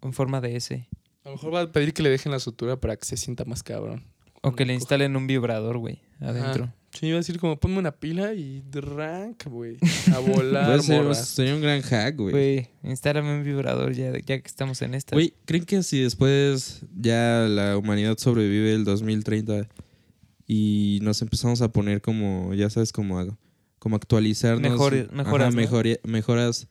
En 0.02 0.12
forma 0.12 0.40
de 0.40 0.56
S. 0.56 0.86
A 1.24 1.28
lo 1.30 1.36
mejor 1.36 1.54
va 1.54 1.60
a 1.62 1.72
pedir 1.72 1.92
que 1.94 2.02
le 2.02 2.10
dejen 2.10 2.30
la 2.32 2.38
sutura 2.38 2.76
para 2.78 2.96
que 2.96 3.04
se 3.06 3.16
sienta 3.16 3.44
más 3.44 3.62
cabrón. 3.62 4.04
O 4.42 4.54
que 4.54 4.66
le 4.66 4.74
instalen 4.74 5.16
un 5.16 5.26
vibrador, 5.26 5.78
güey, 5.78 6.02
adentro. 6.20 6.70
Sí, 6.92 7.06
iba 7.06 7.16
a 7.16 7.20
decir 7.20 7.40
como 7.40 7.58
ponme 7.58 7.78
una 7.78 7.92
pila 7.92 8.34
y 8.34 8.62
rank, 8.72 9.44
güey. 9.46 9.78
A 10.14 10.18
volar, 10.20 10.66
Puede 10.66 10.82
ser- 10.82 11.02
morra. 11.02 11.14
sería 11.14 11.54
un 11.54 11.62
gran 11.62 11.80
hack, 11.80 12.16
güey. 12.18 12.30
Güey, 12.32 12.68
instálame 12.84 13.34
un 13.38 13.42
vibrador 13.42 13.94
ya, 13.94 14.12
ya 14.12 14.20
que 14.20 14.46
estamos 14.46 14.82
en 14.82 14.94
esta. 14.94 15.16
Güey, 15.16 15.32
¿creen 15.46 15.64
que 15.64 15.82
si 15.82 16.02
después 16.02 16.82
ya 16.94 17.46
la 17.48 17.78
humanidad 17.78 18.18
sobrevive 18.18 18.74
el 18.74 18.84
2030 18.84 19.66
y 20.46 20.98
nos 21.02 21.22
empezamos 21.22 21.62
a 21.62 21.68
poner 21.72 22.00
como, 22.02 22.52
ya 22.54 22.68
sabes, 22.70 22.92
como, 22.92 23.18
a- 23.18 23.36
como 23.78 23.96
actualizarnos? 23.96 24.70
Mejor- 24.70 25.12
mejoras, 25.12 25.48
Ajá, 25.48 25.56
¿no? 25.56 25.62
mejori- 25.62 26.00
mejoras. 26.04 26.66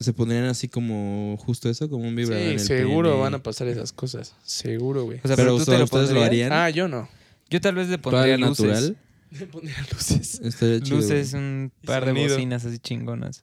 ¿Se 0.00 0.12
pondrían 0.12 0.44
así 0.44 0.68
como 0.68 1.36
justo 1.38 1.68
eso? 1.68 1.88
Como 1.90 2.06
un 2.06 2.14
vibrador 2.14 2.40
en 2.44 2.60
Sí, 2.60 2.72
el 2.72 2.78
seguro 2.80 3.18
van 3.18 3.34
a 3.34 3.42
pasar 3.42 3.66
esas 3.66 3.92
cosas. 3.92 4.34
Seguro, 4.44 5.04
güey. 5.04 5.18
O 5.24 5.26
sea, 5.26 5.34
pero 5.34 5.48
pero, 5.48 5.50
tú 5.52 5.56
te 5.56 5.62
ustedes- 5.62 5.78
lo 5.80 5.84
ustedes 5.86 6.08
lo 6.10 6.20
pondrías? 6.20 6.50
harían. 6.50 6.52
Ah, 6.52 6.70
yo 6.70 6.86
no. 6.86 7.08
Yo 7.50 7.60
tal 7.60 7.74
vez 7.74 7.88
le 7.88 7.98
¿Todo 7.98 8.12
pondría 8.12 8.36
luces. 8.38 8.64
natural? 8.66 8.96
Le 9.32 9.46
pondría 9.46 9.76
luces. 9.92 10.40
Estaría 10.40 10.80
chido, 10.80 10.96
Luces, 10.98 11.32
un 11.34 11.72
par 11.84 12.04
de 12.06 12.12
bocinas 12.12 12.64
así 12.64 12.78
chingonas. 12.78 13.42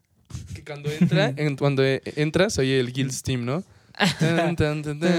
Que 0.54 0.64
cuando 0.64 0.90
entra, 0.90 1.34
en- 1.38 1.58
cuando 1.58 1.84
e- 1.84 2.02
entras, 2.16 2.58
oye 2.58 2.80
el 2.80 2.94
Guild 2.94 3.12
Steam, 3.12 3.44
¿no? 3.46 3.64
Tan, 4.20 4.56
tan, 4.56 4.82
tan, 4.84 5.00
tan. 5.00 5.12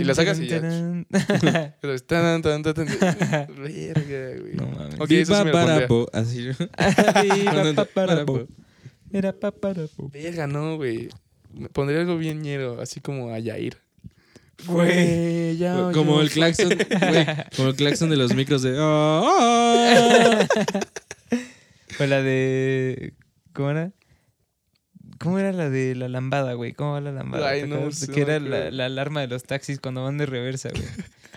Y 0.00 0.04
la 0.04 0.14
sacas 0.14 0.38
y 0.40 0.46
ya. 0.48 0.60
Verga, 3.48 4.40
güey. 4.40 4.54
No 4.54 4.66
mames. 4.66 5.00
Ok, 5.00 5.10
eso 5.10 5.32
sí 5.34 5.44
me 5.44 5.52
lo 5.52 6.08
así. 6.12 6.48
Era 7.46 7.74
paparapo. 7.74 8.46
Verga, 10.12 10.46
no, 10.46 10.76
güey. 10.76 11.08
Pondría 11.72 12.00
algo 12.00 12.16
bien 12.16 12.40
ñero, 12.42 12.80
así 12.80 13.00
como 13.00 13.32
a 13.34 13.38
Yair. 13.38 13.76
Güey, 14.66 15.56
ya. 15.56 15.90
Como 15.92 16.16
yo- 16.16 16.20
el 16.22 16.30
claxon, 16.30 16.68
güey, 16.68 17.26
como 17.56 17.68
el 17.70 17.74
claxon 17.76 18.10
de 18.10 18.16
los 18.16 18.34
micros 18.34 18.62
de. 18.62 18.76
"Ah, 18.78 19.22
ah". 19.24 20.48
O 21.98 22.06
la 22.06 22.22
de. 22.22 23.14
¿Cómo 23.52 23.70
era? 23.70 23.90
¿Cómo 25.20 25.38
era 25.38 25.52
la 25.52 25.68
de 25.68 25.94
la 25.94 26.08
lambada, 26.08 26.54
güey? 26.54 26.72
¿Cómo 26.72 26.92
va 26.92 27.02
la 27.02 27.12
lambada? 27.12 27.52
Que 27.52 28.22
era 28.22 28.40
la, 28.40 28.86
alarma 28.86 29.20
de 29.20 29.26
los 29.26 29.42
taxis 29.42 29.78
cuando 29.78 30.02
van 30.02 30.16
de 30.16 30.24
reversa, 30.24 30.70
güey. 30.70 30.82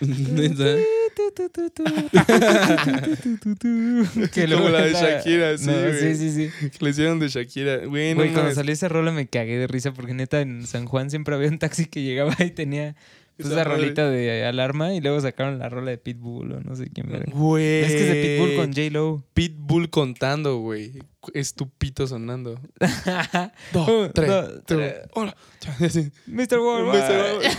Que 4.32 4.48
Como 4.48 4.70
la 4.70 4.86
de 4.86 4.92
Shakira, 4.92 5.58
sí, 5.58 5.66
No, 5.66 5.92
sí, 5.92 6.16
sí, 6.16 6.30
sí. 6.30 6.50
Que 6.70 6.82
le 6.82 6.92
hicieron 6.92 7.20
de 7.20 7.28
Shakira. 7.28 7.84
Güey, 7.84 8.14
no 8.14 8.24
cuando 8.32 8.54
salió 8.54 8.72
esa 8.72 8.88
rola 8.88 9.12
me 9.12 9.26
cagué 9.26 9.58
de 9.58 9.66
risa 9.66 9.92
porque 9.92 10.14
neta 10.14 10.40
en 10.40 10.66
San 10.66 10.86
Juan 10.86 11.10
siempre 11.10 11.34
había 11.34 11.48
un 11.48 11.58
taxi 11.58 11.84
que 11.84 12.02
llegaba 12.02 12.34
y 12.38 12.52
tenía 12.52 12.96
pues, 13.36 13.48
madre. 13.48 13.64
rolita 13.64 14.08
de 14.10 14.44
alarma 14.44 14.94
y 14.94 15.00
luego 15.00 15.20
sacaron 15.20 15.58
la 15.58 15.68
rola 15.68 15.90
de 15.90 15.98
Pitbull 15.98 16.52
o 16.52 16.60
no 16.60 16.76
sé 16.76 16.88
quién 16.90 17.08
verga. 17.10 17.32
Güey. 17.32 17.82
Es 17.82 17.92
que 17.92 18.00
es 18.02 18.08
de 18.08 18.22
Pitbull 18.38 18.56
con 18.56 18.72
J-Lo. 18.72 19.24
Pitbull 19.34 19.90
contando, 19.90 20.58
güey. 20.58 20.92
Es 21.32 21.54
tu 21.54 21.68
pito 21.70 22.06
sonando. 22.06 22.60
Dos, 23.72 24.10
tres, 24.12 24.28
dos, 24.28 24.62
tres. 24.66 24.94
Hola. 25.14 25.34
Mr. 26.26 26.58
Worldwide. 26.58 27.50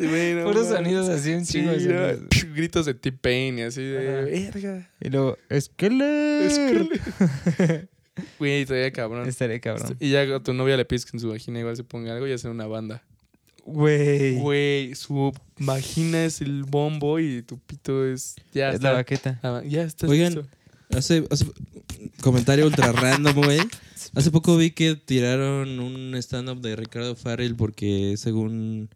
Puros 0.44 0.66
mames. 0.66 0.68
sonidos 0.68 1.08
así, 1.08 1.32
un 1.34 1.44
chingo 1.44 1.72
sonidos. 1.74 2.20
gritos 2.54 2.86
de 2.86 2.94
T-Pain 2.94 3.58
y 3.58 3.62
así 3.62 3.82
de 3.82 3.98
verga. 4.24 4.90
Y 5.00 5.08
luego, 5.10 5.36
Skeller. 5.58 6.42
Es 6.42 6.58
que- 6.58 7.88
Güey, 8.38 8.66
todavía 8.66 8.90
cabrón. 8.92 9.28
Estaré 9.28 9.60
cabrón. 9.60 9.96
Y 10.00 10.10
ya 10.10 10.22
a 10.22 10.40
tu 10.42 10.52
novia 10.52 10.76
le 10.76 10.84
pides 10.84 11.06
que 11.06 11.16
en 11.16 11.20
su 11.20 11.28
vagina 11.30 11.60
igual 11.60 11.76
se 11.76 11.84
ponga 11.84 12.12
algo 12.12 12.26
y 12.26 12.32
hacen 12.32 12.50
una 12.50 12.66
banda. 12.66 13.02
Güey. 13.64 14.36
Güey, 14.38 14.94
su 14.94 15.32
vagina 15.58 16.24
es 16.24 16.40
el 16.40 16.64
bombo 16.64 17.18
y 17.18 17.42
tu 17.42 17.58
pito 17.58 18.04
es. 18.06 18.36
Ya 18.52 18.70
Es 18.70 18.76
está. 18.76 18.88
la 18.90 18.94
baqueta. 18.94 19.38
Ah, 19.42 19.62
ya 19.66 19.82
está. 19.82 20.06
Oigan, 20.06 20.34
listo. 20.34 20.48
Hace, 20.96 21.24
hace- 21.30 21.46
comentario 22.20 22.66
ultra 22.66 22.90
random, 22.92 23.34
güey. 23.36 23.60
Hace 24.14 24.30
poco 24.30 24.56
vi 24.56 24.72
que 24.72 24.96
tiraron 24.96 25.78
un 25.78 26.14
stand-up 26.16 26.60
de 26.60 26.74
Ricardo 26.74 27.14
Farrell 27.14 27.54
porque 27.54 28.14
según 28.16 28.88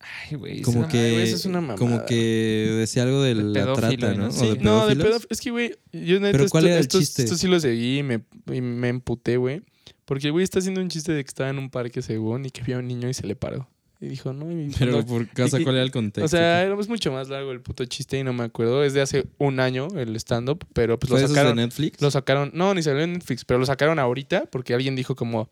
Ay, 0.00 0.36
güey. 0.36 0.62
como 0.62 0.80
esa 0.80 0.88
que 0.88 0.98
Ay, 0.98 1.12
güey, 1.12 1.22
eso 1.24 1.36
es 1.36 1.44
una 1.46 1.60
mamada. 1.60 1.78
como 1.78 2.04
que 2.04 2.74
decía 2.78 3.04
algo 3.04 3.22
de 3.22 3.34
De 3.34 3.42
la 3.42 3.72
trata, 3.74 4.12
¿no? 4.14 4.24
¿no? 4.24 4.28
O 4.28 4.32
Sí, 4.32 4.48
de 4.48 4.56
no, 4.58 4.86
de 4.88 4.96
pedófilos. 4.96 5.04
pedófilo. 5.06 5.28
Es 5.30 5.40
que, 5.40 5.50
güey, 5.52 5.74
yo 5.92 6.18
neta. 6.20 6.32
Pero 6.38 6.48
¿cuál 6.50 6.64
esto, 6.64 6.68
era 6.70 6.76
el 6.78 6.80
esto- 6.82 6.98
chiste? 6.98 7.22
esto 7.22 7.36
sí 7.36 7.46
lo 7.46 7.60
seguí 7.60 7.98
y 7.98 8.02
me, 8.02 8.24
y 8.52 8.60
me 8.60 8.88
emputé, 8.88 9.36
güey. 9.36 9.62
Porque 10.04 10.26
el 10.26 10.32
güey 10.32 10.42
está 10.44 10.58
haciendo 10.58 10.80
un 10.80 10.88
chiste 10.88 11.12
de 11.12 11.22
que 11.22 11.28
estaba 11.28 11.48
en 11.48 11.58
un 11.58 11.70
parque 11.70 12.02
según 12.02 12.44
y 12.44 12.50
que 12.50 12.62
vio 12.62 12.76
a 12.76 12.78
un 12.80 12.88
niño 12.88 13.08
y 13.08 13.14
se 13.14 13.26
le 13.26 13.36
paró. 13.36 13.68
Y 14.04 14.08
dijo, 14.08 14.32
no, 14.32 14.50
y 14.52 14.70
Pero 14.78 14.92
cuando- 14.92 15.06
por 15.12 15.28
causa, 15.28 15.58
y- 15.60 15.64
¿cuál 15.64 15.76
era 15.76 15.84
el 15.84 15.90
contexto? 15.90 16.24
O 16.24 16.28
sea, 16.28 16.62
era 16.62 16.78
es 16.78 16.88
mucho 16.88 17.10
más 17.12 17.28
largo 17.28 17.52
el 17.52 17.60
puto 17.60 17.84
chiste 17.86 18.18
y 18.18 18.24
no 18.24 18.32
me 18.32 18.44
acuerdo. 18.44 18.84
Es 18.84 18.92
de 18.92 19.00
hace 19.00 19.26
un 19.38 19.60
año 19.60 19.88
el 19.96 20.14
stand-up, 20.16 20.64
pero 20.72 20.98
pues 20.98 21.10
¿Fue 21.10 21.18
lo 21.20 21.24
esos 21.24 21.30
de 21.34 21.40
sacaron. 21.40 21.56
Netflix? 21.56 22.00
Lo 22.02 22.10
sacaron, 22.10 22.50
no, 22.54 22.74
ni 22.74 22.82
salió 22.82 23.02
en 23.02 23.14
Netflix, 23.14 23.44
pero 23.44 23.58
lo 23.58 23.66
sacaron 23.66 23.98
ahorita 23.98 24.46
porque 24.46 24.74
alguien 24.74 24.94
dijo 24.96 25.14
como, 25.16 25.48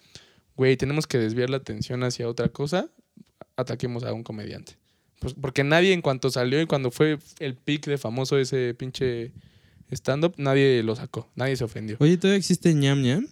güey, 0.57 0.77
tenemos 0.77 1.07
que 1.07 1.19
desviar 1.19 1.49
la 1.51 1.57
atención 1.57 2.03
hacia 2.05 2.29
otra 2.29 2.49
cosa, 2.51 2.89
ataquemos 3.57 4.05
a 4.05 4.13
un 4.13 4.23
comediante. 4.23 4.75
Pues 5.21 5.35
porque 5.35 5.63
nadie 5.65 5.93
en 5.93 6.03
cuanto 6.03 6.31
salió 6.31 6.61
y 6.61 6.67
cuando 6.67 6.91
fue 6.91 7.19
el 7.39 7.55
pic 7.57 7.87
de 7.87 7.97
famoso 7.97 8.39
ese 8.39 8.75
pinche 8.75 9.33
stand-up, 9.91 10.35
nadie 10.37 10.83
lo 10.83 10.97
sacó, 10.97 11.31
nadie 11.37 11.57
se 11.57 11.65
ofendió. 11.65 11.97
Oye, 12.01 12.17
¿todavía 12.17 12.39
existe 12.39 12.75
ñam 12.75 13.01
ñam? 13.03 13.27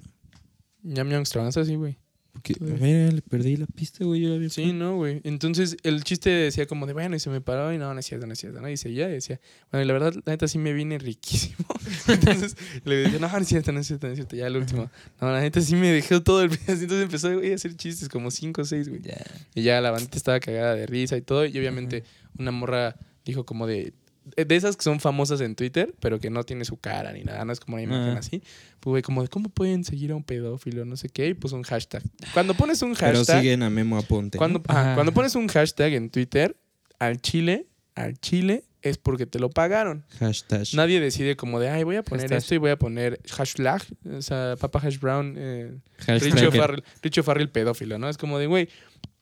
Ñam 0.83 1.09
ñam 1.09 1.21
extravaganza, 1.21 1.65
sí, 1.65 1.75
güey. 1.75 1.99
Porque, 2.33 2.55
mira, 2.61 3.11
le 3.11 3.23
perdí 3.23 3.57
la 3.57 3.67
pista, 3.67 4.05
güey. 4.05 4.21
Yo 4.21 4.29
la 4.29 4.37
había 4.37 4.49
Sí, 4.51 4.73
no, 4.73 4.97
güey. 4.97 5.21
Entonces 5.25 5.77
el 5.83 6.05
chiste 6.05 6.31
decía 6.31 6.67
como 6.67 6.87
de, 6.87 6.93
bueno, 6.93 7.17
y 7.17 7.21
se 7.21 7.29
me 7.29 7.41
paró 7.41 7.73
y 7.73 7.79
no, 7.79 7.93
no 7.93 8.01
es 8.01 8.07
cierto, 8.07 8.27
no 8.27 8.33
es 8.33 8.39
cierto, 8.39 8.61
¿no? 8.61 8.69
Y 8.69 8.77
seguía 8.77 9.09
y 9.09 9.13
decía, 9.13 9.41
bueno, 9.71 9.85
y 9.85 9.87
la 9.87 9.93
verdad, 9.93 10.15
la 10.25 10.33
neta 10.33 10.47
sí 10.47 10.59
me 10.59 10.73
vine 10.73 10.99
riquísimo. 10.99 11.67
Entonces 12.09 12.57
le 12.85 12.97
decía, 12.97 13.19
no, 13.19 13.29
no 13.29 13.39
es 13.39 13.49
cierto, 13.49 13.73
no 13.73 13.81
es 13.81 13.87
cierto, 13.87 14.07
no 14.07 14.13
es 14.13 14.19
cierto. 14.19 14.37
Ya 14.37 14.47
el 14.47 14.57
último, 14.57 14.91
no, 15.21 15.33
la 15.33 15.41
neta 15.41 15.61
sí 15.61 15.75
me 15.75 15.91
dejó 15.91 16.23
todo 16.23 16.43
el 16.43 16.49
video. 16.51 16.61
Entonces 16.69 17.03
empezó 17.03 17.35
güey, 17.35 17.53
a 17.53 17.55
hacer 17.57 17.75
chistes, 17.77 18.09
como 18.09 18.31
cinco 18.31 18.63
o 18.63 18.65
seis, 18.65 18.89
güey. 18.89 19.03
Ya. 19.03 19.25
Y 19.55 19.63
ya 19.63 19.81
la 19.81 19.91
bandita 19.91 20.17
estaba 20.17 20.39
cagada 20.41 20.75
de 20.75 20.87
risa 20.87 21.17
y 21.17 21.23
todo. 21.23 21.45
Y 21.47 21.59
obviamente 21.59 22.05
una 22.39 22.53
morra 22.53 22.97
dijo 23.25 23.45
como 23.45 23.67
de... 23.67 23.93
De 24.37 24.55
esas 24.57 24.77
que 24.77 24.83
son 24.85 25.01
famosas 25.01 25.41
en 25.41 25.55
Twitter, 25.57 25.95
pero 26.01 26.21
que 26.21 26.31
no 26.31 26.45
tiene 26.45 26.65
su 26.65 26.77
cara 26.77 27.13
ni 27.13 27.25
nada, 27.25 27.45
no 27.45 27.53
es 27.53 27.59
como 27.61 27.75
una 27.77 27.83
imagen 27.83 28.15
Ah. 28.17 28.19
así. 28.19 28.43
Pues, 28.81 28.91
güey, 28.93 29.03
como 29.03 29.23
de 29.23 29.29
cómo 29.29 29.49
pueden 29.49 29.83
seguir 29.85 30.13
a 30.13 30.17
un 30.17 30.23
pedófilo, 30.25 30.85
no 30.85 30.97
sé 30.97 31.09
qué, 31.09 31.27
y 31.29 31.35
puso 31.35 31.57
un 31.57 31.63
hashtag. 31.63 32.03
Cuando 32.35 32.55
pones 32.55 32.83
un 32.83 32.95
Pero 32.95 33.19
hashtag... 33.19 33.41
siguen 33.41 33.63
a 33.63 33.71
Memo 33.71 33.97
Aponte. 33.99 34.39
Cuando, 34.39 34.63
cuando 34.63 35.13
pones 35.13 35.35
un 35.35 35.49
hashtag 35.49 35.95
en 35.95 36.11
Twitter, 36.11 36.57
al 36.99 37.21
chile, 37.21 37.67
al 37.95 38.19
chile, 38.19 38.65
es 38.83 38.97
porque 38.99 39.27
te 39.27 39.39
lo 39.39 39.51
pagaron. 39.51 40.05
Hashtag. 40.19 40.65
Nadie 40.75 41.01
decide 41.01 41.37
como 41.37 41.59
de, 41.61 41.69
ay, 41.69 41.85
voy 41.85 41.97
a 41.97 42.03
poner 42.03 42.23
Hashtag. 42.25 42.39
esto 42.39 42.55
y 42.55 42.59
voy 42.59 42.71
a 42.71 42.79
poner 42.79 43.21
hashtag, 43.31 43.83
o 44.11 44.23
sea, 44.23 44.55
Papa 44.59 44.81
Hash 44.83 44.99
Brown, 44.99 45.35
eh. 45.37 45.73
Richo, 46.07 46.51
Farrell, 46.53 46.83
Farrell 47.23 47.49
pedófilo, 47.51 47.99
¿no? 47.99 48.09
Es 48.09 48.17
como 48.17 48.39
de, 48.39 48.47
güey, 48.47 48.69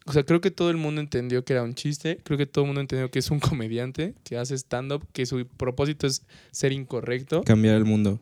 o 0.09 0.13
sea, 0.13 0.25
creo 0.25 0.41
que 0.41 0.51
todo 0.51 0.71
el 0.71 0.79
mundo 0.79 1.03
entendió 1.03 1.45
que 1.45 1.53
era 1.53 1.63
un 1.63 1.75
chiste, 1.75 2.19
creo 2.25 2.39
que 2.39 2.47
todo 2.47 2.65
el 2.65 2.69
mundo 2.69 2.81
entendió 2.81 3.11
que 3.11 3.19
es 3.19 3.31
un 3.31 3.41
comediante, 3.41 4.15
que 4.25 4.39
hace 4.39 4.55
stand-up, 4.55 5.07
que 5.13 5.27
su 5.27 5.47
propósito 5.47 6.07
es 6.07 6.23
ser 6.51 6.73
incorrecto. 6.73 7.43
Cambiar 7.43 7.77
el 7.77 7.85
mundo. 7.85 8.19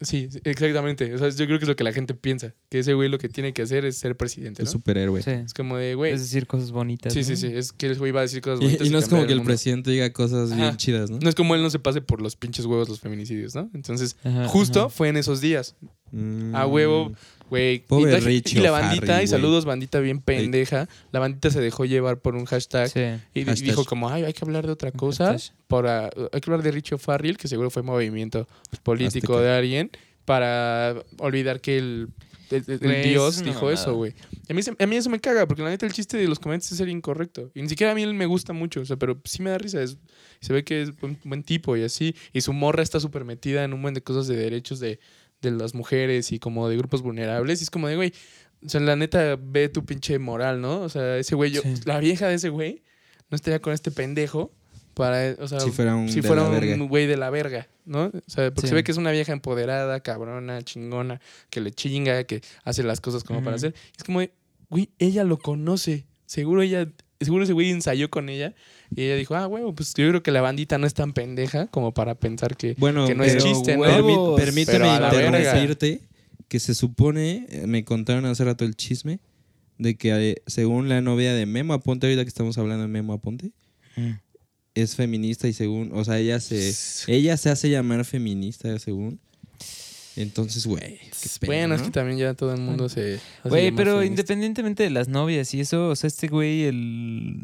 Sí, 0.00 0.28
exactamente. 0.44 1.14
O 1.14 1.18
sea, 1.18 1.28
yo 1.28 1.46
creo 1.46 1.58
que 1.58 1.64
es 1.64 1.68
lo 1.68 1.76
que 1.76 1.84
la 1.84 1.92
gente 1.92 2.14
piensa, 2.14 2.54
que 2.70 2.78
ese 2.78 2.94
güey 2.94 3.08
lo 3.08 3.18
que 3.18 3.28
tiene 3.28 3.52
que 3.52 3.62
hacer 3.62 3.84
es 3.84 3.96
ser 3.98 4.16
presidente, 4.16 4.62
El 4.62 4.66
¿no? 4.66 4.72
superhéroe. 4.72 5.22
Sí. 5.22 5.30
Es 5.30 5.52
como 5.54 5.76
de, 5.76 5.94
güey, 5.94 6.12
Es 6.12 6.20
decir, 6.20 6.46
cosas 6.46 6.70
bonitas. 6.70 7.12
Sí, 7.12 7.18
¿no? 7.20 7.24
sí, 7.26 7.36
sí. 7.36 7.46
Es 7.48 7.72
que 7.72 7.86
el 7.86 7.98
güey 7.98 8.10
va 8.12 8.20
a 8.20 8.22
decir 8.22 8.40
cosas 8.40 8.60
Y, 8.60 8.64
bonitas. 8.64 8.86
y 8.86 8.90
no 8.90 8.98
es 8.98 9.08
como 9.08 9.26
que 9.26 9.32
el 9.34 9.42
presidente 9.42 9.90
diga 9.90 10.10
cosas 10.12 10.54
bien 10.56 10.76
chidas, 10.76 11.10
¿no? 11.10 11.18
No 11.20 11.28
es 11.28 11.34
como 11.34 11.54
él 11.54 11.62
no 11.62 11.70
se 11.70 11.78
pase 11.78 12.00
por 12.00 12.22
los 12.22 12.36
pinches 12.36 12.64
huevos 12.66 12.88
los 12.88 13.00
feminicidios, 13.00 13.54
¿no? 13.54 13.68
Entonces, 13.74 14.16
Ajá, 14.24 14.48
justo 14.48 14.80
ajá. 14.80 14.88
fue 14.88 15.08
en 15.08 15.16
esos 15.18 15.40
días. 15.40 15.76
Mm. 16.12 16.56
A 16.56 16.66
huevo, 16.66 17.12
güey. 17.50 17.84
Pobre 17.86 18.10
y, 18.10 18.14
la- 18.14 18.18
Richie 18.20 18.58
y 18.58 18.62
la 18.62 18.72
bandita, 18.72 19.22
y 19.22 19.28
saludos, 19.28 19.64
bandita 19.64 20.00
bien 20.00 20.20
pendeja. 20.20 20.88
La 21.12 21.20
bandita 21.20 21.50
se 21.50 21.60
dejó 21.60 21.84
llevar 21.84 22.18
por 22.18 22.34
un 22.34 22.46
hashtag. 22.46 22.88
Sí. 22.88 23.00
Y 23.32 23.44
Hashtag. 23.44 23.68
dijo 23.68 23.84
como, 23.84 24.08
ay, 24.08 24.24
hay 24.24 24.32
que 24.32 24.44
hablar 24.44 24.66
de 24.66 24.72
otra 24.72 24.90
cosa. 24.90 25.36
Para, 25.68 26.06
hay 26.06 26.40
que 26.40 26.50
hablar 26.50 26.62
de 26.64 26.72
Richie 26.72 26.98
Farrell, 26.98 27.36
que 27.36 27.46
seguro 27.46 27.70
fue 27.70 27.82
movimiento 27.84 28.48
político 28.82 29.34
Azteca. 29.34 29.40
de 29.50 29.56
alguien, 29.56 29.89
para 30.30 30.94
olvidar 31.18 31.60
que 31.60 31.76
el, 31.78 32.08
el- 32.52 32.64
el 32.68 32.78
Güey, 32.78 33.08
Dios 33.08 33.42
dijo 33.42 33.68
eso, 33.68 33.94
güey. 33.96 34.14
A 34.48 34.54
mí, 34.54 34.60
a 34.78 34.86
mí 34.86 34.94
eso 34.96 35.10
me 35.10 35.18
caga, 35.18 35.46
porque 35.48 35.62
la 35.64 35.70
neta 35.70 35.86
el 35.86 35.92
chiste 35.92 36.16
de 36.18 36.28
los 36.28 36.38
comediantes 36.38 36.70
es 36.70 36.78
ser 36.78 36.88
incorrecto. 36.88 37.50
Y 37.52 37.62
ni 37.62 37.68
siquiera 37.68 37.90
a 37.90 37.94
mí 37.96 38.04
él 38.04 38.14
me 38.14 38.26
gusta 38.26 38.52
mucho, 38.52 38.80
o 38.80 38.84
sea, 38.84 38.96
pero 38.96 39.20
sí 39.24 39.42
me 39.42 39.50
da 39.50 39.58
risa. 39.58 39.82
es- 39.82 39.98
se 40.40 40.52
ve 40.52 40.62
que 40.62 40.82
es 40.82 40.96
buen, 41.00 41.18
buen 41.24 41.42
tipo 41.42 41.76
y 41.76 41.82
así. 41.82 42.14
Y 42.32 42.42
su 42.42 42.52
morra 42.52 42.84
está 42.84 43.00
súper 43.00 43.24
metida 43.24 43.64
en 43.64 43.72
un 43.72 43.82
buen 43.82 43.92
de 43.94 44.02
cosas 44.04 44.28
de 44.28 44.36
derechos 44.36 44.78
de, 44.78 45.00
de 45.42 45.50
las 45.50 45.74
mujeres 45.74 46.30
y 46.30 46.38
como 46.38 46.68
de 46.68 46.76
grupos 46.76 47.02
vulnerables. 47.02 47.60
Y 47.60 47.64
es 47.64 47.70
como 47.70 47.88
de, 47.88 47.96
güey, 47.96 48.12
o 48.64 48.68
sea, 48.68 48.80
la 48.80 48.94
neta 48.94 49.36
ve 49.36 49.68
tu 49.68 49.84
pinche 49.84 50.16
moral, 50.20 50.60
¿no? 50.60 50.80
O 50.82 50.88
sea, 50.88 51.16
ese 51.18 51.34
güey, 51.34 51.50
yo, 51.50 51.60
Sí. 51.62 51.74
la 51.86 51.98
vieja 51.98 52.28
de 52.28 52.34
ese 52.36 52.50
güey 52.50 52.84
no 53.30 53.34
estaría 53.34 53.60
con 53.60 53.72
este 53.72 53.90
pendejo 53.90 54.52
para, 55.00 55.34
o 55.42 55.48
sea, 55.48 55.60
Si 55.60 55.70
fuera 55.70 55.96
un 55.96 56.08
si 56.08 56.22
fuera 56.22 56.42
un 56.44 56.88
güey 56.88 57.06
de 57.06 57.16
la 57.16 57.30
verga, 57.30 57.66
¿no? 57.86 58.04
O 58.06 58.30
sea, 58.30 58.50
porque 58.50 58.62
Sí. 58.62 58.68
se 58.68 58.74
ve 58.74 58.84
que 58.84 58.92
es 58.92 58.98
una 58.98 59.10
vieja 59.10 59.32
empoderada, 59.32 60.00
cabrona, 60.00 60.62
chingona, 60.62 61.20
que 61.50 61.60
le 61.60 61.72
chinga, 61.72 62.24
que 62.24 62.42
hace 62.64 62.82
las 62.82 63.00
cosas 63.00 63.24
como 63.24 63.42
para 63.42 63.56
hacer. 63.56 63.74
Es 63.96 64.04
como, 64.04 64.20
güey, 64.68 64.90
ella 64.98 65.24
lo 65.24 65.38
conoce. 65.38 66.04
Seguro 66.26 66.62
ella, 66.62 66.86
seguro 67.20 67.44
ese 67.44 67.52
güey 67.54 67.70
ensayó 67.70 68.08
con 68.10 68.28
ella 68.28 68.54
y 68.94 69.02
ella 69.02 69.16
dijo, 69.16 69.34
ah, 69.34 69.46
huevo, 69.48 69.74
pues 69.74 69.92
yo 69.94 70.08
creo 70.08 70.22
que 70.22 70.30
la 70.30 70.40
bandita 70.42 70.78
no 70.78 70.86
es 70.86 70.94
tan 70.94 71.12
pendeja 71.12 71.66
como 71.68 71.92
para 71.92 72.14
pensar 72.14 72.56
que, 72.56 72.74
Bueno, 72.78 73.06
que 73.06 73.14
no 73.14 73.24
es 73.24 73.36
chiste, 73.38 73.76
¿no? 73.76 73.82
Huevos. 73.82 74.40
permíteme 74.40 74.86
interrumpirte 74.88 76.00
que 76.48 76.60
se 76.60 76.74
supone, 76.74 77.46
eh, 77.48 77.66
me 77.66 77.84
contaron 77.84 78.24
hace 78.26 78.44
rato 78.44 78.64
el 78.64 78.74
chisme, 78.76 79.20
de 79.78 79.96
que 79.96 80.10
eh, 80.30 80.42
según 80.46 80.88
la 80.88 81.00
novia 81.00 81.32
de 81.32 81.46
Memo 81.46 81.72
Aponte, 81.74 82.06
ahorita 82.06 82.22
que 82.24 82.28
estamos 82.28 82.58
hablando 82.58 82.82
de 82.82 82.88
Memo 82.88 83.12
Aponte, 83.14 83.52
Mm. 83.96 84.10
Es 84.74 84.96
feminista 84.96 85.48
y 85.48 85.52
según, 85.52 85.90
o 85.92 86.04
sea, 86.04 86.18
ella 86.18 86.40
se, 86.40 86.74
ella 87.08 87.36
se 87.36 87.50
hace 87.50 87.70
llamar 87.70 88.04
feminista 88.04 88.78
según. 88.78 89.20
Entonces, 90.16 90.66
güey. 90.66 90.98
bueno, 91.46 91.74
es 91.74 91.80
¿no? 91.80 91.86
que 91.86 91.92
también 91.92 92.18
ya 92.18 92.34
todo 92.34 92.52
el 92.52 92.60
mundo 92.60 92.88
se... 92.88 93.20
Güey, 93.44 93.70
pero 93.70 93.92
feminista. 93.92 94.06
independientemente 94.06 94.82
de 94.82 94.90
las 94.90 95.08
novias 95.08 95.54
y 95.54 95.60
eso, 95.60 95.88
o 95.88 95.96
sea, 95.96 96.08
este 96.08 96.28
güey, 96.28 96.64
el 96.64 97.36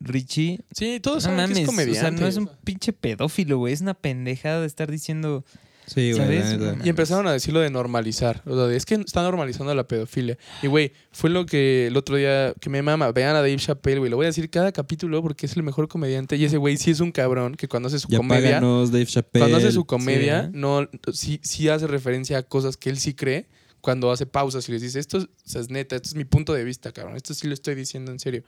Richie, 0.00 0.60
Sí, 0.72 1.00
todos 1.00 1.24
no 1.24 1.30
saben 1.30 1.52
que 1.52 1.66
mames, 1.66 1.88
es 1.88 1.98
o 1.98 2.00
sea, 2.00 2.10
no 2.10 2.26
es 2.26 2.36
un 2.36 2.50
pinche 2.64 2.92
pedófilo, 2.92 3.58
güey, 3.58 3.72
es 3.72 3.80
una 3.80 3.94
pendejada 3.94 4.62
de 4.62 4.66
estar 4.66 4.90
diciendo, 4.90 5.44
Sí, 5.86 6.12
güey. 6.12 6.40
Y 6.82 6.88
empezaron 6.88 7.26
a 7.26 7.32
decirlo 7.32 7.60
de 7.60 7.68
normalizar. 7.70 8.42
O 8.46 8.54
sea, 8.56 8.64
de, 8.66 8.76
es 8.76 8.86
que 8.86 8.94
está 8.94 9.22
normalizando 9.22 9.74
la 9.74 9.86
pedofilia. 9.86 10.38
Y, 10.62 10.66
güey, 10.66 10.92
fue 11.12 11.28
lo 11.30 11.44
que 11.46 11.88
el 11.88 11.96
otro 11.96 12.16
día 12.16 12.54
que 12.60 12.70
me 12.70 12.80
mama. 12.82 13.12
Vean 13.12 13.36
a 13.36 13.40
Dave 13.40 13.56
Chappelle, 13.56 13.98
güey. 13.98 14.10
Lo 14.10 14.16
voy 14.16 14.24
a 14.24 14.28
decir 14.28 14.48
cada 14.50 14.72
capítulo 14.72 15.20
porque 15.22 15.46
es 15.46 15.56
el 15.56 15.62
mejor 15.62 15.88
comediante. 15.88 16.36
Y 16.36 16.44
ese 16.44 16.56
güey 16.56 16.76
sí 16.78 16.90
es 16.90 17.00
un 17.00 17.12
cabrón 17.12 17.54
que 17.54 17.68
cuando 17.68 17.88
hace 17.88 17.98
su 17.98 18.08
Ya 18.08 18.16
comedia. 18.18 18.42
páganos, 18.60 18.92
Dave 18.92 19.06
Chappelle. 19.06 19.42
Cuando 19.42 19.58
hace 19.58 19.72
su 19.72 19.84
comedia, 19.84 20.44
Sí. 20.44 20.50
no, 20.54 20.88
sí, 21.12 21.40
sí 21.42 21.68
hace 21.68 21.86
referencia 21.86 22.38
a 22.38 22.42
cosas 22.42 22.76
que 22.76 22.88
él 22.90 22.98
sí 22.98 23.14
cree. 23.14 23.46
Cuando 23.82 24.10
hace 24.10 24.24
pausas 24.24 24.66
y 24.70 24.72
les 24.72 24.80
dice, 24.80 24.98
esto 24.98 25.18
es, 25.18 25.24
o 25.24 25.28
sea, 25.44 25.60
es 25.60 25.68
neta, 25.68 25.94
esto 25.96 26.08
es 26.08 26.14
mi 26.14 26.24
punto 26.24 26.54
de 26.54 26.64
vista, 26.64 26.90
cabrón. 26.92 27.16
Esto 27.16 27.34
sí 27.34 27.46
lo 27.46 27.52
estoy 27.52 27.74
diciendo 27.74 28.10
en 28.12 28.18
serio. 28.18 28.42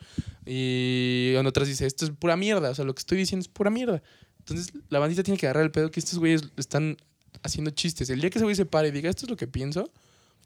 Y 0.46 1.34
en 1.36 1.46
otras 1.46 1.68
dice, 1.68 1.84
esto 1.86 2.06
es 2.06 2.10
pura 2.12 2.36
mierda. 2.36 2.70
O 2.70 2.74
sea, 2.74 2.86
lo 2.86 2.94
que 2.94 3.00
estoy 3.00 3.18
diciendo 3.18 3.42
es 3.42 3.48
pura 3.48 3.68
mierda. 3.70 4.02
Entonces, 4.38 4.72
la 4.88 4.98
bandita 4.98 5.22
tiene 5.22 5.36
que 5.38 5.46
agarrar 5.46 5.64
el 5.64 5.70
pedo 5.72 5.90
que 5.90 6.00
estos 6.00 6.18
güeyes 6.18 6.42
están 6.56 6.96
haciendo 7.46 7.70
chistes. 7.70 8.10
El 8.10 8.20
día 8.20 8.30
que 8.30 8.38
ese 8.38 8.44
güey 8.44 8.54
se 8.56 8.66
pare 8.66 8.88
y 8.88 8.90
diga, 8.90 9.08
esto 9.10 9.24
es 9.26 9.30
lo 9.30 9.36
que 9.36 9.46
pienso, 9.46 9.90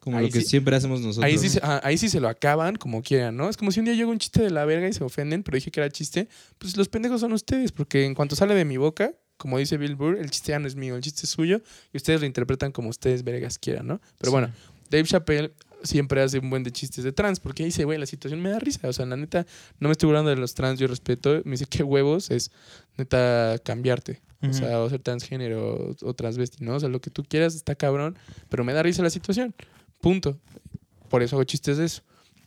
Como 0.01 0.16
Ahí 0.16 0.26
lo 0.28 0.32
que 0.32 0.40
sí- 0.40 0.46
siempre 0.46 0.74
hacemos 0.74 1.01
nosotros. 1.03 1.22
Ahí 1.24 1.36
sí, 1.36 1.51
se, 1.51 1.61
ah, 1.62 1.78
ahí 1.84 1.98
sí 1.98 2.09
se 2.09 2.20
lo 2.20 2.28
acaban 2.30 2.76
como 2.76 3.03
quieran, 3.03 3.36
¿no? 3.36 3.51
Es 3.51 3.59
como 3.59 3.70
si 3.70 3.80
un 3.80 3.84
día 3.84 3.92
llega 3.94 4.09
un 4.09 4.18
chiste 4.18 4.40
de 4.42 4.48
la 4.48 4.64
verga 4.64 4.88
y 4.88 4.94
se 4.94 5.05
ofenden, 5.05 5.42
pero 5.42 5.57
dije 5.57 5.70
que 5.70 5.78
era 5.78 5.90
chiste. 5.90 6.26
Pues 6.59 6.74
los 6.78 6.88
pendejos 6.88 7.20
son 7.20 7.34
ustedes, 7.34 7.70
porque 7.70 8.07
en 8.07 8.14
cuanto 8.14 8.34
sale 8.34 8.55
de 8.55 8.64
mi 8.64 8.78
boca, 8.78 9.12
como 9.36 9.59
dice 9.59 9.76
Bill 9.76 9.96
Burr, 9.96 10.16
el 10.18 10.30
chiste 10.30 10.53
ya 10.53 10.59
no 10.59 10.66
es 10.66 10.74
mío, 10.74 10.96
el 10.96 11.03
chiste 11.03 11.22
es 11.24 11.28
suyo 11.30 11.61
y 11.92 11.98
ustedes 11.98 12.18
lo 12.20 12.26
interpretan 12.26 12.72
como 12.72 12.88
ustedes 12.88 13.24
vergas 13.24 13.59
quieran, 13.59 13.88
¿no? 13.88 14.01
Pero 14.18 14.30
Sí. 14.30 14.32
bueno, 14.32 14.51
Dave 14.88 15.05
Chappelle 15.05 15.53
siempre 15.83 16.22
hace 16.22 16.39
un 16.39 16.51
buen 16.51 16.62
de 16.62 16.70
chistes 16.72 17.05
de 17.05 17.12
trans, 17.12 17.41
porque 17.41 17.64
dice, 17.64 17.85
güey, 17.85 17.99
la 17.99 18.07
situación 18.07 18.41
me 18.41 18.51
da 18.51 18.59
risa. 18.59 18.89
O 18.89 18.93
sea, 18.93 19.07
la 19.07 19.16
neta, 19.16 19.47
no 19.78 19.89
me 19.89 19.93
estoy 19.93 20.07
burlando 20.09 20.31
de 20.31 20.37
los 20.37 20.55
trans, 20.55 20.78
yo 20.78 20.87
respeto. 20.87 21.41
Me 21.45 21.53
dice, 21.53 21.66
qué 21.66 21.83
huevos 21.83 22.31
es 22.31 22.51
neta 22.97 23.59
cambiarte. 23.64 24.20
O 24.43 24.47
Ujú. 24.47 24.55
sea, 24.55 24.81
o 24.81 24.89
ser 24.89 25.01
transgénero 25.01 25.74
o, 25.74 25.97
o 26.09 26.14
transvesti, 26.14 26.64
¿no? 26.64 26.76
O 26.76 26.81
sea, 26.81 26.89
lo 26.89 27.01
que 27.01 27.11
tú 27.11 27.22
quieras 27.24 27.55
está 27.55 27.74
cabrón, 27.74 28.16
pero 28.49 28.64
me 28.64 28.72
da 28.72 28.83
risa 28.83 29.03
la 29.03 29.11
situación. 29.11 29.55
Punto. 30.01 30.39
Por 31.09 31.22
eso 31.22 31.37
hago 31.37 31.45
chistes 31.45 31.76
de 31.76 31.85
eso. 31.87 32.03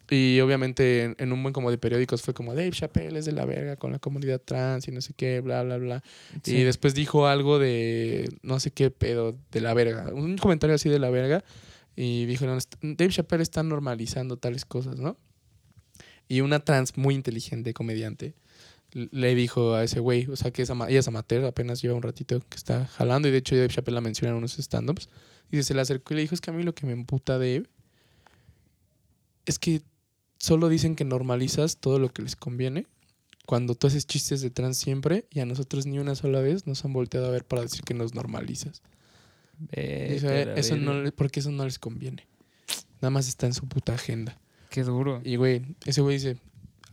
Y 0.10 0.40
obviamente 0.42 1.04
en, 1.04 1.16
en 1.18 1.32
un 1.32 1.42
buen 1.42 1.54
como 1.54 1.72
de 1.72 1.78
periódicos 1.78 2.22
fue 2.22 2.34
como 2.34 2.54
Dave 2.54 2.72
Chappelle 2.72 3.18
es 3.18 3.26
de 3.26 3.32
la 3.32 3.46
verga 3.46 3.78
con 3.78 3.92
la 3.94 4.00
comunidad 4.00 4.42
trans 4.44 4.88
y 4.88 4.92
no 4.92 5.02
sé 5.02 5.14
qué, 5.16 5.40
bla, 5.40 5.64
bla, 5.64 5.78
bla. 5.78 6.04
Sí. 6.44 6.58
Y 6.58 6.64
después 6.64 6.94
dijo 6.94 7.26
algo 7.28 7.58
de 7.58 8.30
no 8.42 8.60
sé 8.60 8.72
qué 8.72 8.92
pedo 8.92 9.36
de 9.52 9.62
la 9.62 9.74
verga. 9.74 10.12
Un 10.14 10.38
comentario 10.38 10.76
así 10.76 10.90
de 10.90 11.00
la 11.00 11.10
verga. 11.10 11.44
Y 11.96 12.32
est- 12.32 12.76
Dave 12.82 13.12
Chappelle 13.12 13.44
está 13.44 13.64
normalizando 13.64 14.38
tales 14.38 14.66
cosas, 14.66 15.00
¿no? 15.00 15.18
Y 16.28 16.42
una 16.42 16.60
trans 16.60 16.98
muy 16.98 17.16
inteligente, 17.16 17.74
comediante, 17.74 18.34
le 18.94 19.36
dijo 19.36 19.74
a 19.74 19.84
ese 19.84 20.00
güey, 20.00 20.28
o 20.28 20.36
sea, 20.36 20.52
que 20.52 20.62
es 20.62 20.70
ella 20.70 21.00
es 21.00 21.08
amateur, 21.08 21.46
apenas 21.46 21.82
lleva 21.82 21.96
un 21.96 22.02
ratito 22.04 22.40
que 22.40 22.56
está 22.58 22.86
jalando. 22.88 23.28
Y 23.28 23.32
de 23.32 23.38
hecho 23.38 23.56
Dave 23.56 23.68
Chappelle 23.70 23.96
la 23.96 24.02
menciona 24.02 24.32
en 24.32 24.38
unos 24.38 24.58
stand-ups. 24.58 25.10
Y 25.52 25.62
se 25.64 25.74
le 25.74 25.82
acercó 25.82 26.14
y 26.14 26.18
le 26.18 26.22
dijo, 26.24 26.34
es 26.36 26.42
que 26.42 26.50
a 26.50 26.54
mí 26.54 26.64
lo 26.64 26.74
que 26.74 26.86
me 26.86 26.94
emputa 26.94 27.34
Dave 27.38 27.64
es 29.46 29.60
que 29.60 29.82
solo 30.38 30.70
dicen 30.70 30.96
que 30.96 31.06
normalizas 31.06 31.78
todo 31.78 32.00
lo 32.00 32.10
que 32.10 32.22
les 32.22 32.36
conviene 32.36 32.88
cuando 33.46 33.76
tú 33.76 33.88
haces 33.88 34.08
chistes 34.08 34.42
de 34.42 34.50
trans 34.50 34.78
siempre 34.78 35.26
y 35.30 35.40
a 35.42 35.46
nosotros 35.46 35.86
ni 35.86 36.00
una 36.00 36.16
sola 36.16 36.40
vez 36.40 36.66
nos 36.66 36.86
han 36.86 36.94
volteado 36.94 37.28
a 37.28 37.32
ver 37.32 37.46
para 37.46 37.62
decir 37.62 37.82
que 37.82 37.94
nos 37.94 38.14
normalizas. 38.14 38.82
Eso, 39.72 40.28
a 40.28 40.32
la 40.32 40.54
eso 40.56 40.78
no, 40.78 41.12
porque 41.16 41.40
eso 41.40 41.52
no 41.52 41.66
les 41.66 41.80
conviene. 41.80 42.28
Nada 43.02 43.10
más 43.10 43.28
está 43.28 43.46
en 43.46 43.54
su 43.54 43.68
puta 43.68 43.94
agenda. 43.94 44.40
Qué 44.70 44.84
duro. 44.84 45.22
Y 45.24 45.36
güey, 45.36 45.76
ese 45.86 46.02
güey 46.02 46.18
dice, 46.18 46.38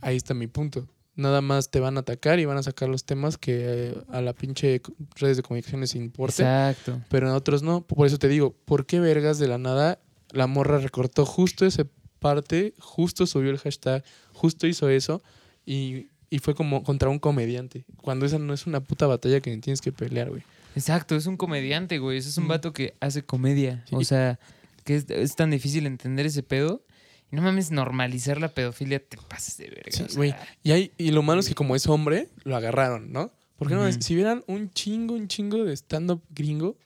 ahí 0.00 0.16
está 0.16 0.34
mi 0.34 0.46
punto. 0.46 0.88
Nada 1.16 1.40
más 1.40 1.70
te 1.70 1.80
van 1.80 1.96
a 1.96 2.00
atacar 2.00 2.38
y 2.38 2.44
van 2.44 2.56
a 2.56 2.62
sacar 2.62 2.88
los 2.88 3.04
temas 3.04 3.36
que 3.36 3.58
eh, 3.62 3.94
a 4.08 4.20
la 4.20 4.32
pinche 4.32 4.80
redes 5.16 5.36
de 5.36 5.42
comunicación 5.42 5.80
les 5.80 5.94
importe, 5.94 6.42
Exacto. 6.42 7.00
pero 7.08 7.30
a 7.30 7.34
otros 7.34 7.62
no. 7.62 7.82
Por 7.82 8.06
eso 8.06 8.18
te 8.18 8.28
digo, 8.28 8.54
¿por 8.64 8.86
qué 8.86 9.00
vergas 9.00 9.38
de 9.38 9.48
la 9.48 9.58
nada 9.58 9.98
la 10.30 10.46
morra 10.46 10.78
recortó 10.78 11.26
justo 11.26 11.66
esa 11.66 11.84
parte, 12.20 12.74
justo 12.78 13.26
subió 13.26 13.50
el 13.50 13.58
hashtag, 13.58 14.04
justo 14.32 14.66
hizo 14.66 14.88
eso 14.88 15.22
y, 15.66 16.08
y 16.30 16.38
fue 16.38 16.54
como 16.54 16.82
contra 16.84 17.08
un 17.08 17.18
comediante? 17.18 17.84
Cuando 17.96 18.24
esa 18.26 18.38
no 18.38 18.54
es 18.54 18.66
una 18.66 18.80
puta 18.80 19.06
batalla 19.06 19.40
que 19.40 19.56
tienes 19.58 19.80
que 19.80 19.92
pelear, 19.92 20.30
güey. 20.30 20.42
Exacto, 20.76 21.16
es 21.16 21.26
un 21.26 21.36
comediante, 21.36 21.98
güey. 21.98 22.18
Ese 22.18 22.28
es 22.28 22.38
un 22.38 22.44
Mm. 22.44 22.48
vato 22.48 22.72
que 22.72 22.94
hace 23.00 23.22
comedia. 23.22 23.84
Sí. 23.88 23.94
O 23.96 24.04
sea, 24.04 24.38
que 24.84 24.96
es, 24.96 25.10
es 25.10 25.36
tan 25.36 25.50
difícil 25.50 25.86
entender 25.86 26.26
ese 26.26 26.42
pedo. 26.42 26.84
Y 27.32 27.36
no 27.36 27.42
mames, 27.42 27.70
normalizar 27.70 28.40
la 28.40 28.48
pedofilia, 28.48 28.98
te 29.04 29.16
pases 29.16 29.56
de 29.56 29.68
verga. 29.70 29.92
Sí, 29.92 30.02
o 30.02 30.08
sea, 30.08 30.16
güey. 30.16 30.34
Y, 30.64 30.72
hay, 30.72 30.92
y 30.98 31.10
lo 31.12 31.22
malo 31.22 31.40
es 31.40 31.48
que 31.48 31.54
como 31.54 31.76
es 31.76 31.86
hombre, 31.86 32.28
lo 32.44 32.56
agarraron, 32.56 33.12
¿no? 33.12 33.32
Porque 33.56 33.74
no, 33.74 33.82
Ujú. 33.88 34.00
si 34.00 34.14
vieran 34.14 34.42
un 34.48 34.70
chingo, 34.72 35.14
un 35.14 35.28
chingo 35.28 35.64
de 35.64 35.72
stand-up 35.76 36.22
gringo 36.30 36.76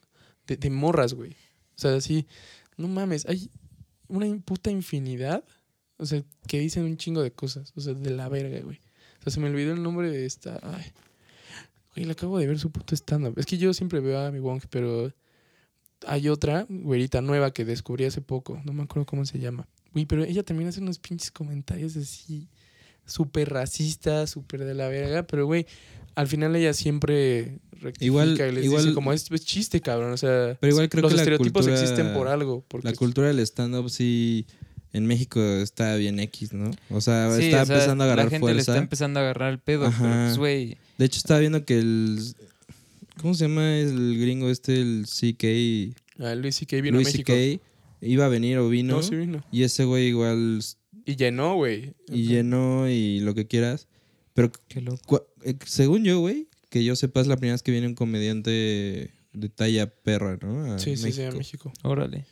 de, 0.47 0.57
de 0.57 0.71
morras, 0.71 1.15
güey. 1.15 1.31
O 1.31 1.79
sea, 1.79 1.95
así, 1.95 2.27
no 2.77 2.89
mames, 2.89 3.25
hay 3.27 3.49
una 4.09 4.27
puta 4.45 4.71
infinidad, 4.71 5.45
o 5.97 6.05
sea, 6.05 6.23
que 6.47 6.59
dicen 6.59 6.85
un 6.85 6.97
chingo 6.99 7.23
de 7.23 7.33
cosas, 7.33 7.73
o 7.77 7.81
sea, 7.81 7.95
de 7.95 8.11
la 8.11 8.29
verga, 8.29 8.61
güey. 8.61 8.81
O 9.21 9.23
sea, 9.23 9.33
se 9.33 9.41
me 9.41 9.49
olvidó 9.49 9.73
el 9.73 9.83
nombre 9.83 10.11
de 10.11 10.27
esta. 10.27 10.59
Ay, 10.63 10.85
güey, 11.95 12.07
le 12.07 12.13
acabo 12.13 12.39
de 12.39 12.47
ver 12.47 12.59
su 12.59 12.71
puto 12.71 12.95
stand-up. 12.95 13.35
Es 13.39 13.47
que 13.47 13.59
yo 13.59 13.73
siempre 13.75 14.01
veo 14.01 14.19
a 14.21 14.31
mi 14.31 14.39
Wong, 14.41 14.63
pero 14.71 15.13
hay 16.07 16.29
otra 16.29 16.67
güerita 16.69 17.21
nueva 17.23 17.53
que 17.53 17.65
descubrí 17.65 18.05
hace 18.05 18.21
poco, 18.21 18.61
no 18.65 18.73
me 18.73 18.83
acuerdo 18.83 19.07
cómo 19.07 19.25
se 19.25 19.39
llama. 19.39 19.67
Güey, 19.93 20.07
pero 20.07 20.25
ella 20.25 20.43
también 20.43 20.69
hace 20.69 20.81
unos 20.81 20.99
pinches 20.99 21.31
comentarios 21.31 21.97
así 21.97 22.49
súper 23.07 23.51
racistas, 23.51 24.31
súper 24.31 24.65
de 24.65 24.75
la 24.75 24.89
verga, 24.89 25.23
pero 25.25 25.47
güey, 25.47 25.67
al 26.15 26.27
final 26.27 26.55
ella 26.57 26.73
siempre 26.75 27.59
rectifica 27.73 28.05
Igual- 28.05 28.33
y 28.49 28.53
les 28.53 28.65
igual- 28.65 28.83
dice 28.83 28.95
como 28.95 29.13
es, 29.13 29.31
es 29.31 29.45
chiste, 29.45 29.81
cabrón, 29.81 30.13
o 30.13 30.17
sea, 30.17 30.57
Pero 30.61 30.73
igual 30.73 30.89
creo 30.89 31.03
los 31.03 31.13
que 31.13 31.17
la 31.17 31.23
estereotipos 31.23 31.67
cultura- 31.67 31.81
existen 31.81 32.13
por 32.15 32.29
algo, 32.29 32.65
porque 32.69 32.89
La 32.89 32.95
cultura 32.95 33.29
del 33.29 33.41
stand-up 33.41 33.89
sí 33.91 34.47
en 34.95 35.07
México 35.07 35.41
está 35.43 35.97
bien 35.97 36.19
X, 36.21 36.53
¿no? 36.55 36.71
O 36.89 37.01
sea, 37.03 37.31
sí, 37.37 37.47
está 37.47 37.63
o 37.63 37.67
sea, 37.67 37.75
empezando 37.77 38.05
a 38.05 38.07
agarrar 38.07 38.25
La 38.27 38.31
gente 38.31 38.47
le 38.47 38.53
fuerza. 38.55 38.73
está 38.73 38.83
empezando 38.83 39.21
a 39.21 39.23
agarrar 39.25 39.53
el 39.53 39.59
pedo. 39.59 39.91
Pero, 39.91 39.99
pues, 39.99 40.39
güey. 40.39 40.77
De 40.97 41.05
hecho, 41.05 41.19
estaba 41.19 41.41
viendo 41.41 41.65
que 41.67 41.79
el. 41.79 42.19
¿Cómo 43.21 43.35
se 43.35 43.45
llama 43.47 43.77
el 43.79 44.19
gringo 44.19 44.49
este? 44.51 44.81
El 44.81 45.05
CK. 45.07 45.95
Ah, 46.21 46.35
Luis 46.35 46.57
C.K. 46.57 46.81
vino 46.81 46.97
Luis 46.97 47.09
a 47.09 47.11
México. 47.11 47.33
CK. 47.33 47.61
Iba 48.07 48.27
a 48.27 48.29
venir 48.29 48.59
o 48.59 48.69
vino. 48.69 48.97
No, 48.97 49.03
sí 49.03 49.15
vino. 49.17 49.45
Y 49.53 49.63
ese 49.65 49.85
güey 49.85 50.07
igual. 50.07 50.61
Y 51.07 51.17
llenó, 51.17 51.55
güey. 51.57 51.93
Y 52.09 52.27
llenó 52.27 52.89
y 52.89 53.21
lo 53.21 53.35
que 53.35 53.47
quieras. 53.47 53.89
Pero 54.35 54.51
Qué 54.69 54.81
loco. 54.81 55.27
eh, 55.45 55.55
según 55.65 56.05
yo, 56.05 56.19
güey, 56.21 56.49
que 56.71 56.83
yo 56.85 56.97
sepa, 56.97 57.21
es 57.21 57.27
la 57.27 57.37
primera 57.37 57.55
vez 57.55 57.63
que 57.63 57.71
viene 57.73 57.87
un 57.87 57.95
comediante 57.95 59.11
de 59.33 59.49
talla 59.49 59.87
perra, 59.87 60.39
¿no? 60.41 60.73
A 60.75 60.79
Sí, 60.79 60.97
sí, 60.97 61.13
sí, 61.13 61.23
a 61.23 61.31
México. 61.31 61.39
México. 61.39 61.73
Órale. 61.83 62.25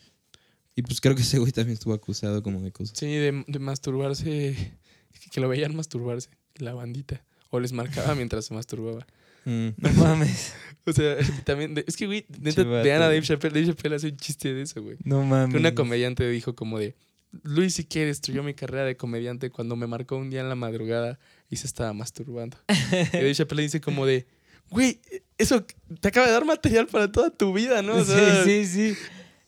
Y 0.74 0.82
pues 0.82 1.00
creo 1.00 1.14
que 1.14 1.22
ese 1.22 1.38
güey 1.38 1.52
también 1.52 1.74
estuvo 1.74 1.92
acusado 1.94 2.42
como 2.42 2.60
de 2.62 2.72
cosas. 2.72 2.96
Sí, 2.98 3.06
de, 3.06 3.44
de 3.46 3.58
masturbarse, 3.58 4.72
que 5.32 5.40
lo 5.40 5.48
veían 5.48 5.74
masturbarse, 5.76 6.30
la 6.56 6.74
bandita. 6.74 7.24
O 7.50 7.60
les 7.60 7.72
marcaba 7.72 8.14
mientras 8.16 8.46
se 8.46 8.54
masturbaba. 8.54 9.06
Mm. 9.44 9.68
No 9.76 9.92
mames. 9.94 10.54
O 10.84 10.92
sea, 10.92 11.16
también, 11.44 11.74
de- 11.74 11.84
es 11.86 11.96
que, 11.96 12.06
güey, 12.06 12.26
neta, 12.40 12.64
vean 12.64 13.02
a 13.02 13.04
Dave. 13.04 13.22
Chappelle. 13.22 13.54
Dave 13.54 13.72
Chappelle 13.72 13.94
hace 13.94 14.08
un 14.08 14.16
chiste 14.16 14.52
de 14.52 14.62
eso, 14.62 14.82
güey. 14.82 14.96
No 15.04 15.22
mames. 15.22 15.52
Que 15.54 15.58
una 15.60 15.76
comediante 15.76 16.28
dijo 16.28 16.56
como 16.56 16.80
de, 16.80 16.96
Luis 17.44 17.74
si 17.74 17.84
que 17.84 18.04
destruyó 18.04 18.42
mi 18.42 18.52
carrera 18.54 18.84
de 18.84 18.96
comediante 18.96 19.48
cuando 19.50 19.76
me 19.76 19.86
marcó 19.86 20.16
un 20.16 20.28
día 20.30 20.40
en 20.40 20.48
la 20.48 20.56
madrugada 20.56 21.20
y 21.48 21.54
se 21.58 21.68
estaba 21.68 21.92
masturbando. 21.92 22.56
y 22.68 23.16
Dave 23.16 23.32
Chappelle 23.32 23.62
dice 23.62 23.80
como 23.80 24.06
de, 24.06 24.26
güey, 24.70 25.00
eso 25.38 25.64
te 26.00 26.08
acaba 26.08 26.26
de 26.26 26.32
dar 26.32 26.44
material 26.44 26.88
para 26.88 27.12
toda 27.12 27.30
tu 27.30 27.52
vida, 27.52 27.80
¿no? 27.80 27.94
O 27.98 28.04
sea, 28.04 28.42
sí, 28.44 28.64
sí, 28.66 28.94
sí. 28.94 28.98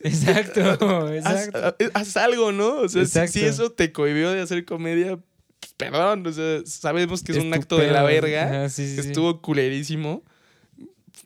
Exacto, 0.04 1.12
exacto. 1.14 1.76
haz 1.94 2.16
algo, 2.16 2.52
¿no? 2.52 2.76
O 2.82 2.88
sea, 2.88 3.26
si- 3.26 3.44
eso 3.44 3.72
te 3.72 3.90
cohibió 3.90 4.30
de 4.30 4.42
hacer 4.42 4.64
comedia, 4.64 5.18
pues, 5.58 5.72
perdón, 5.76 6.26
o 6.26 6.32
sea, 6.32 6.60
sabemos 6.66 7.22
que 7.22 7.32
es, 7.32 7.38
un 7.38 7.52
acto 7.52 7.78
de 7.78 7.90
la 7.90 8.02
verga. 8.02 8.68
Sí, 8.68 8.94
sí. 8.94 9.00
Estuvo 9.00 9.40
culerísimo. 9.40 10.22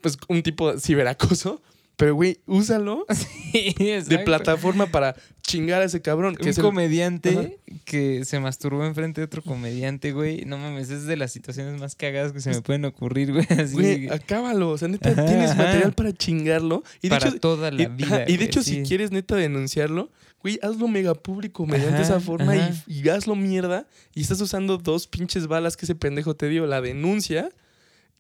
Pues 0.01 0.17
un 0.29 0.43
tipo 0.43 0.73
de 0.73 0.81
ciberacoso. 0.81 1.61
Pero, 1.99 2.15
güey, 2.15 2.39
úsalo 2.47 3.05
Sí, 3.53 3.75
de 3.77 4.19
plataforma 4.25 4.87
para 4.87 5.15
chingar 5.43 5.83
a 5.83 5.85
ese 5.85 6.01
cabrón. 6.01 6.37
Que 6.37 6.45
un 6.45 6.49
es 6.51 6.59
el- 6.59 6.63
comediante 6.65 7.59
que 7.85 8.25
se 8.25 8.39
masturbó 8.39 8.85
enfrente 8.87 9.21
de 9.21 9.25
otro 9.25 9.43
comediante, 9.43 10.13
güey. 10.13 10.45
No 10.45 10.59
mames, 10.59 10.91
es 10.91 11.07
de 11.07 11.17
las 11.17 11.33
situaciones 11.33 11.81
más 11.81 11.97
cagadas 11.97 12.33
que 12.33 12.41
se 12.41 12.51
me 12.51 12.63
pueden 12.63 12.85
ocurrir, 12.85 13.33
güey. 13.33 13.47
Así 13.51 13.75
Güey, 13.75 14.07
que- 14.07 14.15
acábalo. 14.15 14.71
O 14.71 14.79
sea, 14.79 14.87
neta, 14.89 15.11
Ajá, 15.11 15.27
tienes 15.27 15.57
material 15.57 15.93
para 15.93 16.13
chingarlo. 16.13 16.85
Y 17.03 17.09
de 17.09 17.17
para 17.17 17.29
hecho, 17.31 17.41
toda 17.41 17.71
la 17.73 17.83
y, 17.83 17.87
vida. 17.87 18.23
y 18.29 18.33
de 18.33 18.37
güey, 18.37 18.47
hecho 18.47 18.63
si 18.63 18.83
quieres 18.85 19.11
neta 19.11 19.35
denunciarlo, 19.35 20.11
güey, 20.41 20.61
hazlo 20.63 20.87
mega 20.87 21.15
público 21.15 21.67
mediante 21.67 21.97
Ajá, 21.97 22.03
esa 22.03 22.21
forma 22.21 22.55
y- 22.55 22.83
y, 22.87 23.09
hazlo 23.09 23.35
mierda. 23.35 23.89
Y 24.15 24.21
estás 24.21 24.41
usando 24.41 24.79
dos 24.79 25.09
pinches 25.09 25.49
balas 25.49 25.77
que 25.77 25.85
ese 25.85 25.97
pendejo 25.97 26.37
te 26.37 26.49
dio: 26.49 26.65
la 26.67 26.81
denuncia 26.81 27.49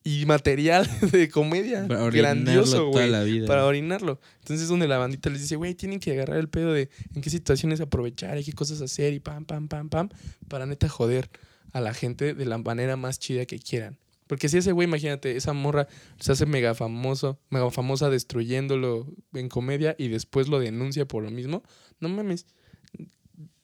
y 0.04 0.24
material 0.26 0.88
de 1.12 1.28
comedia. 1.28 1.86
Para 1.86 2.10
Grandioso, 2.10 2.88
güey. 2.88 3.46
Para 3.46 3.66
orinarlo. 3.66 4.20
Entonces 4.38 4.62
es 4.62 4.68
donde 4.68 4.88
la 4.88 4.98
bandita 4.98 5.30
les 5.30 5.42
dice, 5.42 5.56
güey, 5.56 5.74
tienen 5.74 6.00
que 6.00 6.12
agarrar 6.12 6.38
el 6.38 6.48
pedo 6.48 6.72
de 6.72 6.88
en 7.14 7.20
qué 7.20 7.30
situaciones 7.30 7.80
aprovechar 7.80 8.38
y 8.38 8.44
qué 8.44 8.52
cosas 8.52 8.80
hacer 8.80 9.12
y 9.12 9.20
pam, 9.20 9.44
pam, 9.44 9.68
pam, 9.68 9.88
pam, 9.88 10.08
para 10.48 10.66
neta 10.66 10.88
joder 10.88 11.28
a 11.72 11.80
la 11.80 11.94
gente 11.94 12.34
de 12.34 12.46
la 12.46 12.58
manera 12.58 12.96
más 12.96 13.18
chida 13.18 13.44
que 13.44 13.58
quieran. 13.58 13.98
Porque 14.26 14.48
si 14.48 14.58
ese 14.58 14.72
güey, 14.72 14.86
imagínate, 14.86 15.36
esa 15.36 15.54
morra 15.54 15.88
se 16.20 16.32
hace 16.32 16.44
mega 16.44 16.74
famoso, 16.74 17.38
mega 17.48 17.70
famosa 17.70 18.10
destruyéndolo 18.10 19.06
en 19.32 19.48
comedia 19.48 19.96
y 19.98 20.08
después 20.08 20.48
lo 20.48 20.58
denuncia 20.60 21.06
por 21.06 21.24
lo 21.24 21.30
mismo, 21.30 21.62
no 21.98 22.08
mames. 22.10 22.46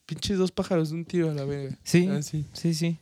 Pinches 0.07 0.39
dos 0.39 0.53
pájaros 0.53 0.91
de 0.91 0.97
un 0.97 1.05
tiro 1.05 1.31
a 1.31 1.35
la 1.35 1.45
verga. 1.45 1.79
Sí, 1.83 2.09
Así. 2.09 2.47
sí, 2.53 2.75
sí. 2.75 2.99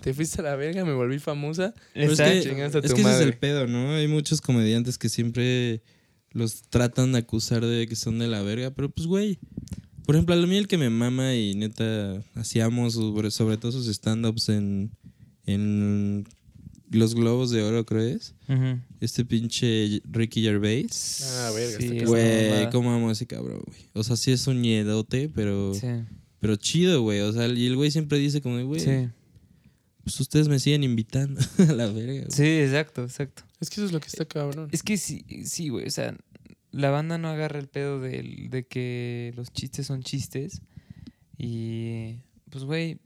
Te 0.00 0.14
fuiste 0.14 0.40
a 0.40 0.44
la 0.44 0.56
verga, 0.56 0.84
me 0.84 0.92
volví 0.94 1.18
famosa. 1.18 1.74
Es 1.94 2.10
Exacto. 2.10 2.32
que, 2.32 2.48
Chingaste 2.48 2.78
a 2.78 2.80
es 2.80 2.90
tu 2.90 2.94
que 2.94 3.00
ese 3.02 3.14
es 3.14 3.20
el 3.20 3.34
pedo, 3.34 3.66
¿no? 3.66 3.94
Hay 3.94 4.08
muchos 4.08 4.40
comediantes 4.40 4.98
que 4.98 5.08
siempre 5.08 5.82
los 6.30 6.62
tratan 6.62 7.12
de 7.12 7.18
acusar 7.18 7.64
de 7.64 7.86
que 7.86 7.96
son 7.96 8.18
de 8.18 8.28
la 8.28 8.42
verga, 8.42 8.70
pero 8.70 8.90
pues, 8.90 9.06
güey. 9.06 9.38
Por 10.04 10.14
ejemplo, 10.14 10.34
a 10.36 10.46
mí 10.46 10.56
el 10.56 10.68
que 10.68 10.78
me 10.78 10.88
mama 10.88 11.34
y 11.34 11.54
neta 11.56 12.22
hacíamos 12.34 12.94
sobre, 12.94 13.32
sobre 13.32 13.56
todo 13.56 13.72
sus 13.72 13.88
stand-ups 13.88 14.50
en, 14.50 14.92
en 15.46 16.24
los 16.90 17.14
Globos 17.14 17.50
de 17.50 17.62
Oro, 17.62 17.84
creo 17.84 18.02
es. 18.02 18.34
Este 19.00 19.24
pinche 19.24 20.00
Ricky 20.04 20.42
Gervais. 20.42 21.24
Ah, 21.38 21.50
verga, 21.54 21.78
Sí, 21.78 22.04
Güey, 22.04 22.70
cómo 22.70 22.92
amo 22.92 23.08
a 23.08 23.12
ese 23.12 23.26
cabrón, 23.26 23.62
güey. 23.66 23.80
O 23.94 24.04
sea, 24.04 24.16
sí 24.16 24.30
es 24.30 24.46
un 24.46 24.60
miedote, 24.60 25.28
pero, 25.34 25.74
Sí, 25.74 25.88
pero 26.38 26.56
chido, 26.56 27.02
güey. 27.02 27.20
O 27.20 27.32
sea, 27.32 27.48
y 27.48 27.66
el 27.66 27.76
güey 27.76 27.90
siempre 27.90 28.18
dice 28.18 28.40
como, 28.40 28.62
güey, 28.64 28.80
sí. 28.80 29.08
Pues 30.06 30.20
ustedes 30.20 30.46
me 30.46 30.60
siguen 30.60 30.84
invitando 30.84 31.40
a 31.58 31.72
la 31.72 31.86
verga. 31.88 32.12
güey. 32.12 32.26
Sí, 32.30 32.44
exacto, 32.60 33.02
exacto. 33.02 33.42
Es 33.58 33.70
que 33.70 33.74
eso 33.80 33.86
es 33.86 33.92
lo 33.92 33.98
que 33.98 34.06
está 34.06 34.24
cabrón. 34.24 34.68
Es 34.70 34.84
que 34.84 34.96
sí, 34.98 35.24
sí, 35.44 35.68
güey. 35.68 35.84
O 35.84 35.90
sea, 35.90 36.16
la 36.70 36.90
banda 36.90 37.18
no 37.18 37.26
agarra 37.28 37.58
el 37.58 37.66
pedo 37.66 38.00
del- 38.00 38.48
de, 38.48 38.64
que 38.64 39.32
los 39.34 39.50
chistes 39.52 39.84
son 39.88 40.04
chistes. 40.04 40.62
Y, 41.36 42.20
pues, 42.50 42.62
güey, 42.62 43.00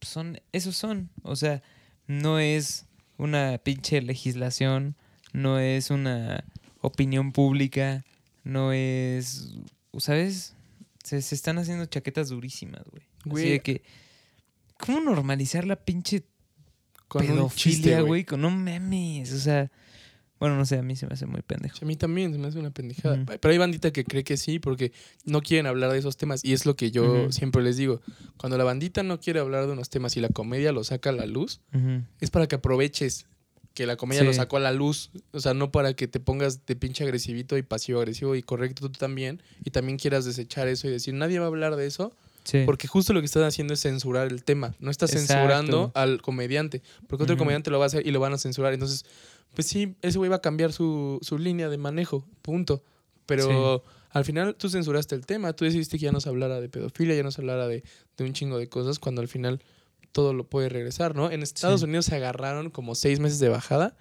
son, 0.00 0.40
esos 0.52 0.76
son. 0.78 1.10
O 1.24 1.36
sea, 1.36 1.62
no 2.06 2.38
es 2.38 2.86
una 3.18 3.58
pinche 3.58 4.00
legislación, 4.00 4.96
no 5.34 5.58
es 5.58 5.90
una 5.90 6.42
opinión 6.80 7.32
pública, 7.32 8.02
no 8.44 8.72
es, 8.72 9.50
¿sabes? 9.98 10.54
Se, 11.04 11.20
se 11.20 11.34
están 11.34 11.58
haciendo 11.58 11.84
chaquetas 11.84 12.30
durísimas, 12.30 12.82
güey. 12.90 13.02
Así 13.42 13.50
de 13.50 13.60
que, 13.60 13.82
¿cómo 14.78 15.00
normalizar 15.00 15.66
la 15.66 15.76
pinche 15.76 16.24
Con 17.08 17.26
pedofilia, 17.26 18.00
güey. 18.02 18.24
no 18.38 18.50
memes, 18.50 19.32
o 19.32 19.38
sea, 19.38 19.70
bueno, 20.38 20.56
no 20.56 20.64
sé, 20.66 20.78
a 20.78 20.82
mí 20.82 20.94
se 20.94 21.06
me 21.06 21.14
hace 21.14 21.26
muy 21.26 21.42
pendejo. 21.42 21.78
A 21.82 21.84
mí 21.84 21.96
también 21.96 22.32
se 22.32 22.38
me 22.38 22.46
hace 22.46 22.58
una 22.60 22.70
pendejada. 22.70 23.24
Pero 23.26 23.50
hay 23.50 23.58
bandita 23.58 23.92
que 23.92 24.04
cree 24.04 24.22
que 24.22 24.36
sí 24.36 24.60
porque 24.60 24.92
no 25.24 25.40
quieren 25.42 25.66
hablar 25.66 25.90
de 25.90 25.98
esos 25.98 26.16
temas. 26.16 26.44
Y 26.44 26.52
es 26.52 26.64
lo 26.64 26.76
que 26.76 26.92
yo 26.92 27.32
siempre 27.32 27.60
les 27.62 27.76
digo. 27.76 28.00
Cuando 28.36 28.56
la 28.56 28.62
bandita 28.62 29.02
no 29.02 29.18
quiere 29.18 29.40
hablar 29.40 29.66
de 29.66 29.72
unos 29.72 29.90
temas 29.90 30.16
y 30.16 30.20
la 30.20 30.28
comedia 30.28 30.70
lo 30.70 30.84
saca 30.84 31.10
a 31.10 31.12
la 31.12 31.26
luz, 31.26 31.60
es 32.20 32.30
para 32.30 32.46
que 32.46 32.54
aproveches 32.54 33.26
que 33.74 33.84
la 33.86 33.96
comedia 33.96 34.20
Sí. 34.22 34.26
lo 34.28 34.32
sacó 34.32 34.58
a 34.58 34.60
la 34.60 34.70
luz. 34.72 35.10
O 35.32 35.40
sea, 35.40 35.54
no 35.54 35.72
para 35.72 35.94
que 35.94 36.06
te 36.06 36.20
pongas 36.20 36.66
de 36.66 36.76
pinche 36.76 37.02
agresivito 37.02 37.58
y 37.58 37.62
pasivo-agresivo 37.62 38.36
y 38.36 38.42
correcto 38.44 38.88
tú 38.90 38.96
también. 38.98 39.42
Y 39.64 39.70
también 39.70 39.98
quieras 39.98 40.24
desechar 40.24 40.68
eso 40.68 40.86
y 40.86 40.90
decir, 40.92 41.14
nadie 41.14 41.40
va 41.40 41.46
a 41.46 41.48
hablar 41.48 41.74
de 41.74 41.86
eso. 41.86 42.14
Sí. 42.50 42.62
Porque 42.64 42.88
justo 42.88 43.12
lo 43.12 43.20
que 43.20 43.26
están 43.26 43.42
haciendo 43.42 43.74
es 43.74 43.80
censurar 43.82 44.28
el 44.28 44.42
tema. 44.42 44.74
No 44.80 44.90
estás 44.90 45.12
Exacto. 45.12 45.34
censurando 45.34 45.92
al 45.94 46.22
comediante. 46.22 46.82
Porque 47.06 47.24
otro 47.24 47.36
comediante 47.36 47.70
lo 47.70 47.78
va 47.78 47.84
a 47.84 47.88
hacer 47.88 48.06
y 48.06 48.10
lo 48.10 48.20
van 48.20 48.32
a 48.32 48.38
censurar. 48.38 48.72
Entonces, 48.72 49.04
pues 49.54 49.66
sí, 49.66 49.96
ese 50.00 50.16
güey 50.16 50.30
va 50.30 50.36
a 50.36 50.40
cambiar 50.40 50.72
su, 50.72 51.18
su 51.20 51.36
línea 51.36 51.68
de 51.68 51.76
manejo. 51.76 52.26
Punto. 52.40 52.82
Pero 53.26 53.84
al 54.10 54.24
final 54.24 54.54
tú 54.54 54.70
censuraste 54.70 55.14
el 55.14 55.26
tema. 55.26 55.52
Tú 55.52 55.66
decidiste 55.66 55.98
que 55.98 56.04
ya 56.04 56.12
no 56.12 56.20
se 56.20 56.30
hablara 56.30 56.58
de 56.62 56.70
pedofilia, 56.70 57.14
ya 57.14 57.22
no 57.22 57.30
se 57.30 57.42
hablara 57.42 57.68
de, 57.68 57.84
de 58.16 58.24
un 58.24 58.32
chingo 58.32 58.56
de 58.58 58.68
cosas, 58.70 58.98
cuando 58.98 59.20
al 59.20 59.28
final 59.28 59.62
todo 60.12 60.32
lo 60.32 60.44
puede 60.48 60.70
regresar, 60.70 61.14
¿no? 61.14 61.30
En 61.30 61.42
Estados 61.42 61.80
Sí. 61.80 61.84
Unidos 61.84 62.06
se 62.06 62.16
agarraron 62.16 62.70
como 62.70 62.94
seis 62.94 63.20
meses 63.20 63.40
de 63.40 63.50
bajada 63.50 63.94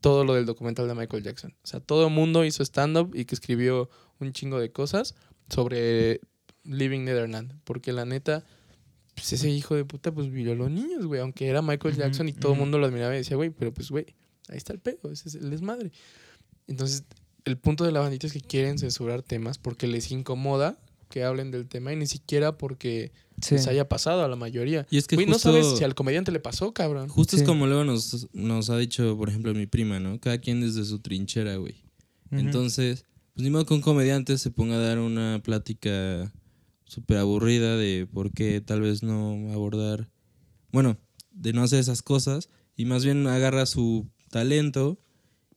todo 0.00 0.24
lo 0.24 0.34
del 0.34 0.46
documental 0.46 0.86
de 0.86 0.94
Michael 0.94 1.24
Jackson. 1.24 1.56
O 1.64 1.66
sea, 1.66 1.80
todo 1.80 2.06
el 2.06 2.12
mundo 2.12 2.44
hizo 2.44 2.62
stand-up 2.62 3.10
y 3.14 3.24
que 3.24 3.34
escribió 3.34 3.90
un 4.20 4.32
chingo 4.32 4.60
de 4.60 4.70
cosas 4.70 5.16
sobre 5.48 6.20
Living 6.64 7.00
Netherland. 7.04 7.54
Porque 7.64 7.92
la 7.92 8.04
neta, 8.04 8.44
pues 9.14 9.32
ese 9.32 9.50
hijo 9.50 9.74
de 9.74 9.84
puta, 9.84 10.12
pues 10.12 10.30
violó 10.30 10.68
niños, 10.68 11.06
güey. 11.06 11.20
Aunque 11.20 11.46
era 11.48 11.62
Michael 11.62 11.96
Jackson 11.96 12.28
y 12.28 12.32
todo 12.32 12.52
el 12.52 12.58
mundo 12.58 12.78
lo 12.78 12.86
admiraba 12.86 13.14
y 13.14 13.18
decía, 13.18 13.36
güey, 13.36 13.50
pero 13.50 13.72
pues, 13.72 13.90
güey, 13.90 14.06
ahí 14.48 14.56
está 14.56 14.72
el 14.72 14.78
pedo, 14.80 15.10
ese 15.12 15.28
es 15.28 15.34
el 15.36 15.50
desmadre. 15.50 15.90
Entonces, 16.66 17.04
el 17.44 17.56
punto 17.58 17.84
de 17.84 17.92
la 17.92 18.00
bandita 18.00 18.26
es 18.26 18.32
que 18.32 18.40
quieren 18.40 18.78
censurar 18.78 19.22
temas 19.22 19.58
porque 19.58 19.86
les 19.86 20.10
incomoda 20.10 20.78
que 21.08 21.24
hablen 21.24 21.50
del 21.50 21.66
tema 21.66 21.92
y 21.92 21.96
ni 21.96 22.06
siquiera 22.06 22.56
porque 22.56 23.10
Sí. 23.42 23.54
les 23.54 23.66
haya 23.66 23.88
pasado 23.88 24.22
a 24.22 24.28
la 24.28 24.36
mayoría. 24.36 24.86
Y 24.90 24.98
es 24.98 25.06
que 25.08 25.16
Güey, 25.16 25.26
no 25.26 25.32
justo, 25.32 25.50
sabes 25.50 25.78
si 25.78 25.82
al 25.82 25.94
comediante 25.94 26.30
le 26.30 26.38
pasó, 26.40 26.72
cabrón. 26.74 27.08
justo 27.08 27.36
Sí. 27.36 27.42
es 27.42 27.48
como 27.48 27.66
luego 27.66 27.82
nos, 27.84 28.28
nos 28.34 28.68
ha 28.70 28.76
dicho, 28.76 29.16
por 29.16 29.28
ejemplo, 29.30 29.52
mi 29.54 29.66
prima, 29.66 29.98
¿no? 29.98 30.20
Cada 30.20 30.38
quien 30.38 30.60
desde 30.60 30.84
su 30.84 30.98
trinchera, 31.00 31.56
güey. 31.56 31.82
Entonces, 32.30 33.06
pues 33.34 33.42
ni 33.42 33.50
modo 33.50 33.64
que 33.66 33.74
un 33.74 33.80
comediante 33.80 34.38
se 34.38 34.50
ponga 34.50 34.76
a 34.76 34.78
dar 34.78 34.98
una 35.00 35.40
plática 35.42 36.32
súper 36.90 37.18
aburrida 37.18 37.76
de 37.76 38.08
por 38.12 38.32
qué 38.32 38.60
tal 38.60 38.80
vez 38.80 39.04
no 39.04 39.52
abordar, 39.52 40.10
bueno, 40.72 40.98
de 41.30 41.52
no 41.52 41.62
hacer 41.62 41.78
esas 41.78 42.02
cosas 42.02 42.50
y 42.76 42.84
más 42.84 43.04
bien 43.04 43.26
agarra 43.28 43.64
su 43.66 44.08
talento 44.28 44.98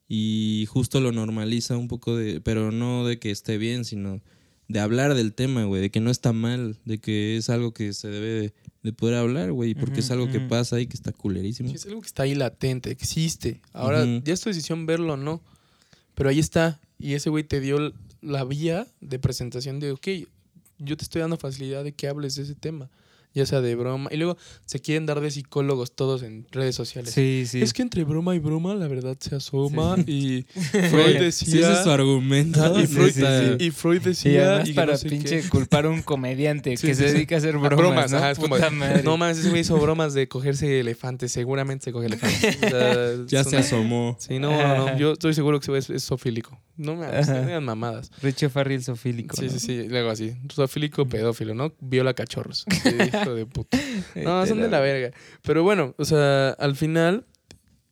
y 0.08 0.68
justo 0.70 1.02
lo 1.02 1.12
normaliza 1.12 1.76
un 1.76 1.88
poco 1.88 2.16
de, 2.16 2.40
pero 2.40 2.72
no 2.72 3.04
de 3.04 3.18
que 3.18 3.32
esté 3.32 3.58
bien, 3.58 3.84
sino 3.84 4.22
de 4.68 4.80
hablar 4.80 5.16
del 5.16 5.34
tema, 5.34 5.64
güey, 5.64 5.82
de 5.82 5.90
que 5.90 6.02
no 6.02 6.12
está 6.12 6.34
mal, 6.34 6.80
de 6.86 7.00
que 7.00 7.36
es 7.36 7.50
algo 7.50 7.74
que 7.74 7.94
se 7.94 8.10
debe 8.10 8.28
de, 8.28 8.54
de 8.84 8.94
poder 8.94 9.16
hablar, 9.16 9.52
güey, 9.52 9.74
porque 9.74 10.02
es 10.02 10.12
algo 10.12 10.30
que 10.30 10.40
pasa 10.40 10.80
y 10.80 10.86
que 10.86 10.96
está 10.96 11.12
culerísimo. 11.14 11.70
Sí, 11.70 11.76
es 11.76 11.86
algo 11.88 12.02
que 12.02 12.08
está 12.08 12.24
ahí 12.24 12.36
latente, 12.36 12.92
existe. 12.92 13.60
Ahora 13.72 14.06
ya 14.06 14.34
es 14.34 14.42
tu 14.42 14.50
decisión 14.50 14.86
verlo 14.86 15.14
o 15.14 15.18
no. 15.18 15.42
Pero 16.14 16.30
ahí 16.30 16.38
está. 16.38 16.80
Y 17.00 17.14
ese 17.14 17.32
güey 17.32 17.44
te 17.44 17.60
dio 17.60 17.92
la 18.22 18.44
vía 18.44 18.88
de 19.02 19.20
presentación 19.20 19.80
de, 19.80 19.92
ok, 19.92 20.08
yo 20.84 20.98
te 20.98 21.04
estoy 21.04 21.22
dando 21.22 21.38
facilidad 21.38 21.84
de 21.84 21.94
que 21.94 22.08
hables 22.08 22.36
de 22.36 22.44
ese 22.44 22.56
tema. 22.56 22.90
Ya 23.34 23.46
sea 23.46 23.62
de 23.62 23.76
broma. 23.76 24.10
Y 24.12 24.18
luego 24.18 24.38
se 24.66 24.80
quieren 24.80 25.06
dar 25.06 25.20
de 25.20 25.32
psicólogos 25.32 25.96
todos 25.96 26.22
en 26.24 26.46
redes 26.52 26.76
sociales. 26.76 27.12
Sí, 27.12 27.46
sí. 27.48 27.62
Es 27.62 27.74
que 27.74 27.82
entre 27.82 28.04
broma 28.04 28.36
y 28.36 28.40
broma 28.40 28.76
la 28.76 28.88
verdad 28.88 29.18
se 29.20 29.36
asoma. 29.36 29.96
Y 30.06 30.44
Freud 30.54 31.18
si 31.32 31.46
ese 31.46 31.56
decía... 31.58 31.74
es 31.74 31.84
su 31.84 31.90
argumento. 31.90 32.64
Ah, 32.64 32.80
y, 32.80 32.86
Sí, 32.88 32.94
Freud, 32.94 33.12
sí, 33.12 33.22
sí. 33.22 33.66
y 33.66 33.72
Freud 33.72 34.02
Y 34.02 34.06
decía... 34.06 34.50
además 34.50 34.68
y 34.70 34.72
que 34.72 34.76
para 34.76 34.92
no 34.92 34.98
sé 34.98 35.04
qué. 35.10 35.16
pinche 35.16 35.50
culpar 35.50 35.86
a 35.86 35.90
un 35.90 36.02
comediante 36.04 36.78
Sí, 36.78 36.88
que 36.88 36.94
sí, 36.96 37.02
se 37.02 37.08
sí. 37.10 37.14
dedica 37.16 37.36
a 37.36 37.38
hacer 37.40 37.56
A 37.56 37.58
bromas, 37.60 37.78
bromas, 37.78 38.12
¿no? 38.12 38.18
ajá, 38.20 38.32
es 38.32 38.40
como. 38.40 38.56
No 39.04 39.18
más, 39.18 39.38
ese 39.38 39.50
güey 39.50 39.62
hizo 39.62 39.78
bromas 39.78 40.14
de 40.14 40.28
cogerse 40.28 40.80
elefantes. 40.80 41.32
Seguramente 41.32 41.86
se 41.86 41.92
coge 41.92 42.06
elefantes. 42.08 42.58
O 42.64 42.70
sea, 42.70 43.16
Ya 43.28 43.44
se 43.44 43.50
una- 43.50 43.60
asomó. 43.60 44.16
Sí, 44.20 44.38
no, 44.40 44.52
no, 44.52 44.78
no. 44.92 44.98
Yo 44.98 45.14
estoy 45.14 45.34
seguro 45.34 45.60
que 45.60 45.76
ese 45.78 45.94
es, 45.94 46.04
es 46.04 46.06
zoofílico. 46.08 46.60
No 46.76 46.96
me 46.96 47.06
digan 47.08 47.64
mamadas. 47.64 48.12
Richo 48.22 48.50
Farrell 48.50 48.84
sofílico. 48.84 49.36
Sí, 49.38 49.46
¿no? 49.46 49.52
sí, 49.52 49.60
sí. 49.60 49.88
Luego 49.88 50.10
así. 50.10 50.34
Zoofílico, 50.52 51.08
pedófilo, 51.08 51.54
¿no? 51.54 51.74
Viola 51.80 52.14
cachorros. 52.14 52.66
Qué 52.84 53.12
hijo 53.24 53.34
de 53.34 53.46
puta. 53.46 53.78
No, 54.16 54.46
son 54.46 54.62
de 54.62 54.70
la 54.70 54.80
verga. 54.80 55.16
Pero 55.42 55.64
bueno, 55.64 55.96
o 55.98 56.06
sea, 56.06 56.50
al 56.52 56.76
final, 56.76 57.26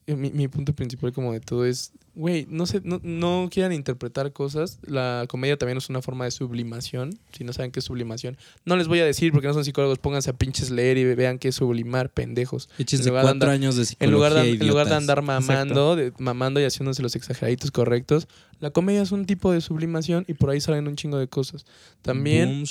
eh, 0.08 0.16
mi, 0.16 0.32
mi 0.32 0.48
punto 0.48 0.74
principal 0.74 1.12
como 1.14 1.34
de 1.34 1.40
todo 1.40 1.66
es, 1.66 1.92
güey, 2.16 2.46
no, 2.50 2.66
sé, 2.66 2.82
no, 2.84 3.00
no 3.04 3.48
quieran 3.52 3.72
interpretar 3.72 4.34
cosas. 4.34 4.80
La 4.84 5.26
comedia 5.30 5.58
también 5.58 5.78
es 5.78 5.90
una 5.90 6.02
forma 6.02 6.26
de 6.26 6.32
sublimación. 6.32 7.18
Si 7.32 7.44
no 7.44 7.54
saben 7.54 7.72
qué 7.72 7.80
es 7.80 7.86
sublimación, 7.86 8.38
no 8.66 8.76
les 8.76 8.88
voy 8.88 9.00
a 9.00 9.06
decir 9.06 9.32
porque 9.32 9.48
no 9.48 9.54
son 9.54 9.64
psicólogos. 9.64 10.00
Pónganse 10.00 10.30
a 10.30 10.34
pinches 10.34 10.70
leer 10.72 10.98
y 10.98 11.06
vean 11.16 11.40
qué 11.40 11.48
es 11.50 11.56
sublimar, 11.56 12.10
pendejos. 12.12 12.70
En 12.78 12.86
lugar 13.10 13.24
de 13.24 13.30
cuatro 13.32 13.48
andar- 13.48 13.50
años 13.56 13.76
de 13.76 13.82
En 13.84 13.86
psicología, 13.88 14.14
lugar, 14.16 14.34
de, 14.34 14.50
en 14.52 14.68
lugar 14.68 14.88
de 14.90 14.96
andar 14.96 15.22
mamando, 15.22 15.96
de- 15.96 16.14
mamando 16.20 16.60
y 16.60 16.66
haciéndose 16.66 17.02
los 17.02 17.16
exageraditos 17.16 17.72
correctos, 17.72 18.28
la 18.60 18.72
comedia 18.72 19.02
es 19.02 19.12
un 19.12 19.26
tipo 19.26 19.52
de 19.52 19.62
sublimación 19.62 20.26
y 20.28 20.34
por 20.34 20.50
ahí 20.50 20.60
salen 20.62 20.88
un 20.88 20.96
chingo 20.96 21.18
de 21.18 21.28
cosas. 21.28 21.66
También, 22.02 22.50
Boom. 22.50 22.66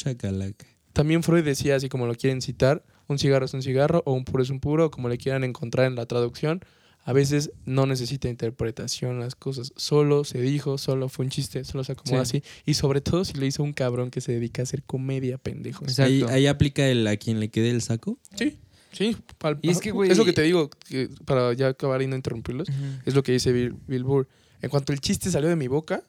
También 0.93 1.22
Freud 1.22 1.45
decía, 1.45 1.76
así 1.76 1.88
como 1.88 2.07
lo 2.07 2.14
quieren 2.14 2.41
citar, 2.43 2.84
un 3.09 3.18
cigarro 3.18 3.45
es 3.47 3.55
un 3.55 3.62
cigarro 3.62 4.03
o 4.07 4.12
un 4.12 4.24
puro 4.24 4.43
es 4.43 4.51
un 4.51 4.61
puro, 4.61 4.91
como 4.91 5.09
le 5.09 5.18
quieran 5.18 5.45
encontrar 5.45 5.86
en 5.86 5.97
la 5.97 6.07
traducción. 6.07 6.61
A 7.05 7.12
veces 7.14 7.51
no 7.64 7.86
necesita 7.86 8.28
interpretación 8.28 9.20
las 9.20 9.34
cosas. 9.34 9.72
Solo 9.74 10.22
se 10.24 10.41
dijo, 10.41 10.76
solo 10.76 11.09
fue 11.09 11.24
un 11.24 11.30
chiste, 11.30 11.64
solo 11.64 11.82
se 11.82 11.93
acomoda 11.93 12.24
Sí. 12.26 12.38
así. 12.38 12.49
Y 12.66 12.74
sobre 12.74 13.01
todo 13.01 13.24
si 13.24 13.34
lo 13.38 13.47
hizo 13.47 13.62
un 13.62 13.72
cabrón 13.72 14.11
que 14.11 14.20
se 14.20 14.32
dedica 14.32 14.61
a 14.62 14.64
hacer 14.64 14.82
comedia, 14.82 15.38
pendejos. 15.38 15.88
Exacto. 15.88 16.12
Ahí, 16.12 16.22
ahí 16.28 16.47
aplica 16.47 16.86
el 16.86 17.07
a 17.07 17.16
quien 17.16 17.41
le 17.41 17.49
quede 17.49 17.70
el 17.70 17.80
saco. 17.80 18.18
Sí, 18.36 18.59
sí. 18.93 19.16
pal- 19.38 19.59
Y 19.62 19.70
es 19.70 19.80
que, 19.80 19.93
güey- 19.95 20.11
Es 20.11 20.18
lo 20.18 20.24
que 20.26 20.34
te 20.34 20.43
digo, 20.43 20.68
que 20.88 21.09
para 21.24 21.53
ya 21.55 21.68
acabar 21.68 22.03
y 22.03 22.07
no 22.07 22.16
interrumpirlos. 22.16 22.68
Es 23.07 23.14
lo 23.14 23.22
que 23.22 23.32
dice 23.32 23.51
Bill, 23.51 23.74
Bill 23.88 24.05
Burr. 24.05 24.28
En 24.61 24.68
cuanto 24.68 24.93
el 24.93 25.01
chiste 25.01 25.30
salió 25.30 25.49
de 25.49 25.57
mi 25.57 25.68
boca, 25.68 26.03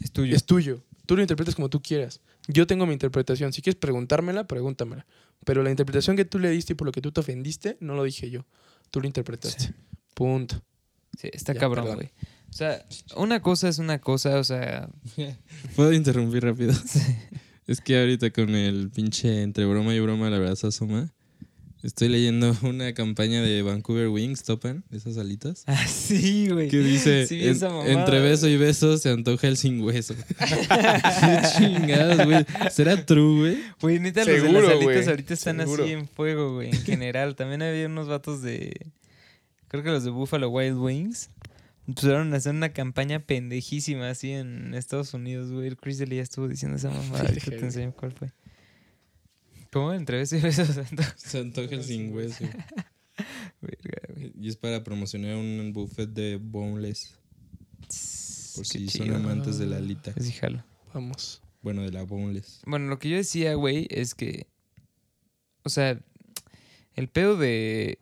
Es 0.00 0.12
tuyo. 0.12 0.36
es 0.36 0.44
tuyo. 0.44 0.80
Tú 1.06 1.16
lo 1.16 1.22
interpretas 1.22 1.56
como 1.56 1.68
tú 1.68 1.82
quieras. 1.82 2.20
Yo 2.52 2.66
tengo 2.66 2.86
mi 2.86 2.92
interpretación. 2.92 3.52
Si 3.52 3.62
quieres 3.62 3.78
preguntármela, 3.78 4.46
pregúntamela. 4.46 5.06
Pero 5.44 5.62
la 5.62 5.70
interpretación 5.70 6.16
que 6.16 6.24
tú 6.24 6.38
le 6.38 6.50
diste 6.50 6.74
y 6.74 6.76
por 6.76 6.86
lo 6.86 6.92
que 6.92 7.00
tú 7.00 7.12
te 7.12 7.20
ofendiste, 7.20 7.76
no 7.80 7.94
lo 7.94 8.04
dije 8.04 8.30
yo. 8.30 8.46
Tú 8.90 9.00
lo 9.00 9.06
interpretaste. 9.06 9.64
Sí. 9.64 9.74
Punto. 10.14 10.62
Sí, 11.18 11.30
está 11.32 11.52
Ya, 11.52 11.60
cabrón, 11.60 11.94
güey. 11.94 12.10
O 12.48 12.52
sea, 12.52 12.84
una 13.16 13.40
cosa 13.40 13.68
es 13.68 13.78
una 13.78 14.00
cosa, 14.00 14.38
o 14.38 14.44
sea, 14.44 14.88
¿Puedo 15.76 15.92
interrumpir 15.92 16.44
rápido? 16.44 16.72
Es 17.66 17.80
que 17.80 17.96
ahorita 18.00 18.30
con 18.32 18.50
el 18.56 18.90
pinche 18.90 19.42
entre 19.42 19.64
broma 19.64 19.94
y 19.94 20.00
broma 20.00 20.28
la 20.28 20.40
verdad 20.40 20.56
se 20.56 20.66
asoma. 20.66 21.14
Estoy 21.82 22.08
leyendo 22.08 22.54
una 22.62 22.92
campaña 22.92 23.40
de 23.42 23.62
Vancouver 23.62 24.08
Wings, 24.08 24.42
topan, 24.42 24.84
esas 24.90 25.16
alitas. 25.16 25.64
Ah, 25.66 25.86
sí, 25.86 26.48
güey. 26.48 26.68
Que 26.68 26.78
dice, 26.78 27.26
Sí, 27.26 27.40
"En- 27.46 27.56
entre 27.98 28.20
beso 28.20 28.48
y 28.48 28.56
beso 28.58 28.98
se 28.98 29.08
antoja 29.10 29.48
el 29.48 29.56
sin 29.56 29.80
hueso. 29.80 30.14
Qué 30.38 31.42
chingados, 31.56 32.24
güey. 32.26 32.44
¿Será 32.70 33.04
true, 33.06 33.38
güey? 33.40 33.58
Güey, 33.80 33.98
neta, 33.98 34.20
los 34.24 34.28
de 34.34 34.40
Seguro, 34.40 34.60
las 34.62 34.70
alitas 34.72 34.94
güey. 34.94 35.08
ahorita 35.08 35.34
están 35.34 35.58
Seguro. 35.58 35.84
así 35.84 35.92
en 35.92 36.06
fuego, 36.08 36.54
güey, 36.54 36.68
en 36.68 36.82
general. 36.84 37.34
También 37.36 37.62
había 37.62 37.86
unos 37.86 38.08
vatos 38.08 38.42
de. 38.42 38.72
Creo 39.68 39.82
que 39.82 39.90
los 39.90 40.04
de 40.04 40.10
Buffalo 40.10 40.48
Wild 40.50 40.76
Wings. 40.76 41.30
Empezaron 41.88 42.32
a 42.34 42.36
hacer 42.36 42.54
una 42.54 42.68
campaña 42.68 43.18
pendejísima 43.20 44.10
así 44.10 44.30
en 44.30 44.74
Estados 44.74 45.12
Unidos, 45.14 45.50
güey. 45.50 45.66
El 45.66 45.76
Chris 45.76 45.98
D'Elia 45.98 46.18
ya 46.18 46.22
estuvo 46.22 46.46
diciendo 46.46 46.76
esa 46.76 46.90
mamada. 46.90 47.24
Te 47.44 47.58
enseño 47.58 47.92
cuál 47.96 48.12
fue. 48.12 48.30
¿Cómo? 49.72 49.92
Entre 49.92 50.18
besos 50.18 50.38
y 50.38 50.42
besos. 50.42 50.76
Verga, 50.76 51.14
Se 51.16 51.38
antoja 51.38 51.74
el 51.74 51.84
sin 51.84 52.12
hueso. 52.12 52.44
güey. 53.60 54.32
Y 54.40 54.48
es 54.48 54.56
para 54.56 54.82
promocionar 54.82 55.36
un 55.36 55.72
buffet 55.72 56.08
de 56.10 56.36
boneless. 56.40 57.14
Por 58.56 58.64
Qué 58.64 58.78
si 58.78 58.88
son 58.88 59.06
chido. 59.06 59.16
amantes 59.16 59.58
de 59.58 59.66
la 59.66 59.76
alita. 59.76 60.12
Sí, 60.20 60.32
jalo. 60.32 60.64
Vamos. 60.92 61.42
Bueno, 61.62 61.82
de 61.82 61.92
la 61.92 62.02
boneless. 62.02 62.60
Bueno, 62.66 62.88
lo 62.88 62.98
que 62.98 63.10
yo 63.10 63.16
decía, 63.16 63.54
güey, 63.54 63.86
es 63.90 64.14
que. 64.14 64.46
O 65.62 65.68
sea, 65.68 66.00
el 66.94 67.08
pedo 67.08 67.36
de. 67.36 67.98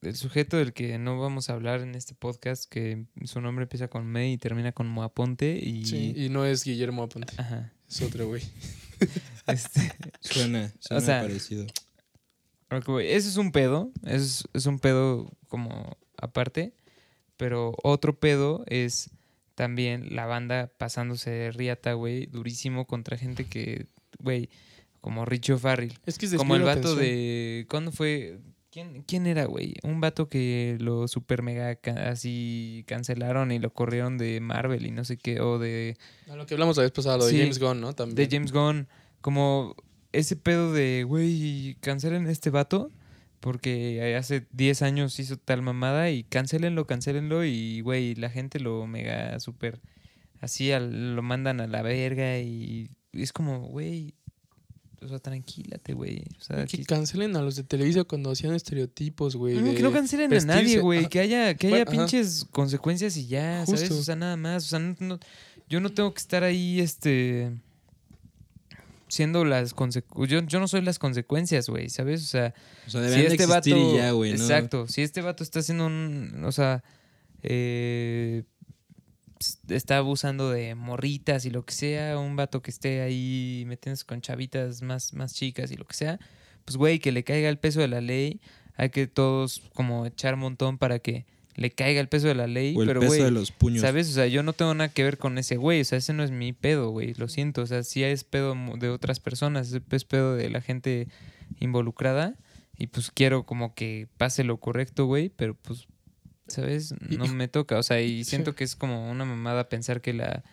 El 0.00 0.16
sujeto 0.16 0.56
del 0.56 0.72
que 0.72 0.98
no 0.98 1.20
vamos 1.20 1.48
a 1.48 1.52
hablar 1.52 1.80
en 1.82 1.94
este 1.94 2.14
podcast, 2.16 2.64
que 2.68 3.06
su 3.24 3.40
nombre 3.40 3.62
empieza 3.64 3.86
con 3.86 4.04
Me 4.04 4.32
y 4.32 4.38
termina 4.38 4.72
con 4.72 4.88
Moaponte 4.88 5.56
y. 5.62 5.84
Sí, 5.86 6.12
y 6.16 6.28
no 6.28 6.44
es 6.44 6.64
Guillermo 6.64 7.04
Aponte, 7.04 7.34
Ajá. 7.36 7.72
es 7.88 8.02
otro 8.02 8.26
güey. 8.26 8.42
Este, 9.46 9.92
Suena, 10.20 10.72
suena 10.78 11.04
sea, 11.04 11.20
parecido. 11.22 11.66
Ese 13.00 13.28
es 13.28 13.36
un 13.36 13.52
pedo. 13.52 13.90
Es, 14.06 14.44
es 14.54 14.66
un 14.66 14.78
pedo 14.78 15.30
como 15.48 15.96
aparte. 16.16 16.74
Pero 17.36 17.74
otro 17.82 18.18
pedo 18.18 18.64
es 18.66 19.10
también 19.54 20.14
la 20.14 20.26
banda 20.26 20.70
pasándose 20.78 21.30
de 21.30 21.50
riata, 21.50 21.92
güey, 21.94 22.26
durísimo 22.26 22.86
contra 22.86 23.18
gente 23.18 23.44
que, 23.44 23.86
güey, 24.18 24.48
como 25.00 25.24
Richo 25.24 25.58
Farrell. 25.58 25.98
Es 26.06 26.18
que 26.18 26.26
es 26.26 26.34
Como 26.34 26.54
el 26.56 26.62
vato 26.62 26.78
atención. 26.78 27.00
de. 27.00 27.66
¿Cuándo 27.68 27.92
fue? 27.92 28.38
¿Quién, 28.72 29.02
quién 29.06 29.26
era, 29.26 29.44
güey? 29.44 29.74
Un 29.82 30.00
vato 30.00 30.28
que 30.30 30.78
lo 30.80 31.06
super 31.06 31.42
mega 31.42 31.76
ca- 31.76 32.08
así 32.08 32.84
cancelaron 32.88 33.52
y 33.52 33.58
lo 33.58 33.72
corrieron 33.72 34.16
de 34.16 34.40
Marvel 34.40 34.86
y 34.86 34.90
no 34.90 35.04
sé 35.04 35.18
qué. 35.18 35.40
O 35.42 35.58
de, 35.58 35.96
A 36.30 36.36
lo 36.36 36.46
que 36.46 36.54
hablamos 36.54 36.78
la 36.78 36.84
vez 36.84 36.92
pasada, 36.92 37.18
lo 37.18 37.26
de. 37.26 37.38
James 37.38 37.58
Gunn, 37.58 37.80
¿no? 37.82 37.92
También. 37.94 38.16
de 38.16 38.34
James 38.34 38.50
Gunn. 38.50 38.88
Como 39.20 39.76
ese 40.12 40.36
pedo 40.36 40.72
de, 40.72 41.04
güey, 41.06 41.76
cancelen 41.80 42.26
este 42.28 42.48
vato. 42.50 42.90
Porque 43.40 44.14
hace 44.16 44.46
10 44.52 44.82
años 44.82 45.18
hizo 45.18 45.36
tal 45.36 45.62
mamada 45.62 46.10
y 46.10 46.22
cancelenlo, 46.22 46.86
cancelenlo. 46.86 47.44
Y, 47.44 47.80
güey, 47.80 48.14
la 48.14 48.30
gente 48.30 48.58
lo 48.60 48.86
mega 48.86 49.38
super. 49.40 49.80
Así 50.40 50.70
al- 50.72 51.16
lo 51.16 51.22
mandan 51.22 51.60
a 51.60 51.66
la 51.66 51.82
verga 51.82 52.38
y 52.38 52.88
es 53.12 53.32
como, 53.32 53.60
güey. 53.66 54.14
O 55.04 55.08
sea, 55.08 55.18
tranquilate, 55.18 55.94
güey. 55.94 56.24
O 56.38 56.42
sea, 56.42 56.56
Que 56.58 56.62
aquí- 56.62 56.84
cancelen 56.84 57.34
a 57.36 57.42
los 57.42 57.56
de 57.56 57.64
Televisa 57.64 58.04
cuando 58.04 58.30
hacían 58.30 58.54
estereotipos, 58.54 59.36
güey. 59.36 59.56
No, 59.60 59.74
que 59.74 59.82
no 59.82 59.92
cancelen 59.92 60.32
a 60.32 60.40
nadie, 60.40 60.78
güey. 60.80 61.08
Que 61.08 61.20
haya, 61.20 61.54
que 61.54 61.66
haya 61.68 61.84
Bueno, 61.84 61.90
ajá. 62.02 62.06
pinches 62.10 62.46
consecuencias 62.50 63.16
y 63.16 63.26
ya, 63.26 63.64
¿sabes? 63.66 63.90
O 63.90 64.02
sea, 64.02 64.16
nada 64.16 64.36
más. 64.36 64.64
O 64.64 64.68
sea, 64.68 64.78
no- 64.78 64.96
no- 65.00 65.18
yo 65.68 65.80
no 65.80 65.90
tengo 65.90 66.12
que 66.14 66.18
estar 66.20 66.44
ahí, 66.44 66.80
este. 66.80 67.50
Siendo 69.08 69.44
las 69.44 69.74
consecuencias. 69.74 70.30
Yo, 70.42 70.46
yo 70.46 70.58
no 70.60 70.66
soy 70.68 70.80
las 70.80 70.98
consecuencias, 70.98 71.68
güey, 71.68 71.90
¿sabes? 71.90 72.22
O 72.22 72.26
sea, 72.26 72.54
O 72.86 72.90
sea, 72.90 73.02
si 73.08 73.20
este 73.20 73.34
existir 73.34 73.48
vato. 73.48 73.68
y 73.94 73.96
ya, 73.96 74.10
güey, 74.12 74.30
¿no? 74.32 74.36
Exacto. 74.38 74.88
Si 74.88 75.02
este 75.02 75.20
vato 75.20 75.42
está 75.42 75.58
haciendo 75.60 75.86
un. 75.86 76.42
O 76.46 76.52
sea. 76.52 76.82
eh, 77.42 78.44
está 79.68 79.98
abusando 79.98 80.50
de 80.50 80.74
morritas 80.74 81.44
y 81.44 81.50
lo 81.50 81.64
que 81.64 81.74
sea. 81.74 82.18
Un 82.18 82.36
vato 82.36 82.62
que 82.62 82.70
esté 82.70 83.00
ahí 83.00 83.64
metiéndose 83.66 84.04
con 84.04 84.20
chavitas 84.20 84.82
más, 84.82 85.14
más 85.14 85.34
chicas 85.34 85.70
y 85.70 85.76
lo 85.76 85.84
que 85.86 85.94
sea. 85.94 86.18
Pues, 86.64 86.76
güey, 86.76 86.98
que 86.98 87.12
le 87.12 87.24
caiga 87.24 87.48
el 87.48 87.58
peso 87.58 87.80
de 87.80 87.88
la 87.88 88.00
ley. 88.00 88.40
Hay 88.76 88.90
que 88.90 89.06
todos 89.06 89.62
como 89.74 90.06
echar 90.06 90.36
montón 90.36 90.78
para 90.78 90.98
que 90.98 91.26
le 91.54 91.70
caiga 91.70 92.00
el 92.00 92.08
peso 92.08 92.28
de 92.28 92.34
la 92.34 92.46
ley. 92.46 92.74
O 92.76 92.82
el 92.82 92.88
pero, 92.88 93.00
peso 93.00 93.10
güey, 93.10 93.22
de 93.22 93.30
los 93.30 93.52
puños. 93.52 93.82
¿Sabes? 93.82 94.08
O 94.08 94.12
sea, 94.12 94.26
yo 94.26 94.42
no 94.42 94.52
tengo 94.52 94.72
nada 94.74 94.88
que 94.88 95.04
ver 95.04 95.18
con 95.18 95.38
ese 95.38 95.56
güey. 95.56 95.80
O 95.80 95.84
sea, 95.84 95.98
ese 95.98 96.12
no 96.12 96.22
es 96.22 96.30
mi 96.30 96.52
pedo, 96.52 96.90
güey. 96.90 97.14
Lo 97.14 97.28
siento. 97.28 97.62
O 97.62 97.66
sea, 97.66 97.82
sí 97.82 98.02
es 98.02 98.24
pedo 98.24 98.56
de 98.78 98.88
otras 98.88 99.20
personas. 99.20 99.72
Es 99.72 100.04
pedo 100.04 100.34
de 100.34 100.50
la 100.50 100.60
gente 100.60 101.08
involucrada. 101.60 102.36
Y 102.78 102.86
pues 102.86 103.10
quiero 103.10 103.44
como 103.44 103.74
que 103.74 104.08
pase 104.16 104.44
lo 104.44 104.58
correcto, 104.58 105.06
güey. 105.06 105.28
Pero 105.28 105.54
pues, 105.54 105.86
¿sabes? 106.52 106.94
No 107.08 107.26
me 107.28 107.48
toca. 107.48 107.78
O 107.78 107.82
sea, 107.82 108.00
y 108.00 108.24
siento 108.24 108.54
que 108.54 108.64
es 108.64 108.76
como 108.76 109.10
una 109.10 109.24
mamada 109.24 109.68
pensar 109.68 110.00
que 110.00 110.12
la 110.12 110.44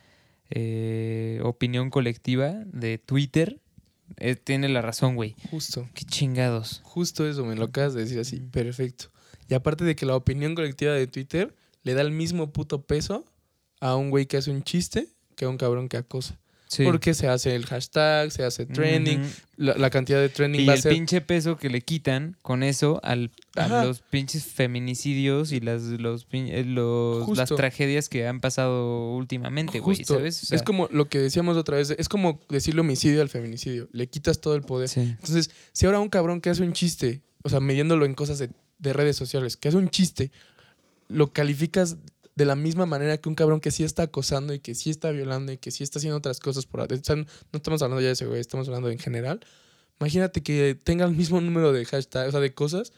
eh, 0.49 1.39
opinión 1.43 1.89
colectiva 1.89 2.53
de 2.65 2.97
Twitter 2.97 3.59
eh, 4.17 4.35
tiene 4.35 4.69
la 4.69 4.81
razón, 4.81 5.15
güey. 5.15 5.35
Justo. 5.51 5.87
Qué 5.93 6.05
chingados. 6.05 6.81
Justo 6.83 7.27
eso, 7.27 7.45
me 7.45 7.55
lo 7.55 7.65
acabas 7.65 7.93
de 7.93 8.01
decir 8.01 8.19
así. 8.19 8.39
Perfecto. 8.39 9.11
Y 9.47 9.53
aparte 9.53 9.83
de 9.83 9.95
que 9.95 10.05
la 10.05 10.15
opinión 10.15 10.55
colectiva 10.55 10.93
de 10.93 11.07
Twitter 11.07 11.55
le 11.83 11.93
da 11.93 12.01
el 12.01 12.11
mismo 12.11 12.51
puto 12.51 12.83
peso 12.83 13.25
a 13.79 13.95
un 13.95 14.09
güey 14.09 14.25
que 14.25 14.37
hace 14.37 14.51
un 14.51 14.63
chiste 14.63 15.09
que 15.35 15.45
a 15.45 15.49
un 15.49 15.57
cabrón 15.57 15.89
que 15.89 15.97
acosa. 15.97 16.39
Sí. 16.72 16.84
Porque 16.84 17.15
se 17.15 17.28
hace 17.28 17.55
el 17.55 17.65
hashtag, 17.65 18.30
se 18.32 18.43
hace 18.43 18.67
trending, 18.67 19.24
la, 19.57 19.74
la 19.76 19.89
cantidad 19.89 20.20
de 20.22 20.30
trending 20.30 20.61
Y 20.61 20.65
va 20.67 20.74
a 20.74 20.76
el 20.76 20.82
ser... 20.84 20.93
pinche 20.93 21.20
peso 21.20 21.57
que 21.57 21.67
le 21.67 21.82
quitan 21.82 22.38
con 22.43 22.61
eso 22.61 22.99
al, 23.01 23.32
a 23.55 23.86
los 23.86 24.01
pinches 24.01 24.45
feminicidios 24.45 25.51
y 25.51 25.61
las, 25.61 25.82
los, 25.82 26.28
eh, 26.32 26.63
los- 26.63 27.36
las 27.36 27.49
tragedias 27.49 28.07
que 28.07 28.28
han 28.28 28.39
pasado 28.39 29.13
últimamente, 29.15 29.80
güey, 29.80 29.97
Justo. 29.97 30.13
¿sabes? 30.13 30.43
O 30.43 30.45
sea, 30.45 30.55
es 30.57 30.61
como 30.61 30.88
lo 30.91 31.09
que 31.09 31.17
decíamos 31.17 31.57
otra 31.57 31.78
vez, 31.78 31.89
es 31.89 32.07
como 32.07 32.39
decirle 32.49 32.82
homicidio 32.82 33.24
al 33.24 33.30
feminicidio, 33.30 33.89
le 33.91 34.05
quitas 34.07 34.39
todo 34.39 34.53
el 34.55 34.61
poder. 34.61 34.89
sí. 34.89 34.99
Entonces, 35.01 35.49
si 35.74 35.88
ahora 35.88 35.99
un 35.99 36.09
cabrón 36.09 36.39
que 36.39 36.51
hace 36.51 36.61
un 36.61 36.74
chiste, 36.74 37.24
o 37.41 37.49
sea, 37.49 37.59
midiéndolo 37.59 38.05
en 38.05 38.13
cosas 38.13 38.38
de, 38.38 38.51
de 38.78 38.93
redes 38.93 39.15
sociales, 39.15 39.57
que 39.57 39.70
hace 39.70 39.78
un 39.78 39.89
chiste, 39.89 40.32
lo 41.07 41.34
calificas 41.34 41.97
de 42.39 42.45
la 42.45 42.55
misma 42.55 42.85
manera 42.85 43.17
que 43.17 43.27
un 43.27 43.35
cabrón 43.35 43.59
que 43.59 43.69
sí 43.69 43.83
está 43.83 44.03
acosando 44.03 44.53
y 44.53 44.59
que 44.59 44.73
sí 44.73 44.89
está 44.89 45.11
violando 45.11 45.51
y 45.51 45.57
que 45.57 45.71
sí 45.71 45.83
está 45.83 45.99
haciendo 45.99 46.17
otras 46.17 46.39
cosas 46.39 46.65
por... 46.65 46.79
o 46.79 46.87
sea, 47.03 47.17
no 47.17 47.25
estamos 47.51 47.81
hablando 47.81 47.99
ya 47.99 48.07
de 48.07 48.13
ese 48.13 48.25
güey, 48.25 48.39
estamos 48.39 48.65
hablando 48.69 48.89
en 48.89 48.97
general. 48.97 49.41
Imagínate 49.99 50.41
que 50.41 50.73
tenga 50.81 51.03
el 51.03 51.11
mismo 51.11 51.41
número 51.41 51.73
de 51.73 51.83
hashtags, 51.83 52.29
o 52.29 52.31
sea, 52.31 52.39
de 52.39 52.53
cosas, 52.53 52.93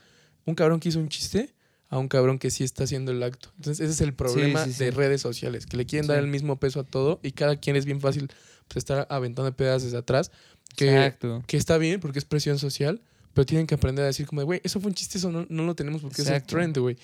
un 0.45 0.53
cabrón 0.53 0.79
que 0.79 0.89
hizo 0.89 0.99
un 0.99 1.09
chiste 1.09 1.55
a 1.89 1.97
un 1.97 2.07
cabrón 2.07 2.37
que 2.37 2.51
sí 2.51 2.63
está 2.63 2.83
haciendo 2.83 3.11
el 3.11 3.23
acto. 3.23 3.49
Entonces, 3.57 3.83
ese 3.83 3.93
es 3.93 4.01
el 4.01 4.13
problema 4.13 4.63
sí, 4.63 4.73
sí. 4.73 4.85
de 4.85 4.91
redes 4.91 5.21
sociales, 5.21 5.65
que 5.65 5.75
le 5.75 5.87
quieren 5.87 6.07
dar 6.07 6.19
el 6.19 6.27
mismo 6.27 6.59
peso 6.59 6.81
a 6.81 6.83
todo 6.83 7.19
y 7.23 7.31
cada 7.31 7.55
quien 7.55 7.75
es 7.75 7.85
bien 7.85 7.99
fácil 7.99 8.27
pues, 8.67 8.77
estar 8.77 9.07
aventando 9.09 9.51
pedazos 9.55 9.85
desde 9.85 9.97
atrás. 9.97 10.29
Que, 10.75 10.89
Exacto. 10.89 11.43
que 11.47 11.57
está 11.57 11.79
bien 11.79 11.99
porque 11.99 12.19
es 12.19 12.25
presión 12.25 12.59
social, 12.59 13.01
pero 13.33 13.47
tienen 13.47 13.65
que 13.65 13.73
aprender 13.73 14.03
a 14.03 14.07
decir 14.07 14.27
como, 14.27 14.43
güey, 14.43 14.61
eso 14.63 14.79
fue 14.79 14.89
un 14.89 14.93
chiste, 14.93 15.17
eso 15.17 15.31
no, 15.31 15.47
no 15.49 15.63
lo 15.65 15.73
tenemos 15.73 16.03
porque 16.03 16.21
es 16.21 16.27
el 16.27 16.35
Exacto. 16.35 16.55
trend, 16.55 16.77
güey. 16.77 16.97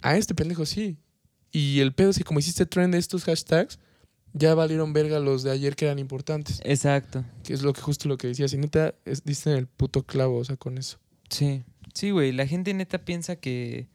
A 0.00 0.16
este 0.16 0.34
pendejo 0.34 0.64
sí. 0.64 0.96
Y 1.56 1.80
el 1.80 1.94
pedo 1.94 2.10
es 2.10 2.18
que 2.18 2.24
como 2.24 2.38
hiciste 2.38 2.66
trend 2.66 2.92
de 2.92 2.98
estos 2.98 3.24
hashtags, 3.24 3.78
ya 4.34 4.54
valieron 4.54 4.92
verga 4.92 5.20
los 5.20 5.42
de 5.42 5.50
ayer 5.52 5.74
que 5.74 5.86
eran 5.86 5.98
importantes. 5.98 6.60
Exacto. 6.64 7.24
Que 7.44 7.54
es 7.54 7.62
lo 7.62 7.72
que 7.72 7.80
justo 7.80 8.10
lo 8.10 8.18
que 8.18 8.26
decías. 8.26 8.52
Y 8.52 8.58
neta, 8.58 8.94
es, 9.06 9.24
diste 9.24 9.52
en 9.52 9.56
el 9.56 9.66
puto 9.66 10.02
clavo, 10.02 10.36
o 10.36 10.44
sea, 10.44 10.58
con 10.58 10.76
eso. 10.76 10.98
Sí. 11.30 11.64
Sí, 11.94 12.10
güey. 12.10 12.32
La 12.32 12.46
gente 12.46 12.74
neta 12.74 13.06
piensa 13.06 13.36
que. 13.36 13.88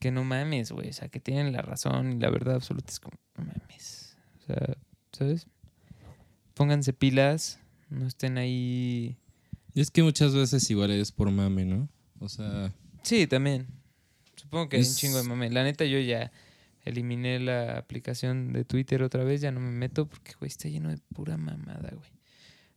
Que 0.00 0.10
no 0.10 0.24
mames, 0.24 0.72
güey. 0.72 0.88
O 0.88 0.92
sea, 0.92 1.06
que 1.06 1.20
tienen 1.20 1.52
la 1.52 1.62
razón 1.62 2.14
y 2.14 2.18
la 2.18 2.28
verdad 2.28 2.56
absoluta 2.56 2.90
es 2.90 2.98
como, 2.98 3.16
no 3.36 3.44
mames. 3.44 4.16
O 4.40 4.46
sea, 4.46 4.76
¿sabes? 5.12 5.46
Pónganse 6.54 6.92
pilas. 6.92 7.60
No 7.88 8.08
estén 8.08 8.36
ahí. 8.36 9.16
Y 9.74 9.80
es 9.80 9.92
que 9.92 10.02
muchas 10.02 10.34
veces 10.34 10.68
igual 10.72 10.90
es 10.90 11.12
por 11.12 11.30
mame, 11.30 11.66
¿no? 11.66 11.88
O 12.18 12.28
sea, 12.28 12.74
Sí, 13.04 13.28
también. 13.28 13.68
Supongo 14.52 14.68
que 14.68 14.76
hay 14.76 14.82
un 14.82 14.86
Es- 14.88 14.98
chingo 14.98 15.16
de 15.16 15.24
mame. 15.24 15.48
La 15.48 15.64
neta, 15.64 15.86
yo 15.86 15.98
ya 15.98 16.30
eliminé 16.84 17.40
la 17.40 17.78
aplicación 17.78 18.52
de 18.52 18.66
Twitter 18.66 19.02
otra 19.02 19.24
vez. 19.24 19.40
Ya 19.40 19.50
no 19.50 19.60
me 19.60 19.70
meto 19.70 20.06
porque, 20.06 20.32
güey, 20.38 20.50
está 20.50 20.68
lleno 20.68 20.90
de 20.90 20.98
pura 21.14 21.38
mamada, 21.38 21.88
güey. 21.88 22.10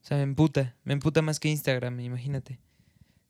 O 0.01 0.07
sea, 0.07 0.15
me 0.15 0.23
emputa. 0.23 0.73
Me 0.85 0.93
emputa 0.93 1.21
más 1.21 1.41
que 1.41 1.49
Instagram, 1.49 1.99
imagínate. 1.99 2.59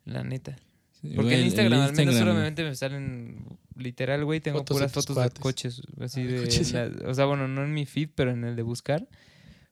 La 0.04 0.24
neta. 0.24 0.58
Porque 1.02 1.22
güey, 1.24 1.40
en 1.40 1.46
Instagram, 1.46 1.74
al 1.82 1.92
menos 1.94 2.00
Instagram- 2.14 2.20
solamente 2.20 2.64
me 2.64 2.76
salen 2.76 3.46
literal, 3.78 4.24
güey, 4.26 4.42
tengo 4.42 4.60
Fotos 4.60 4.76
puras 4.78 4.92
fotos 4.92 5.16
de 5.16 5.30
coches, 5.40 5.82
así 6.00 6.22
Ah, 6.22 6.26
de 6.26 6.90
la- 7.02 7.10
o 7.10 7.14
sea, 7.16 7.26
bueno, 7.26 7.48
no 7.48 7.64
en 7.64 7.74
mi 7.74 7.88
feed, 7.88 8.10
pero 8.14 8.30
en 8.30 8.44
el 8.44 8.56
de 8.56 8.62
buscar. 8.62 9.08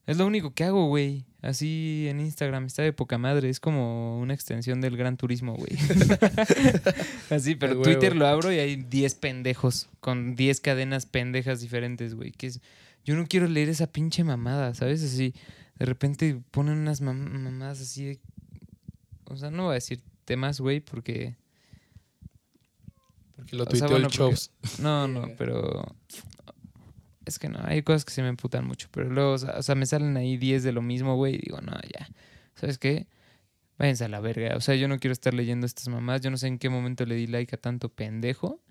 Es 0.05 0.17
lo 0.17 0.25
único 0.25 0.53
que 0.53 0.63
hago, 0.65 0.87
güey. 0.87 1.25
Así 1.41 2.07
en 2.09 2.19
Instagram 2.21 2.65
está 2.65 2.83
de 2.83 2.93
poca 2.93 3.17
madre, 3.17 3.49
es 3.49 3.59
como 3.59 4.19
una 4.19 4.33
extensión 4.33 4.79
del 4.81 4.95
Gran 4.97 5.17
Turismo, 5.17 5.55
güey. 5.55 5.71
así, 7.29 7.55
pero. 7.55 7.81
Twitter 7.81 8.15
lo 8.15 8.27
abro 8.27 8.51
y 8.51 8.59
hay 8.59 8.75
10 8.77 9.15
pendejos 9.15 9.89
con 9.99 10.35
10 10.35 10.61
cadenas 10.61 11.05
pendejas 11.05 11.59
diferentes, 11.61 12.15
güey, 12.15 12.31
que 12.31 12.47
es 12.47 12.61
yo 13.05 13.15
no 13.15 13.25
quiero 13.27 13.47
leer 13.47 13.67
esa 13.69 13.87
pinche 13.87 14.23
mamada, 14.23 14.73
¿sabes? 14.73 15.03
Así 15.03 15.33
de 15.77 15.85
repente 15.85 16.39
ponen 16.51 16.77
unas 16.77 17.01
mam- 17.01 17.29
mamadas 17.31 17.81
así 17.81 18.05
de 18.05 18.19
o 19.25 19.35
sea, 19.35 19.51
no 19.51 19.63
voy 19.63 19.71
a 19.71 19.75
decir 19.75 20.01
temas, 20.25 20.59
güey, 20.61 20.79
porque... 20.79 21.35
Porque 23.35 23.55
lo 23.55 23.63
O 23.63 23.65
sea, 23.65 23.71
tuiteó 23.71 23.89
bueno, 23.89 24.07
el 24.07 24.17
porque- 24.17 24.35
Chops. 24.35 24.51
No, 24.79 25.07
no, 25.07 25.29
pero... 25.37 25.95
Es 27.25 27.39
que 27.39 27.47
no, 27.49 27.59
hay 27.63 27.83
cosas 27.83 28.03
que 28.05 28.11
se 28.11 28.21
me 28.21 28.27
emputan 28.27 28.65
mucho, 28.67 28.87
pero 28.91 29.09
luego, 29.09 29.33
o 29.33 29.37
sea, 29.37 29.55
o 29.57 29.63
sea, 29.63 29.75
me 29.75 29.85
salen 29.85 30.17
ahí 30.17 30.35
10 30.37 30.63
de 30.63 30.71
lo 30.73 30.81
mismo, 30.81 31.15
güey, 31.15 31.35
y 31.35 31.39
digo, 31.39 31.61
no, 31.61 31.71
ya, 31.97 32.09
¿sabes 32.55 32.77
qué? 32.77 33.07
Váyanse 33.79 34.03
a 34.05 34.07
la 34.09 34.19
verga. 34.19 34.55
O 34.55 34.61
sea, 34.61 34.75
yo 34.75 34.87
no 34.87 34.99
quiero 34.99 35.13
estar 35.13 35.33
leyendo 35.33 35.65
estas 35.65 35.87
mamás. 35.87 36.21
Yo 36.21 36.29
no 36.29 36.37
sé 36.37 36.47
en 36.47 36.59
qué 36.59 36.69
momento 36.69 37.05
le 37.05 37.15
di 37.15 37.25
like 37.27 37.55
a 37.55 37.57
tanto 37.57 37.89
pendejo. 37.89 38.61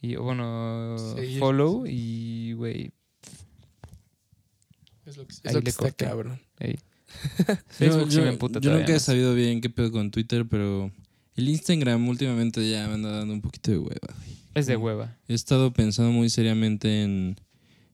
Y, 0.00 0.16
bueno, 0.16 0.96
follow. 1.38 1.86
sí. 1.86 1.92
Y, 1.92 2.52
güey, 2.54 2.90
Es 5.06 5.16
lo 5.16 5.26
que, 5.26 5.32
es 5.34 5.40
Ahí 5.46 5.52
lo 5.54 5.58
le 5.60 5.64
que 5.64 5.70
está 5.70 5.82
corté. 5.84 6.04
cabrón. 6.04 6.40
ey. 6.58 6.78
Yo, 7.48 7.54
Facebook 7.70 8.10
sí 8.10 8.16
yo- 8.16 8.22
me 8.22 8.28
emputa 8.28 8.54
yo 8.54 8.60
todavía 8.62 8.80
nunca 8.86 8.96
he 8.96 9.00
sabido 9.00 9.34
bien 9.34 9.60
qué 9.62 9.70
pedo 9.70 9.90
con 9.90 10.10
Twitter, 10.10 10.44
pero 10.46 10.90
el 11.36 11.48
Instagram 11.48 12.06
últimamente 12.08 12.68
ya 12.68 12.86
me 12.88 12.94
anda 12.94 13.10
dando 13.10 13.32
un 13.32 13.40
poquito 13.40 13.70
de 13.70 13.78
hueva. 13.78 14.14
güey. 14.14 14.36
Es 14.54 14.66
de 14.66 14.76
hueva. 14.76 15.16
He 15.28 15.34
estado 15.34 15.72
pensando 15.72 16.10
muy 16.12 16.28
seriamente 16.30 17.02
en, 17.04 17.36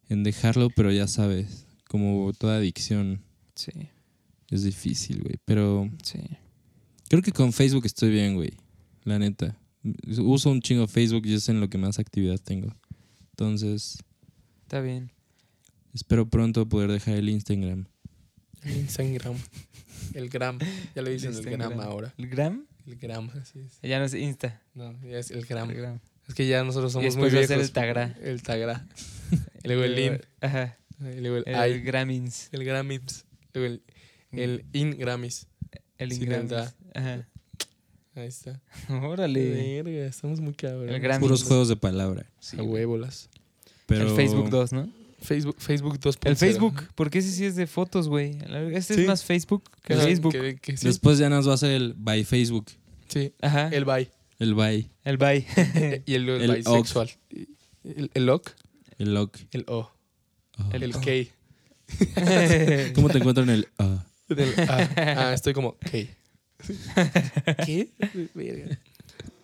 en 0.08 0.22
dejarlo, 0.24 0.70
pero 0.70 0.90
ya 0.92 1.08
sabes, 1.08 1.66
como 1.88 2.32
toda 2.32 2.56
adicción 2.56 3.22
Sí, 3.54 3.70
es 4.50 4.64
difícil, 4.64 5.22
güey. 5.22 5.36
Pero 5.44 5.88
sí. 6.02 6.18
creo 7.08 7.22
que 7.22 7.32
con 7.32 7.52
Facebook 7.52 7.86
estoy 7.86 8.10
bien, 8.10 8.34
güey. 8.34 8.52
La 9.04 9.18
neta. 9.18 9.56
Uso 10.18 10.50
un 10.50 10.60
chingo 10.60 10.86
Facebook 10.88 11.26
y 11.26 11.34
es 11.34 11.48
en 11.48 11.60
lo 11.60 11.68
que 11.68 11.78
más 11.78 11.98
actividad 11.98 12.38
tengo. 12.38 12.74
Entonces, 13.30 13.98
Está 14.62 14.80
bien. 14.80 15.10
espero 15.92 16.28
pronto 16.28 16.68
poder 16.68 16.90
dejar 16.90 17.14
el 17.16 17.28
Instagram. 17.28 17.86
El 18.62 18.76
Instagram. 18.78 19.36
El 20.14 20.28
gram. 20.28 20.58
Ya 20.94 21.02
le 21.02 21.10
dicen 21.10 21.34
el 21.34 21.44
gram 21.44 21.78
ahora. 21.80 22.14
¿El 22.16 22.28
gram? 22.28 22.66
El 22.86 22.96
gram, 22.96 23.30
así 23.40 23.60
es. 23.60 23.78
Ya 23.82 23.98
no 23.98 24.04
es 24.04 24.14
Insta. 24.14 24.60
No, 24.74 24.92
ya 25.02 25.18
es 25.18 25.30
el 25.30 25.44
gram. 25.44 25.70
El 25.70 25.76
gram. 25.76 26.00
Es 26.28 26.34
que 26.34 26.46
ya 26.46 26.64
nosotros 26.64 26.92
Y 26.92 26.94
somos 26.94 27.16
muy 27.16 27.24
después 27.30 27.34
va 27.34 27.36
a 27.36 27.40
viejos. 27.40 27.48
ser 27.56 27.60
el 27.60 27.72
tagra. 27.72 28.16
El 28.22 28.42
tagra. 28.42 28.86
Y 29.64 29.68
luego 29.68 29.84
el 29.84 29.98
in. 29.98 30.20
Ajá. 30.40 30.76
Y 31.00 31.20
luego 31.20 31.36
el 31.38 31.44
El 31.46 31.54
ay. 31.54 31.80
gramins. 31.80 32.48
El 32.52 32.64
grammys. 32.64 33.24
Luego 33.54 33.74
el, 33.74 33.82
el 34.38 34.64
in 34.72 34.96
grammys. 34.98 35.46
El 35.98 36.12
ingramis. 36.12 36.50
da. 36.50 36.74
Ajá. 36.94 37.28
Ahí 38.14 38.26
está. 38.28 38.60
Órale. 38.88 39.82
Verga, 39.82 40.06
estamos 40.06 40.40
muy 40.40 40.52
Grammys. 40.54 41.18
Puros 41.18 41.42
juegos 41.44 41.68
de 41.68 41.76
palabra. 41.76 42.26
Sí, 42.40 42.56
A 42.58 42.62
huevolas. 42.62 43.28
Pero 43.86 44.08
El 44.08 44.14
Facebook 44.14 44.50
2, 44.50 44.72
¿no? 44.72 44.92
Facebook, 45.20 45.56
Facebook 45.58 45.98
2.0. 45.98 46.18
El 46.28 46.36
Facebook, 46.36 46.82
porque 46.94 47.18
ese 47.20 47.30
sí 47.32 47.44
es 47.46 47.56
de 47.56 47.66
fotos, 47.66 48.08
güey. 48.08 48.36
Este 48.72 48.94
Sí. 48.94 49.00
es 49.02 49.06
más 49.06 49.24
Facebook 49.24 49.64
que 49.82 49.94
Ajá, 49.94 50.02
Facebook. 50.02 50.32
que- 50.32 50.56
que 50.56 50.76
sí. 50.76 50.86
Después 50.86 51.18
ya 51.18 51.28
nos 51.30 51.46
va 51.48 51.52
a 51.52 51.54
hacer 51.54 51.70
el 51.70 51.94
by 51.96 52.24
Facebook. 52.24 52.66
Sí. 53.08 53.32
Ajá. 53.40 53.68
El 53.68 53.84
bye. 53.86 54.10
El 54.44 54.54
by. 54.54 54.90
El 55.04 55.16
bye. 55.16 55.46
y 56.04 56.14
el, 56.14 56.28
El 56.28 56.56
bisexual. 56.56 57.10
El, 57.82 58.10
el 58.12 58.26
lock. 58.26 58.50
El 58.98 59.14
lock. 59.14 59.38
El 59.52 59.64
o. 59.68 59.90
Oh. 60.58 60.70
El- 60.70 60.82
El 60.82 60.92
K. 60.92 61.00
¿Cómo 62.94 63.08
te 63.08 63.18
encuentran 63.18 63.48
el 63.48 63.68
ah? 63.78 64.04
Del 64.28 64.52
A. 64.68 64.90
Ah, 64.96 65.32
estoy 65.32 65.54
como 65.54 65.78
K. 65.78 65.88
¿Qué? 67.64 67.88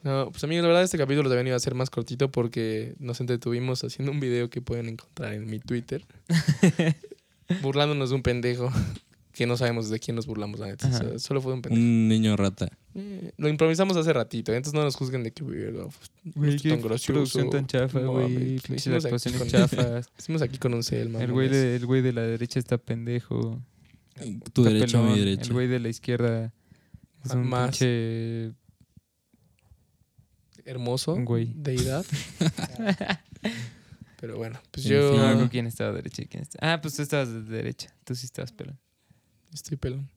No, 0.03 0.31
pues 0.33 0.45
amigos, 0.45 0.65
la 0.65 0.69
verdad 0.69 0.83
este 0.83 0.99
capítulo 0.99 1.31
también 1.31 1.47
iba 1.47 1.57
a 1.57 1.61
ser 1.61 1.75
más 1.75 1.89
cortito 1.89 2.31
porque 2.31 2.95
nos 2.99 3.21
entretuvimos 3.21 3.83
haciendo 3.83 4.13
un 4.13 4.21
video 4.21 4.51
que 4.51 4.61
pueden 4.61 4.87
encontrar 4.87 5.33
en 5.33 5.49
mi 5.49 5.61
Twitter. 5.61 6.05
burlándonos 7.63 8.11
de 8.11 8.17
un 8.17 8.23
pendejo 8.23 8.71
que 9.41 9.47
no 9.47 9.57
sabemos 9.57 9.89
de 9.89 9.99
quién 9.99 10.17
nos 10.17 10.27
burlamos, 10.27 10.61
la 10.61 10.67
neta. 10.67 10.87
O 10.87 10.91
sea, 10.91 11.01
Ajá. 11.09 11.19
solo 11.19 11.41
fue 11.41 11.55
un 11.55 11.63
pendejo. 11.63 11.83
Un 11.83 12.09
niño 12.09 12.37
rata. 12.37 12.69
Eh, 12.95 13.33
lo 13.39 13.49
improvisamos 13.49 13.97
hace 13.97 14.13
ratito, 14.13 14.53
entonces 14.53 14.75
no 14.79 14.85
nos 14.85 14.97
juzguen 14.97 15.23
de 15.23 15.33
que 15.33 15.43
verga, 15.43 15.85
pues, 15.85 16.35
Güey, 16.35 16.57
qué 16.59 16.69
tan 16.69 16.83
gracioso. 16.83 17.13
producción 17.15 17.49
tan 17.49 17.67
chafa, 17.67 18.01
No, 18.01 18.13
güey. 18.13 18.59
Pinches 18.59 18.77
hicimos 18.77 18.99
aquí 19.07 19.15
actuaciones 19.15 19.41
con- 19.41 19.49
chafas. 19.49 20.11
Hicimos 20.19 20.43
aquí 20.43 20.59
con 20.59 20.75
un 20.75 20.83
cel, 20.83 21.15
El 21.17 21.33
güey, 21.33 21.49
de, 21.49 21.77
el 21.77 21.87
güey 21.87 22.03
de 22.03 22.13
la 22.13 22.21
derecha 22.21 22.59
está 22.59 22.77
pendejo. 22.77 23.63
Tu 24.53 24.61
Está 24.61 24.75
derecha, 24.75 24.99
pelón. 24.99 25.13
mi 25.15 25.19
derecha. 25.21 25.45
El 25.45 25.53
güey 25.55 25.69
de 25.69 25.81
la 25.81 25.89
izquierda 25.89 26.53
es 27.25 27.31
un 27.33 27.49
más. 27.49 27.71
pinche... 27.71 28.53
Hermoso. 30.67 31.17
Güey. 31.25 31.55
Deidad. 31.57 32.05
Pero 34.21 34.37
bueno, 34.37 34.61
pues 34.71 34.85
En 34.85 34.93
yo 34.93 35.13
fin. 35.15 35.39
No, 35.41 35.49
quién 35.49 35.67
estaba 35.67 35.93
derecha 35.93 36.21
y 36.21 36.27
quién 36.27 36.43
estaba... 36.43 36.75
Ah, 36.75 36.81
pues 36.83 36.95
tú 36.95 37.01
estabas 37.01 37.33
de 37.33 37.41
derecha. 37.41 37.95
Tú 38.05 38.15
sí 38.15 38.27
estabas 38.27 38.53
pelón. 38.53 38.79
Estoy 39.53 39.77
pelón. 39.77 40.09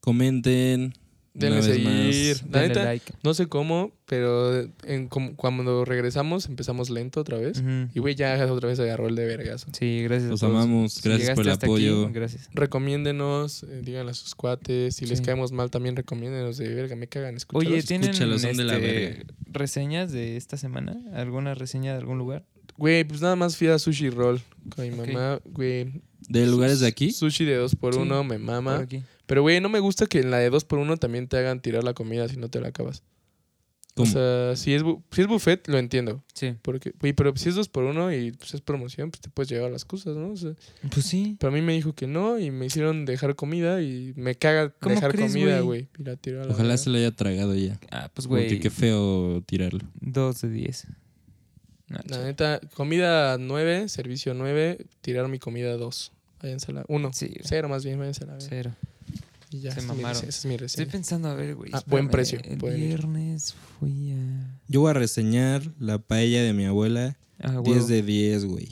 Comenten. 0.00 0.94
Denle 1.32 1.58
una 1.60 1.66
vez 1.68 1.84
más. 1.84 1.92
seguir. 1.94 2.36
La 2.50 2.58
Denle 2.62 2.68
neta, 2.68 2.84
like. 2.84 3.12
no 3.22 3.34
sé 3.34 3.46
cómo, 3.46 3.92
pero 4.04 4.62
en, 4.82 5.06
como- 5.08 5.36
cuando 5.36 5.84
regresamos 5.84 6.46
empezamos 6.46 6.90
lento 6.90 7.20
otra 7.20 7.38
vez. 7.38 7.62
Y 7.94 8.00
güey, 8.00 8.16
ya 8.16 8.44
otra 8.52 8.68
vez 8.68 8.80
agarró 8.80 9.06
el 9.06 9.14
de 9.14 9.26
vergazo. 9.26 9.68
Sí, 9.72 10.02
gracias 10.02 10.28
Los 10.28 10.42
a 10.42 10.48
todos. 10.48 10.56
amamos. 10.64 10.94
Si 10.94 11.08
Gracias 11.08 11.36
por 11.36 11.44
llegaste 11.44 11.66
el 11.66 11.74
hasta 11.76 11.86
aquí, 11.86 11.88
apoyo. 11.88 12.10
gracias. 12.12 12.48
Recomiéndenos, 12.52 13.62
eh, 13.62 13.80
díganle 13.84 14.10
a 14.10 14.14
sus 14.14 14.34
cuates. 14.34 14.96
Si 14.96 15.06
les 15.06 15.20
caemos 15.20 15.52
mal, 15.52 15.70
también 15.70 15.94
recomiéndenos 15.94 16.56
de 16.58 16.68
verga. 16.74 16.96
Me 16.96 17.06
cagan, 17.06 17.36
escúchalos. 17.36 17.72
Oye, 17.74 17.82
¿tienen 17.84 18.10
escúchalos, 18.10 18.42
de 18.42 18.64
la 18.64 18.74
este, 18.76 18.86
verga. 18.90 19.24
reseñas 19.52 20.10
de 20.10 20.36
esta 20.36 20.56
semana? 20.56 21.00
¿Alguna 21.14 21.54
reseña 21.54 21.92
de 21.92 21.98
algún 21.98 22.18
lugar? 22.18 22.44
Güey, 22.76 23.04
pues 23.04 23.20
nada 23.20 23.36
más 23.36 23.56
fui 23.56 23.68
a 23.68 23.78
Sushi 23.78 24.10
Roll 24.10 24.40
con 24.74 24.84
mi 24.88 24.96
mamá, 24.96 25.38
güey. 25.44 26.02
¿De 26.30 26.46
lugares 26.46 26.80
de 26.80 26.86
aquí? 26.86 27.10
Sushi 27.12 27.44
de 27.44 27.56
2 27.56 27.74
por 27.76 27.94
Sí, 27.94 28.00
1 28.00 28.24
me 28.24 28.38
mama. 28.38 28.78
aquí. 28.78 29.02
Pero, 29.26 29.42
güey, 29.42 29.60
no 29.60 29.68
me 29.68 29.80
gusta 29.80 30.06
que 30.06 30.20
en 30.20 30.30
la 30.30 30.38
de 30.38 30.48
2 30.48 30.64
por 30.64 30.78
1 30.78 30.96
también 30.96 31.26
te 31.28 31.36
hagan 31.36 31.60
tirar 31.60 31.84
la 31.84 31.92
comida 31.92 32.28
si 32.28 32.36
no 32.36 32.48
te 32.48 32.60
la 32.60 32.68
acabas. 32.68 33.02
¿Cómo? 33.96 34.08
O 34.08 34.12
sea, 34.12 34.54
si 34.54 34.72
es, 34.72 34.82
si 35.10 35.20
es 35.22 35.26
buffet, 35.26 35.66
lo 35.66 35.76
entiendo. 35.76 36.22
Sí. 36.32 36.54
Porque, 36.62 36.92
güey, 37.00 37.12
pero 37.12 37.36
si 37.36 37.48
es 37.48 37.56
2 37.56 37.68
por 37.68 37.82
1 37.82 38.12
y 38.14 38.30
pues, 38.30 38.54
es 38.54 38.60
promoción, 38.60 39.10
pues 39.10 39.20
te 39.20 39.28
puedes 39.28 39.50
llevar 39.50 39.72
las 39.72 39.84
cosas, 39.84 40.16
¿no? 40.16 40.30
O 40.30 40.36
sea, 40.36 40.52
Pues 40.92 41.04
sí. 41.06 41.36
pero 41.40 41.52
a 41.52 41.54
mí 41.54 41.60
me 41.60 41.72
dijo 41.74 41.92
que 41.94 42.06
no 42.06 42.38
y 42.38 42.52
me 42.52 42.66
hicieron 42.66 43.04
dejar 43.04 43.34
comida 43.34 43.82
y 43.82 44.12
me 44.16 44.36
caga 44.36 44.70
¿Cómo 44.70 44.94
dejar 44.94 45.10
crees, 45.12 45.32
comida, 45.32 45.60
güey? 45.60 45.88
Y 45.98 46.04
la 46.04 46.12
a 46.12 46.46
la 46.46 46.52
Ojalá 46.54 46.76
se 46.76 46.88
lo 46.90 46.96
haya 46.98 47.10
tragado 47.10 47.54
ya. 47.56 47.78
Ah, 47.90 48.08
pues 48.14 48.28
Porque 48.28 48.46
güey. 48.46 48.60
qué 48.60 48.70
feo 48.70 49.42
tirarlo. 49.44 49.80
Dos 50.00 50.40
de 50.42 50.50
diez. 50.50 50.86
No, 51.88 51.96
La 51.96 52.02
chido. 52.04 52.24
neta, 52.24 52.60
comida 52.74 53.36
9, 53.38 53.88
servicio 53.88 54.32
9, 54.34 54.86
tirar 55.00 55.26
mi 55.28 55.40
comida 55.40 55.76
2. 55.76 56.12
Váyanse 56.42 56.70
a 56.72 56.74
la 56.74 56.84
1. 56.88 57.12
Sí, 57.12 57.26
güey. 57.26 57.40
Cero 57.44 57.68
más 57.68 57.84
bien, 57.84 57.98
váyanse 57.98 58.24
a 58.24 58.26
la. 58.28 58.40
Cero. 58.40 58.74
Y 59.50 59.60
ya, 59.60 59.72
Se 59.72 59.80
es 59.80 59.86
mamaron. 59.86 60.10
esa 60.16 60.26
es 60.26 60.44
mi 60.44 60.54
Estoy 60.54 60.66
reseña. 60.66 60.92
pensando, 60.92 61.28
a 61.28 61.34
ver, 61.34 61.56
güey. 61.56 61.70
Ah, 61.74 61.82
buen 61.86 62.08
precio, 62.08 62.38
El 62.44 62.58
pueden 62.58 62.80
ir. 62.80 62.86
viernes 62.88 63.54
fui 63.78 64.12
a. 64.12 64.60
Yo 64.68 64.80
voy 64.82 64.90
a 64.90 64.94
reseñar 64.94 65.62
la 65.78 65.98
paella 65.98 66.42
de 66.42 66.52
mi 66.52 66.64
abuela. 66.66 67.18
Ah, 67.40 67.60
10 67.62 67.66
huevo. 67.66 67.86
de 67.86 68.02
10, 68.02 68.44
güey. 68.46 68.68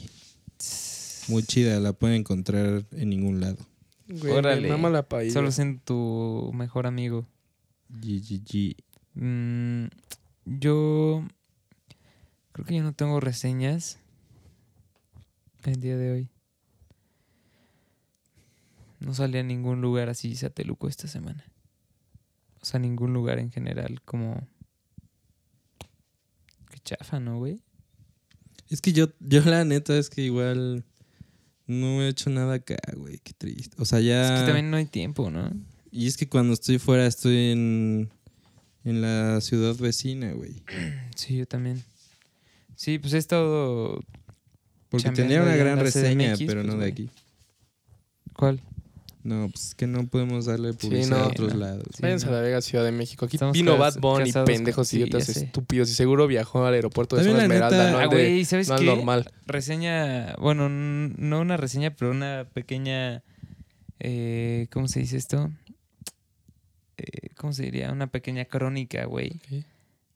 Muy 1.27 1.43
chida, 1.43 1.79
la 1.79 1.93
pueden 1.93 2.17
encontrar 2.17 2.85
en 2.91 3.09
ningún 3.09 3.39
lado. 3.41 3.57
Güey, 4.07 4.33
Órale. 4.33 4.61
me 4.61 4.69
mama 4.69 4.89
la 4.89 5.03
paella. 5.03 5.31
Solo 5.33 5.51
siendo 5.51 5.81
tu 5.83 6.51
mejor 6.53 6.87
amigo. 6.87 7.27
GGG. 7.89 8.75
Mm, 9.15 9.85
yo. 10.45 11.23
Creo 12.53 12.65
que 12.65 12.75
yo 12.75 12.83
no 12.83 12.93
tengo 12.93 13.19
reseñas. 13.19 13.99
El 15.65 15.81
día 15.81 15.97
de 15.97 16.11
hoy. 16.11 16.29
No 18.99 19.13
salí 19.13 19.37
a 19.37 19.43
ningún 19.43 19.81
lugar 19.81 20.09
así 20.09 20.35
sateluco 20.35 20.87
esta 20.87 21.07
semana. 21.07 21.45
O 22.61 22.65
sea, 22.65 22.79
ningún 22.79 23.13
lugar 23.13 23.39
en 23.39 23.51
general 23.51 24.01
como. 24.03 24.47
Qué 26.69 26.79
chafa, 26.83 27.19
¿no, 27.19 27.37
güey? 27.37 27.61
Es 28.69 28.81
que 28.81 28.93
yo, 28.93 29.07
yo 29.19 29.41
la 29.41 29.65
neta 29.65 29.97
es 29.97 30.09
que 30.09 30.21
igual 30.21 30.83
no 31.65 32.01
he 32.01 32.09
hecho 32.09 32.29
nada 32.29 32.55
acá, 32.55 32.77
güey. 32.95 33.19
Qué 33.19 33.33
triste. 33.33 33.75
O 33.79 33.85
sea, 33.85 33.99
ya... 33.99 34.35
Es 34.35 34.41
que 34.41 34.45
también 34.47 34.69
no 34.69 34.77
hay 34.77 34.85
tiempo, 34.85 35.31
¿no? 35.31 35.51
Y 35.91 36.07
es 36.07 36.17
que 36.17 36.29
cuando 36.29 36.53
estoy 36.53 36.77
fuera 36.77 37.07
estoy 37.07 37.51
en, 37.51 38.09
en 38.83 39.01
la 39.01 39.41
ciudad 39.41 39.75
vecina, 39.75 40.33
güey. 40.33 40.63
Sí, 41.15 41.37
yo 41.37 41.45
también. 41.47 41.83
Sí, 42.75 42.99
pues 42.99 43.13
he 43.13 43.17
estado. 43.17 44.01
Porque 44.89 45.09
tenía 45.11 45.41
una 45.41 45.55
gran 45.55 45.79
reseña, 45.79 46.35
pero 46.37 46.61
pues, 46.61 46.65
no 46.65 46.77
de 46.77 46.87
aquí. 46.87 47.09
¿Cuál? 48.33 48.61
No, 49.21 49.49
pues 49.49 49.65
es 49.67 49.75
que 49.75 49.85
no 49.85 50.07
podemos 50.07 50.45
darle 50.45 50.71
publicidad 50.73 51.17
no. 51.17 51.23
a 51.23 51.27
otros 51.27 51.53
no. 51.53 51.59
lados. 51.59 51.83
Sí, 51.93 52.01
Váyanse 52.01 52.27
no. 52.27 52.31
a 52.31 52.35
la 52.35 52.41
Vega, 52.41 52.61
Ciudad 52.61 52.85
de 52.85 52.93
México. 52.93 53.25
Aquí 53.25 53.35
Estamos 53.35 53.53
vino 53.53 53.77
Bad 53.77 53.99
Bunny, 53.99 54.31
pendejos 54.45 54.87
sí, 54.87 54.97
idiotas 54.97 55.25
sé. 55.25 55.43
estúpidos. 55.45 55.89
Y 55.89 55.93
seguro 55.93 56.25
viajó 56.25 56.65
al 56.65 56.73
aeropuerto 56.73 57.17
de 57.17 57.25
Zona 57.25 57.41
Esmeralda, 57.43 57.77
neta- 57.77 57.91
no 57.91 57.97
Ah, 57.97 58.03
al 58.03 58.09
de- 58.09 58.15
güey, 58.15 58.45
¿sabes 58.45 58.69
no 58.69 58.77
qué? 58.77 58.85
normal. 58.85 59.29
Reseña, 59.45 60.35
bueno, 60.39 60.69
no 60.69 61.41
una 61.41 61.57
reseña, 61.57 61.93
pero 61.95 62.11
una 62.11 62.47
pequeña, 62.53 63.23
eh, 63.99 64.67
¿cómo 64.71 64.87
se 64.87 65.01
dice 65.01 65.17
esto? 65.17 65.51
Eh, 66.97 67.29
¿Cómo 67.35 67.53
se 67.53 67.63
diría? 67.63 67.91
Una 67.91 68.07
pequeña 68.07 68.45
crónica, 68.45 69.05
güey, 69.05 69.41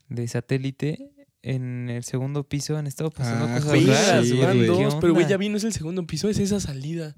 de 0.10 0.28
satélite. 0.28 1.10
En 1.42 1.90
el 1.90 2.06
segundo 2.06 2.44
piso 2.48 2.78
han 2.78 2.88
estado 2.88 3.10
pasando 3.12 3.46
Ah, 3.46 3.60
cosas 3.60 3.86
raras, 3.86 4.26
sí, 4.26 4.32
güey. 4.32 4.44
van 4.46 4.58
güey. 4.66 4.78
¿Qué 4.78 4.84
dos, 4.86 4.96
pero 5.02 5.14
güey, 5.14 5.28
ya 5.28 5.36
vino, 5.36 5.58
es 5.58 5.66
el 5.66 5.74
segundo 5.74 6.08
piso, 6.08 6.30
es 6.30 6.40
esa 6.40 6.62
salida. 6.62 7.16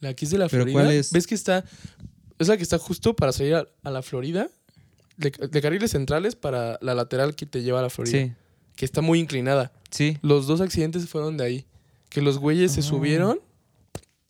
La 0.00 0.14
que 0.14 0.24
es 0.26 0.30
de 0.30 0.38
la 0.38 0.48
¿Pero 0.48 0.64
Florida. 0.64 0.82
cuál 0.84 0.94
es? 0.94 1.12
¿Ves 1.12 1.26
que 1.26 1.34
está? 1.34 1.64
Es 2.38 2.48
la 2.48 2.56
que 2.56 2.62
está 2.62 2.78
justo 2.78 3.16
para 3.16 3.32
salir 3.32 3.54
a, 3.54 3.66
a 3.82 3.90
la 3.90 4.02
Florida. 4.02 4.48
de, 5.16 5.30
de 5.30 5.62
carriles 5.62 5.92
centrales 5.92 6.36
para 6.36 6.78
la 6.82 6.94
lateral 6.94 7.34
que 7.34 7.46
te 7.46 7.62
lleva 7.62 7.78
a 7.78 7.82
la 7.82 7.90
Florida. 7.90 8.18
Sí, 8.26 8.32
Que 8.74 8.84
está 8.84 9.00
muy 9.00 9.18
inclinada. 9.18 9.72
sí. 9.90 10.18
Los 10.22 10.46
dos 10.46 10.60
accidentes 10.60 11.08
fueron 11.08 11.36
de 11.38 11.44
ahí. 11.44 11.66
Que 12.10 12.20
los 12.20 12.38
güeyes 12.38 12.72
se 12.72 12.80
Ah. 12.80 12.82
subieron 12.82 13.40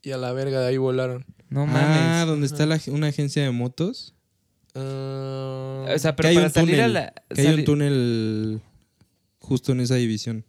y 0.03 0.13
a 0.13 0.17
la 0.17 0.33
verga 0.33 0.61
de 0.61 0.69
ahí 0.69 0.77
volaron. 0.77 1.25
No 1.49 1.63
Ah, 1.63 1.67
mames. 1.67 2.27
donde 2.29 2.47
está 2.47 2.65
la, 2.67 2.81
una 2.89 3.09
agencia 3.09 3.43
de 3.43 3.51
motos. 3.51 4.15
Ah, 4.75 5.87
o 5.95 5.99
sea, 5.99 6.15
pero 6.15 6.33
para 6.35 6.51
salir 6.51 6.81
a 6.81 6.89
la... 6.89 7.13
Que 7.35 7.41
hay 7.43 7.55
un 7.55 7.65
túnel 7.65 8.61
justo 9.41 9.73
en 9.73 9.81
esa 9.81 9.95
división. 9.97 10.45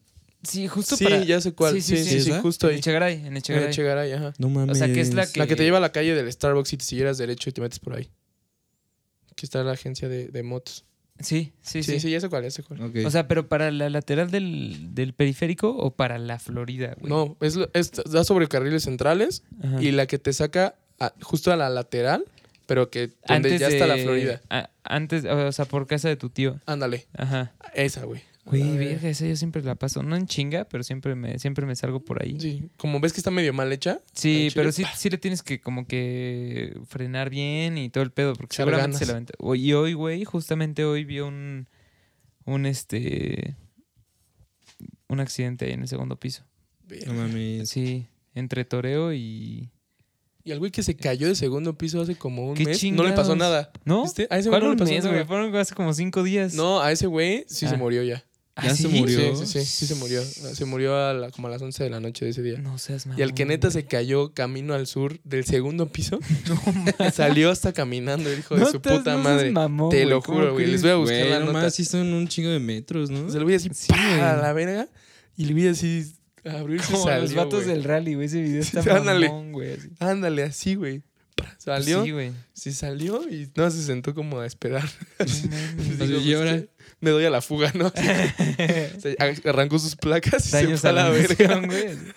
Sí, 0.47 0.67
justo 0.67 0.95
sí, 0.95 1.03
para... 1.03 1.23
ya 1.23 1.41
sé 1.41 1.53
cuál. 1.53 1.73
Sí, 1.75 1.81
Sí, 1.81 1.97
sí, 1.97 2.03
sí, 2.03 2.09
sí. 2.09 2.21
sí, 2.21 2.29
¿Esa? 2.31 2.41
justo 2.41 2.67
En 2.67 2.73
ahí. 2.73 2.79
Echegaray, 2.79 3.13
en 3.19 3.25
En 3.27 3.37
Echegaray. 3.37 3.69
Echegaray, 3.69 4.11
ajá. 4.13 4.33
No 4.37 4.49
mames. 4.49 4.77
sea, 4.77 4.87
que 4.87 5.01
es 5.01 5.13
la 5.13 5.25
que- 5.29 5.39
La 5.39 5.47
que 5.47 5.55
te 5.55 5.63
lleva 5.63 5.77
a 5.77 5.81
la 5.81 5.91
calle 5.91 6.13
del 6.15 6.31
Starbucks 6.31 6.73
y 6.73 6.77
te 6.77 6.85
siguieras 6.85 7.17
derecho 7.17 7.49
y 7.49 7.53
te 7.53 7.61
metes 7.61 7.79
por 7.79 7.95
ahí. 7.95 8.09
Que 9.35 9.45
está 9.45 9.63
la 9.63 9.73
agencia 9.73 10.09
de, 10.09 10.27
de 10.29 10.43
motos. 10.43 10.83
Sí, 11.19 11.51
sí, 11.61 11.81
Sí, 11.81 11.93
sí, 11.93 11.99
sí. 11.99 12.09
ya 12.11 12.19
sé 12.21 12.29
cuál, 12.29 12.43
ya 12.43 12.51
sé 12.51 12.61
cuál. 12.63 12.91
O 13.05 13.09
sea, 13.11 13.27
pero 13.27 13.47
para 13.47 13.71
la 13.71 13.89
lateral 13.89 14.29
del, 14.29 14.93
del 14.93 15.13
periférico 15.13 15.69
o 15.75 15.91
para 15.91 16.19
la 16.19 16.37
Florida, 16.39 16.95
güey. 16.99 17.09
No, 17.11 17.35
es, 17.41 17.55
lo- 17.55 17.69
es- 17.73 17.91
da 17.91 18.23
sobre 18.23 18.47
carriles 18.47 18.83
centrales 18.83 19.43
Ajá. 19.63 19.81
y 19.81 19.91
la 19.91 20.05
que 20.05 20.19
te 20.19 20.31
saca 20.31 20.75
a- 20.99 21.13
justo 21.21 21.51
a 21.51 21.55
la 21.55 21.69
lateral, 21.69 22.23
pero 22.67 22.89
que 22.91 23.07
donde 23.07 23.49
antes 23.49 23.59
ya 23.59 23.67
está 23.67 23.87
la 23.87 23.95
de- 23.95 24.03
Florida. 24.03 24.41
a- 24.51 24.69
antes, 24.83 25.25
o 25.25 25.51
sea, 25.51 25.65
por 25.65 25.87
casa 25.87 26.07
de 26.07 26.17
tu 26.17 26.29
tío. 26.29 26.59
Ándale, 26.67 27.07
Ajá. 27.17 27.51
esa, 27.73 28.05
güey. 28.05 28.21
Güey, 28.49 28.61
A 28.63 28.65
ver. 28.71 28.79
verga, 28.79 29.09
esa 29.09 29.27
yo 29.27 29.35
siempre 29.35 29.61
la 29.61 29.75
paso. 29.75 30.03
No 30.03 30.15
en 30.15 30.25
chinga, 30.25 30.65
pero 30.65 30.81
siempre 30.83 31.15
me, 31.15 31.37
siempre 31.37 31.65
me 31.65 31.75
salgo 31.75 31.99
por 32.05 32.23
ahí. 32.23 32.39
Sí, 32.39 32.59
Sí, 32.61 32.69
como 32.77 32.99
ves 33.01 33.11
que 33.13 33.19
está 33.19 33.29
medio 33.29 33.53
mal 33.53 33.71
hecha. 33.73 33.99
chile, 34.13 34.51
pero 34.55 34.71
sí, 34.71 34.83
sí 34.95 35.09
le 35.09 35.17
tienes 35.17 35.43
que 35.43 35.59
como 35.59 35.85
que 35.85 36.77
frenar 36.87 37.29
bien 37.29 37.77
y 37.77 37.89
todo 37.89 38.03
el 38.03 38.11
pedo, 38.11 38.33
porque 38.35 38.55
seguramente 38.55 38.97
se 38.99 39.05
la 39.05 39.11
aventó. 39.13 39.33
O- 39.39 39.55
Y 39.55 39.73
hoy, 39.73 39.93
güey, 39.93 40.23
justamente 40.23 40.85
hoy 40.85 41.03
vi 41.03 41.19
un, 41.19 41.67
un 42.45 42.65
este, 42.65 43.55
un 45.09 45.19
accidente 45.19 45.65
ahí 45.65 45.71
en 45.73 45.81
el 45.81 45.87
segundo 45.87 46.19
piso. 46.19 46.43
No 47.05 47.13
mames. 47.13 47.69
Sí, 47.69 48.07
entre 48.33 48.63
toreo 48.65 49.13
y... 49.13 49.69
Y 50.45 50.53
al 50.53 50.59
güey 50.59 50.71
que 50.71 50.81
se 50.83 50.95
cayó 50.95 51.27
de 51.27 51.35
segundo 51.35 51.77
piso 51.77 51.99
hace 52.01 52.15
como 52.15 52.47
un 52.47 52.55
¿Qué 52.55 52.63
mes, 52.63 52.81
no 52.93 53.03
le 53.03 53.11
pasó 53.11 53.35
nada. 53.35 53.69
¿No? 53.83 54.03
¿Viste? 54.03 54.27
A 54.29 54.37
ese 54.37 54.47
güey 54.47 54.61
¿Cuál 54.61 54.69
no 54.69 54.75
le 54.75 54.79
pasó 54.79 54.93
mes, 54.93 55.03
nada. 55.03 55.25
Fueron 55.25 55.53
hace 55.57 55.75
como 55.75 55.93
cinco 55.93 56.23
días. 56.23 56.53
No, 56.53 56.79
a 56.79 56.93
ese 56.93 57.05
güey 57.07 57.43
sí 57.49 57.67
se 57.67 57.75
Ah. 57.75 57.77
murió 57.77 58.01
ya. 58.03 58.23
¿Ah, 58.59 58.65
ya 58.65 58.75
se 58.75 58.83
sí? 58.83 58.99
murió. 58.99 59.35
Sí, 59.35 59.45
sí, 59.45 59.59
sí, 59.59 59.65
sí 59.65 59.85
se 59.87 59.95
murió. 59.95 60.21
Se 60.23 60.65
murió 60.65 60.95
a 60.97 61.13
la- 61.13 61.29
como 61.31 61.47
a 61.47 61.51
las 61.51 61.61
11 61.61 61.83
de 61.83 61.89
la 61.91 61.99
noche 61.99 62.25
de 62.25 62.31
ese 62.31 62.41
día. 62.41 62.57
No 62.59 62.77
seas 62.79 63.05
Y 63.15 63.21
al 63.21 63.33
que 63.35 63.45
mamón, 63.45 63.49
neta 63.55 63.69
se 63.71 63.85
cayó 63.85 64.33
camino 64.33 64.73
al 64.73 64.87
sur 64.87 65.19
del 65.23 65.45
segundo 65.45 65.87
piso, 65.91 66.19
salió 67.13 67.51
hasta 67.51 67.71
caminando, 67.73 68.29
el 68.31 68.39
hijo 68.39 68.55
de 68.55 68.61
No 68.61 68.71
su 68.71 68.81
puta 68.81 69.13
no 69.13 69.19
madre. 69.19 69.51
mamón, 69.51 69.89
Te 69.91 70.05
lo 70.05 70.21
¿cómo 70.21 70.39
juro, 70.39 70.53
güey. 70.53 70.65
Les 70.67 70.81
voy 70.81 70.91
a 70.91 70.95
buscar 70.95 71.17
Güey, 71.19 71.29
la 71.29 71.39
nomás 71.39 71.53
nota. 71.55 71.69
sí 71.71 71.85
son 71.85 72.13
un 72.13 72.27
chingo 72.27 72.49
de 72.49 72.59
metros, 72.59 73.09
¿no? 73.09 73.29
Se 73.29 73.39
lo 73.39 73.45
vi 73.45 73.53
así, 73.55 73.69
Sí, 73.73 73.93
a 73.93 74.35
la 74.35 74.53
verga. 74.53 74.87
Y 75.35 75.45
le 75.45 75.53
vi 75.53 75.67
así 75.67 76.13
abrir 76.43 76.81
Como 76.81 77.07
los 77.09 77.33
vatos 77.35 77.65
del 77.67 77.83
rally, 77.83 78.15
güey. 78.15 78.25
Ese 78.25 78.41
video 78.41 78.61
está 78.61 78.81
Sí, 78.81 78.89
ándale. 78.89 79.27
mamón, 79.27 79.51
güey. 79.51 79.73
así. 79.73 79.89
Ándale, 79.99 80.43
así, 80.43 80.75
güey. 80.75 81.03
¡Pra! 81.37 81.55
Salió, 81.59 82.03
Sí, 82.03 82.11
güey. 82.11 82.31
sí 82.53 82.73
salió 82.73 83.21
y 83.29 83.49
no 83.55 83.69
se 83.71 83.83
sentó 83.83 84.13
como 84.15 84.39
a 84.39 84.45
esperar. 84.45 84.83
No 85.19 85.25
mames. 85.25 85.99
Digo, 86.07 86.19
¿y 86.19 86.33
ahora? 86.33 86.51
pues, 86.57 86.69
Me 86.99 87.11
doy 87.11 87.23
a 87.25 87.29
la 87.29 87.41
fuga, 87.41 87.71
¿no? 87.75 87.87
O 88.97 88.99
sea, 88.99 89.15
arrancó 89.45 89.77
sus 89.79 89.95
placas 89.95 90.49
y 90.49 90.51
Daños 90.51 90.81
se 90.81 90.89
fue 90.89 90.89
a 90.89 90.93
la 90.93 91.09
verga. 91.09 91.61
güey. 91.65 91.97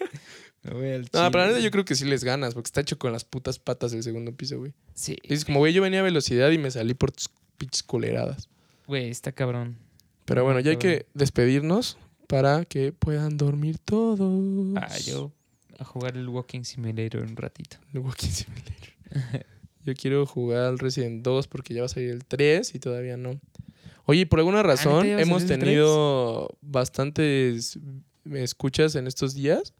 No, 0.63 0.73
pero 0.75 1.31
chile. 1.33 1.47
neta 1.47 1.59
yo 1.61 1.71
creo 1.71 1.85
que 1.87 1.95
sí 1.95 2.05
les 2.05 2.23
ganas, 2.23 2.53
porque 2.53 2.69
está 2.69 2.83
hecho 2.83 2.99
con 2.99 3.13
las 3.13 3.25
putas 3.25 3.59
patas 3.59 3.93
del 3.93 4.03
segundo 4.03 4.33
piso, 4.37 4.59
güey. 4.59 4.75
Sí. 4.95 5.17
Dices, 5.23 5.47
como, 5.47 5.59
güey, 5.61 5.73
yo 5.73 5.81
venía 5.81 6.01
a 6.01 6.03
velocidad 6.03 6.51
y 6.51 6.59
me 6.59 6.71
salí 6.71 6.93
por 6.93 7.11
tus 7.13 7.31
pinches 7.57 7.83
culeradas. 7.83 8.49
Güey, 8.87 9.09
está 9.09 9.33
cabrón. 9.33 9.79
Pero 10.27 10.45
bueno, 10.45 10.61
ya 10.61 10.73
hay 10.73 10.77
que 10.77 11.07
despedirnos 11.15 11.97
para 12.27 12.67
que 12.67 12.93
puedan 12.93 13.39
dormir 13.39 13.79
todos. 13.79 14.77
Ah, 14.77 14.99
yo 14.99 15.33
a 15.79 15.85
jugar 15.85 16.17
el 16.19 16.29
Walking 16.29 16.65
Simulator 16.65 17.23
un 17.23 17.37
ratito. 17.37 17.79
El 17.95 18.01
Walking 18.01 18.29
Simulator. 18.29 18.91
Yo 19.85 19.95
quiero 19.95 20.27
jugar 20.27 20.65
al 20.65 20.79
Resident 20.79 21.23
2 21.23 21.49
porque 21.49 21.75
ya 21.75 21.81
va 21.81 21.87
a 21.87 21.89
salir 21.89 22.11
el 22.11 22.25
3 22.25 22.75
y 22.75 22.79
todavía 22.79 23.17
no. 23.17 23.41
Oye, 24.05 24.27
por 24.27 24.41
alguna 24.41 24.63
razón 24.63 25.07
Ah, 25.07 25.17
a 25.17 25.21
hemos 25.23 25.47
tenido 25.47 26.57
bastantes 26.61 27.79
escuchas 28.33 28.95
en 28.95 29.07
estos 29.07 29.35
días 29.35 29.73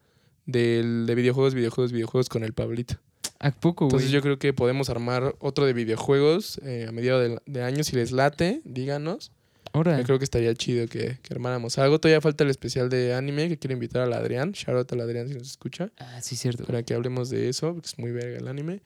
del, 0.47 1.07
de 1.07 1.15
videojuegos, 1.15 1.55
videojuegos, 1.55 1.93
videojuegos 1.93 2.29
con 2.29 2.45
el 2.45 2.53
Pablito. 2.53 2.95
¿A 3.39 3.51
poco, 3.51 3.87
güey? 3.87 3.97
Entonces 3.97 4.11
yo 4.11 4.23
creo 4.23 4.39
que 4.39 4.53
podemos 4.53 4.91
armar 4.91 5.35
otro 5.39 5.67
de 5.67 5.73
videojuegos 5.73 6.59
eh, 6.65 6.87
a 6.89 6.93
mediados 6.93 7.23
de, 7.23 7.39
de 7.47 7.63
año. 7.63 7.85
Si 7.85 7.97
les 7.97 8.13
late, 8.13 8.61
díganos. 8.65 9.33
Ahora. 9.73 9.99
Yo 9.99 10.05
creo 10.05 10.19
que 10.19 10.25
estaría 10.25 10.53
chido 10.55 10.87
que, 10.89 11.19
que 11.23 11.35
armáramos 11.35 11.79
algo. 11.79 11.99
Todavía 12.01 12.21
falta 12.21 12.45
el 12.45 12.51
especial 12.51 12.89
de 12.89 13.15
anime 13.15 13.49
que 13.49 13.59
quiero 13.59 13.75
invitar 13.75 14.03
al 14.03 14.13
Adrián. 14.13 14.53
Shout 14.53 14.77
out 14.77 14.93
al 14.93 15.01
Adrián 15.01 15.29
si 15.29 15.35
nos 15.35 15.49
escucha. 15.49 15.91
Ah, 15.99 16.21
sí, 16.21 16.37
cierto. 16.37 16.65
Para 16.65 16.83
que 16.83 16.95
hablemos 16.95 17.31
de 17.31 17.49
eso, 17.49 17.73
porque 17.73 17.87
es 17.87 17.99
muy 17.99 18.11
verga 18.11 18.39
el 18.39 18.49
anime. 18.49 18.81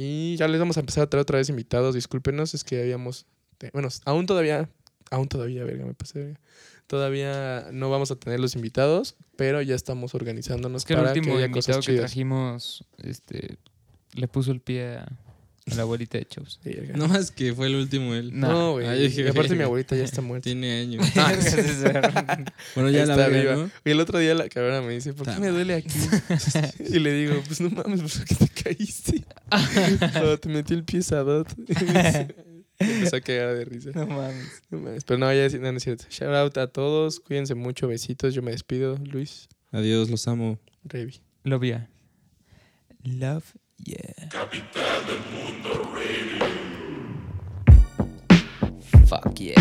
Y 0.00 0.36
ya 0.36 0.46
les 0.46 0.60
vamos 0.60 0.76
a 0.76 0.80
empezar 0.80 1.02
a 1.02 1.10
traer 1.10 1.22
otra 1.22 1.38
vez 1.38 1.48
invitados. 1.48 1.92
Discúlpenos, 1.92 2.54
es 2.54 2.62
que 2.62 2.80
habíamos... 2.80 3.26
Bueno, 3.72 3.88
aún 4.04 4.26
todavía... 4.26 4.70
Aún 5.10 5.26
todavía, 5.26 5.64
verga, 5.64 5.86
me 5.86 5.94
pasé. 5.94 6.20
verga. 6.20 6.40
Todavía 6.86 7.66
no 7.72 7.90
vamos 7.90 8.12
a 8.12 8.14
tener 8.14 8.38
los 8.38 8.54
invitados, 8.54 9.16
pero 9.34 9.60
ya 9.60 9.74
estamos 9.74 10.14
organizándonos 10.14 10.82
Es 10.82 10.86
que 10.86 10.92
el 10.92 11.00
para 11.00 11.12
que 11.12 11.18
último 11.18 11.36
haya 11.36 11.46
invitado 11.46 11.78
cosas 11.78 11.86
que 11.86 11.92
chidas. 11.92 12.10
trajimos, 12.12 12.84
este, 12.98 13.58
le 14.14 14.28
puso 14.28 14.52
el 14.52 14.60
pie 14.60 14.98
a 14.98 15.08
la 15.76 15.82
abuelita 15.82 16.18
de 16.18 16.26
Chops. 16.26 16.60
No 16.94 17.08
más 17.08 17.30
que 17.30 17.54
fue 17.54 17.66
el 17.66 17.76
último 17.76 18.14
él. 18.14 18.38
No, 18.38 18.72
güey. 18.72 18.86
Aparte 19.28 19.54
mi 19.54 19.62
abuelita 19.62 19.96
ya 19.96 20.04
está 20.04 20.20
muerta. 20.20 20.44
Tiene 20.44 20.80
años. 20.80 21.06
Ah, 21.18 21.32
bueno, 22.74 22.90
ya 22.90 23.04
la 23.06 23.14
Está 23.14 23.28
viva. 23.28 23.56
¿no? 23.56 23.70
Y 23.84 23.90
el 23.90 24.00
otro 24.00 24.18
día 24.18 24.34
la 24.34 24.48
cabrona 24.48 24.80
me 24.82 24.92
dice, 24.92 25.12
¿por 25.12 25.26
qué 25.26 25.32
Está 25.32 25.40
me 25.40 25.48
duele 25.48 25.74
aquí? 25.74 25.98
y 26.78 26.98
le 26.98 27.12
digo, 27.12 27.42
pues 27.46 27.60
no 27.60 27.70
mames, 27.70 28.00
¿por 28.00 28.24
qué 28.24 28.34
te 28.34 28.48
caíste? 28.48 29.24
No, 30.22 30.38
te 30.38 30.48
metí 30.48 30.74
el 30.74 30.84
pie 30.84 31.02
sadot. 31.02 31.48
Me 32.78 32.94
empezó 32.94 33.16
a 33.16 33.20
cagar 33.20 33.54
de 33.54 33.64
risa. 33.64 33.90
no 33.94 34.06
mames. 34.06 34.62
No 34.70 34.78
mames, 34.78 35.04
Pero 35.04 35.18
no, 35.18 35.32
ya 35.32 35.48
no, 35.58 35.72
no 35.72 35.78
es 35.78 35.82
cierto. 35.82 36.04
Shout 36.10 36.34
out 36.34 36.56
a 36.58 36.66
todos. 36.68 37.20
Cuídense 37.20 37.54
mucho. 37.54 37.88
Besitos. 37.88 38.34
Yo 38.34 38.42
me 38.42 38.52
despido. 38.52 38.96
Luis, 38.98 39.48
Adiós, 39.72 40.08
los 40.10 40.28
amo. 40.28 40.58
Revi. 40.84 41.20
Love 41.44 41.64
ya. 41.64 41.90
Love 43.02 43.54
yeah. 43.84 44.28
Fuck 49.06 49.40
yeah. 49.40 49.54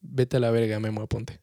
Vete 0.00 0.36
a 0.36 0.40
la 0.40 0.50
verga, 0.50 0.78
Memo 0.80 1.02
Aponte. 1.02 1.40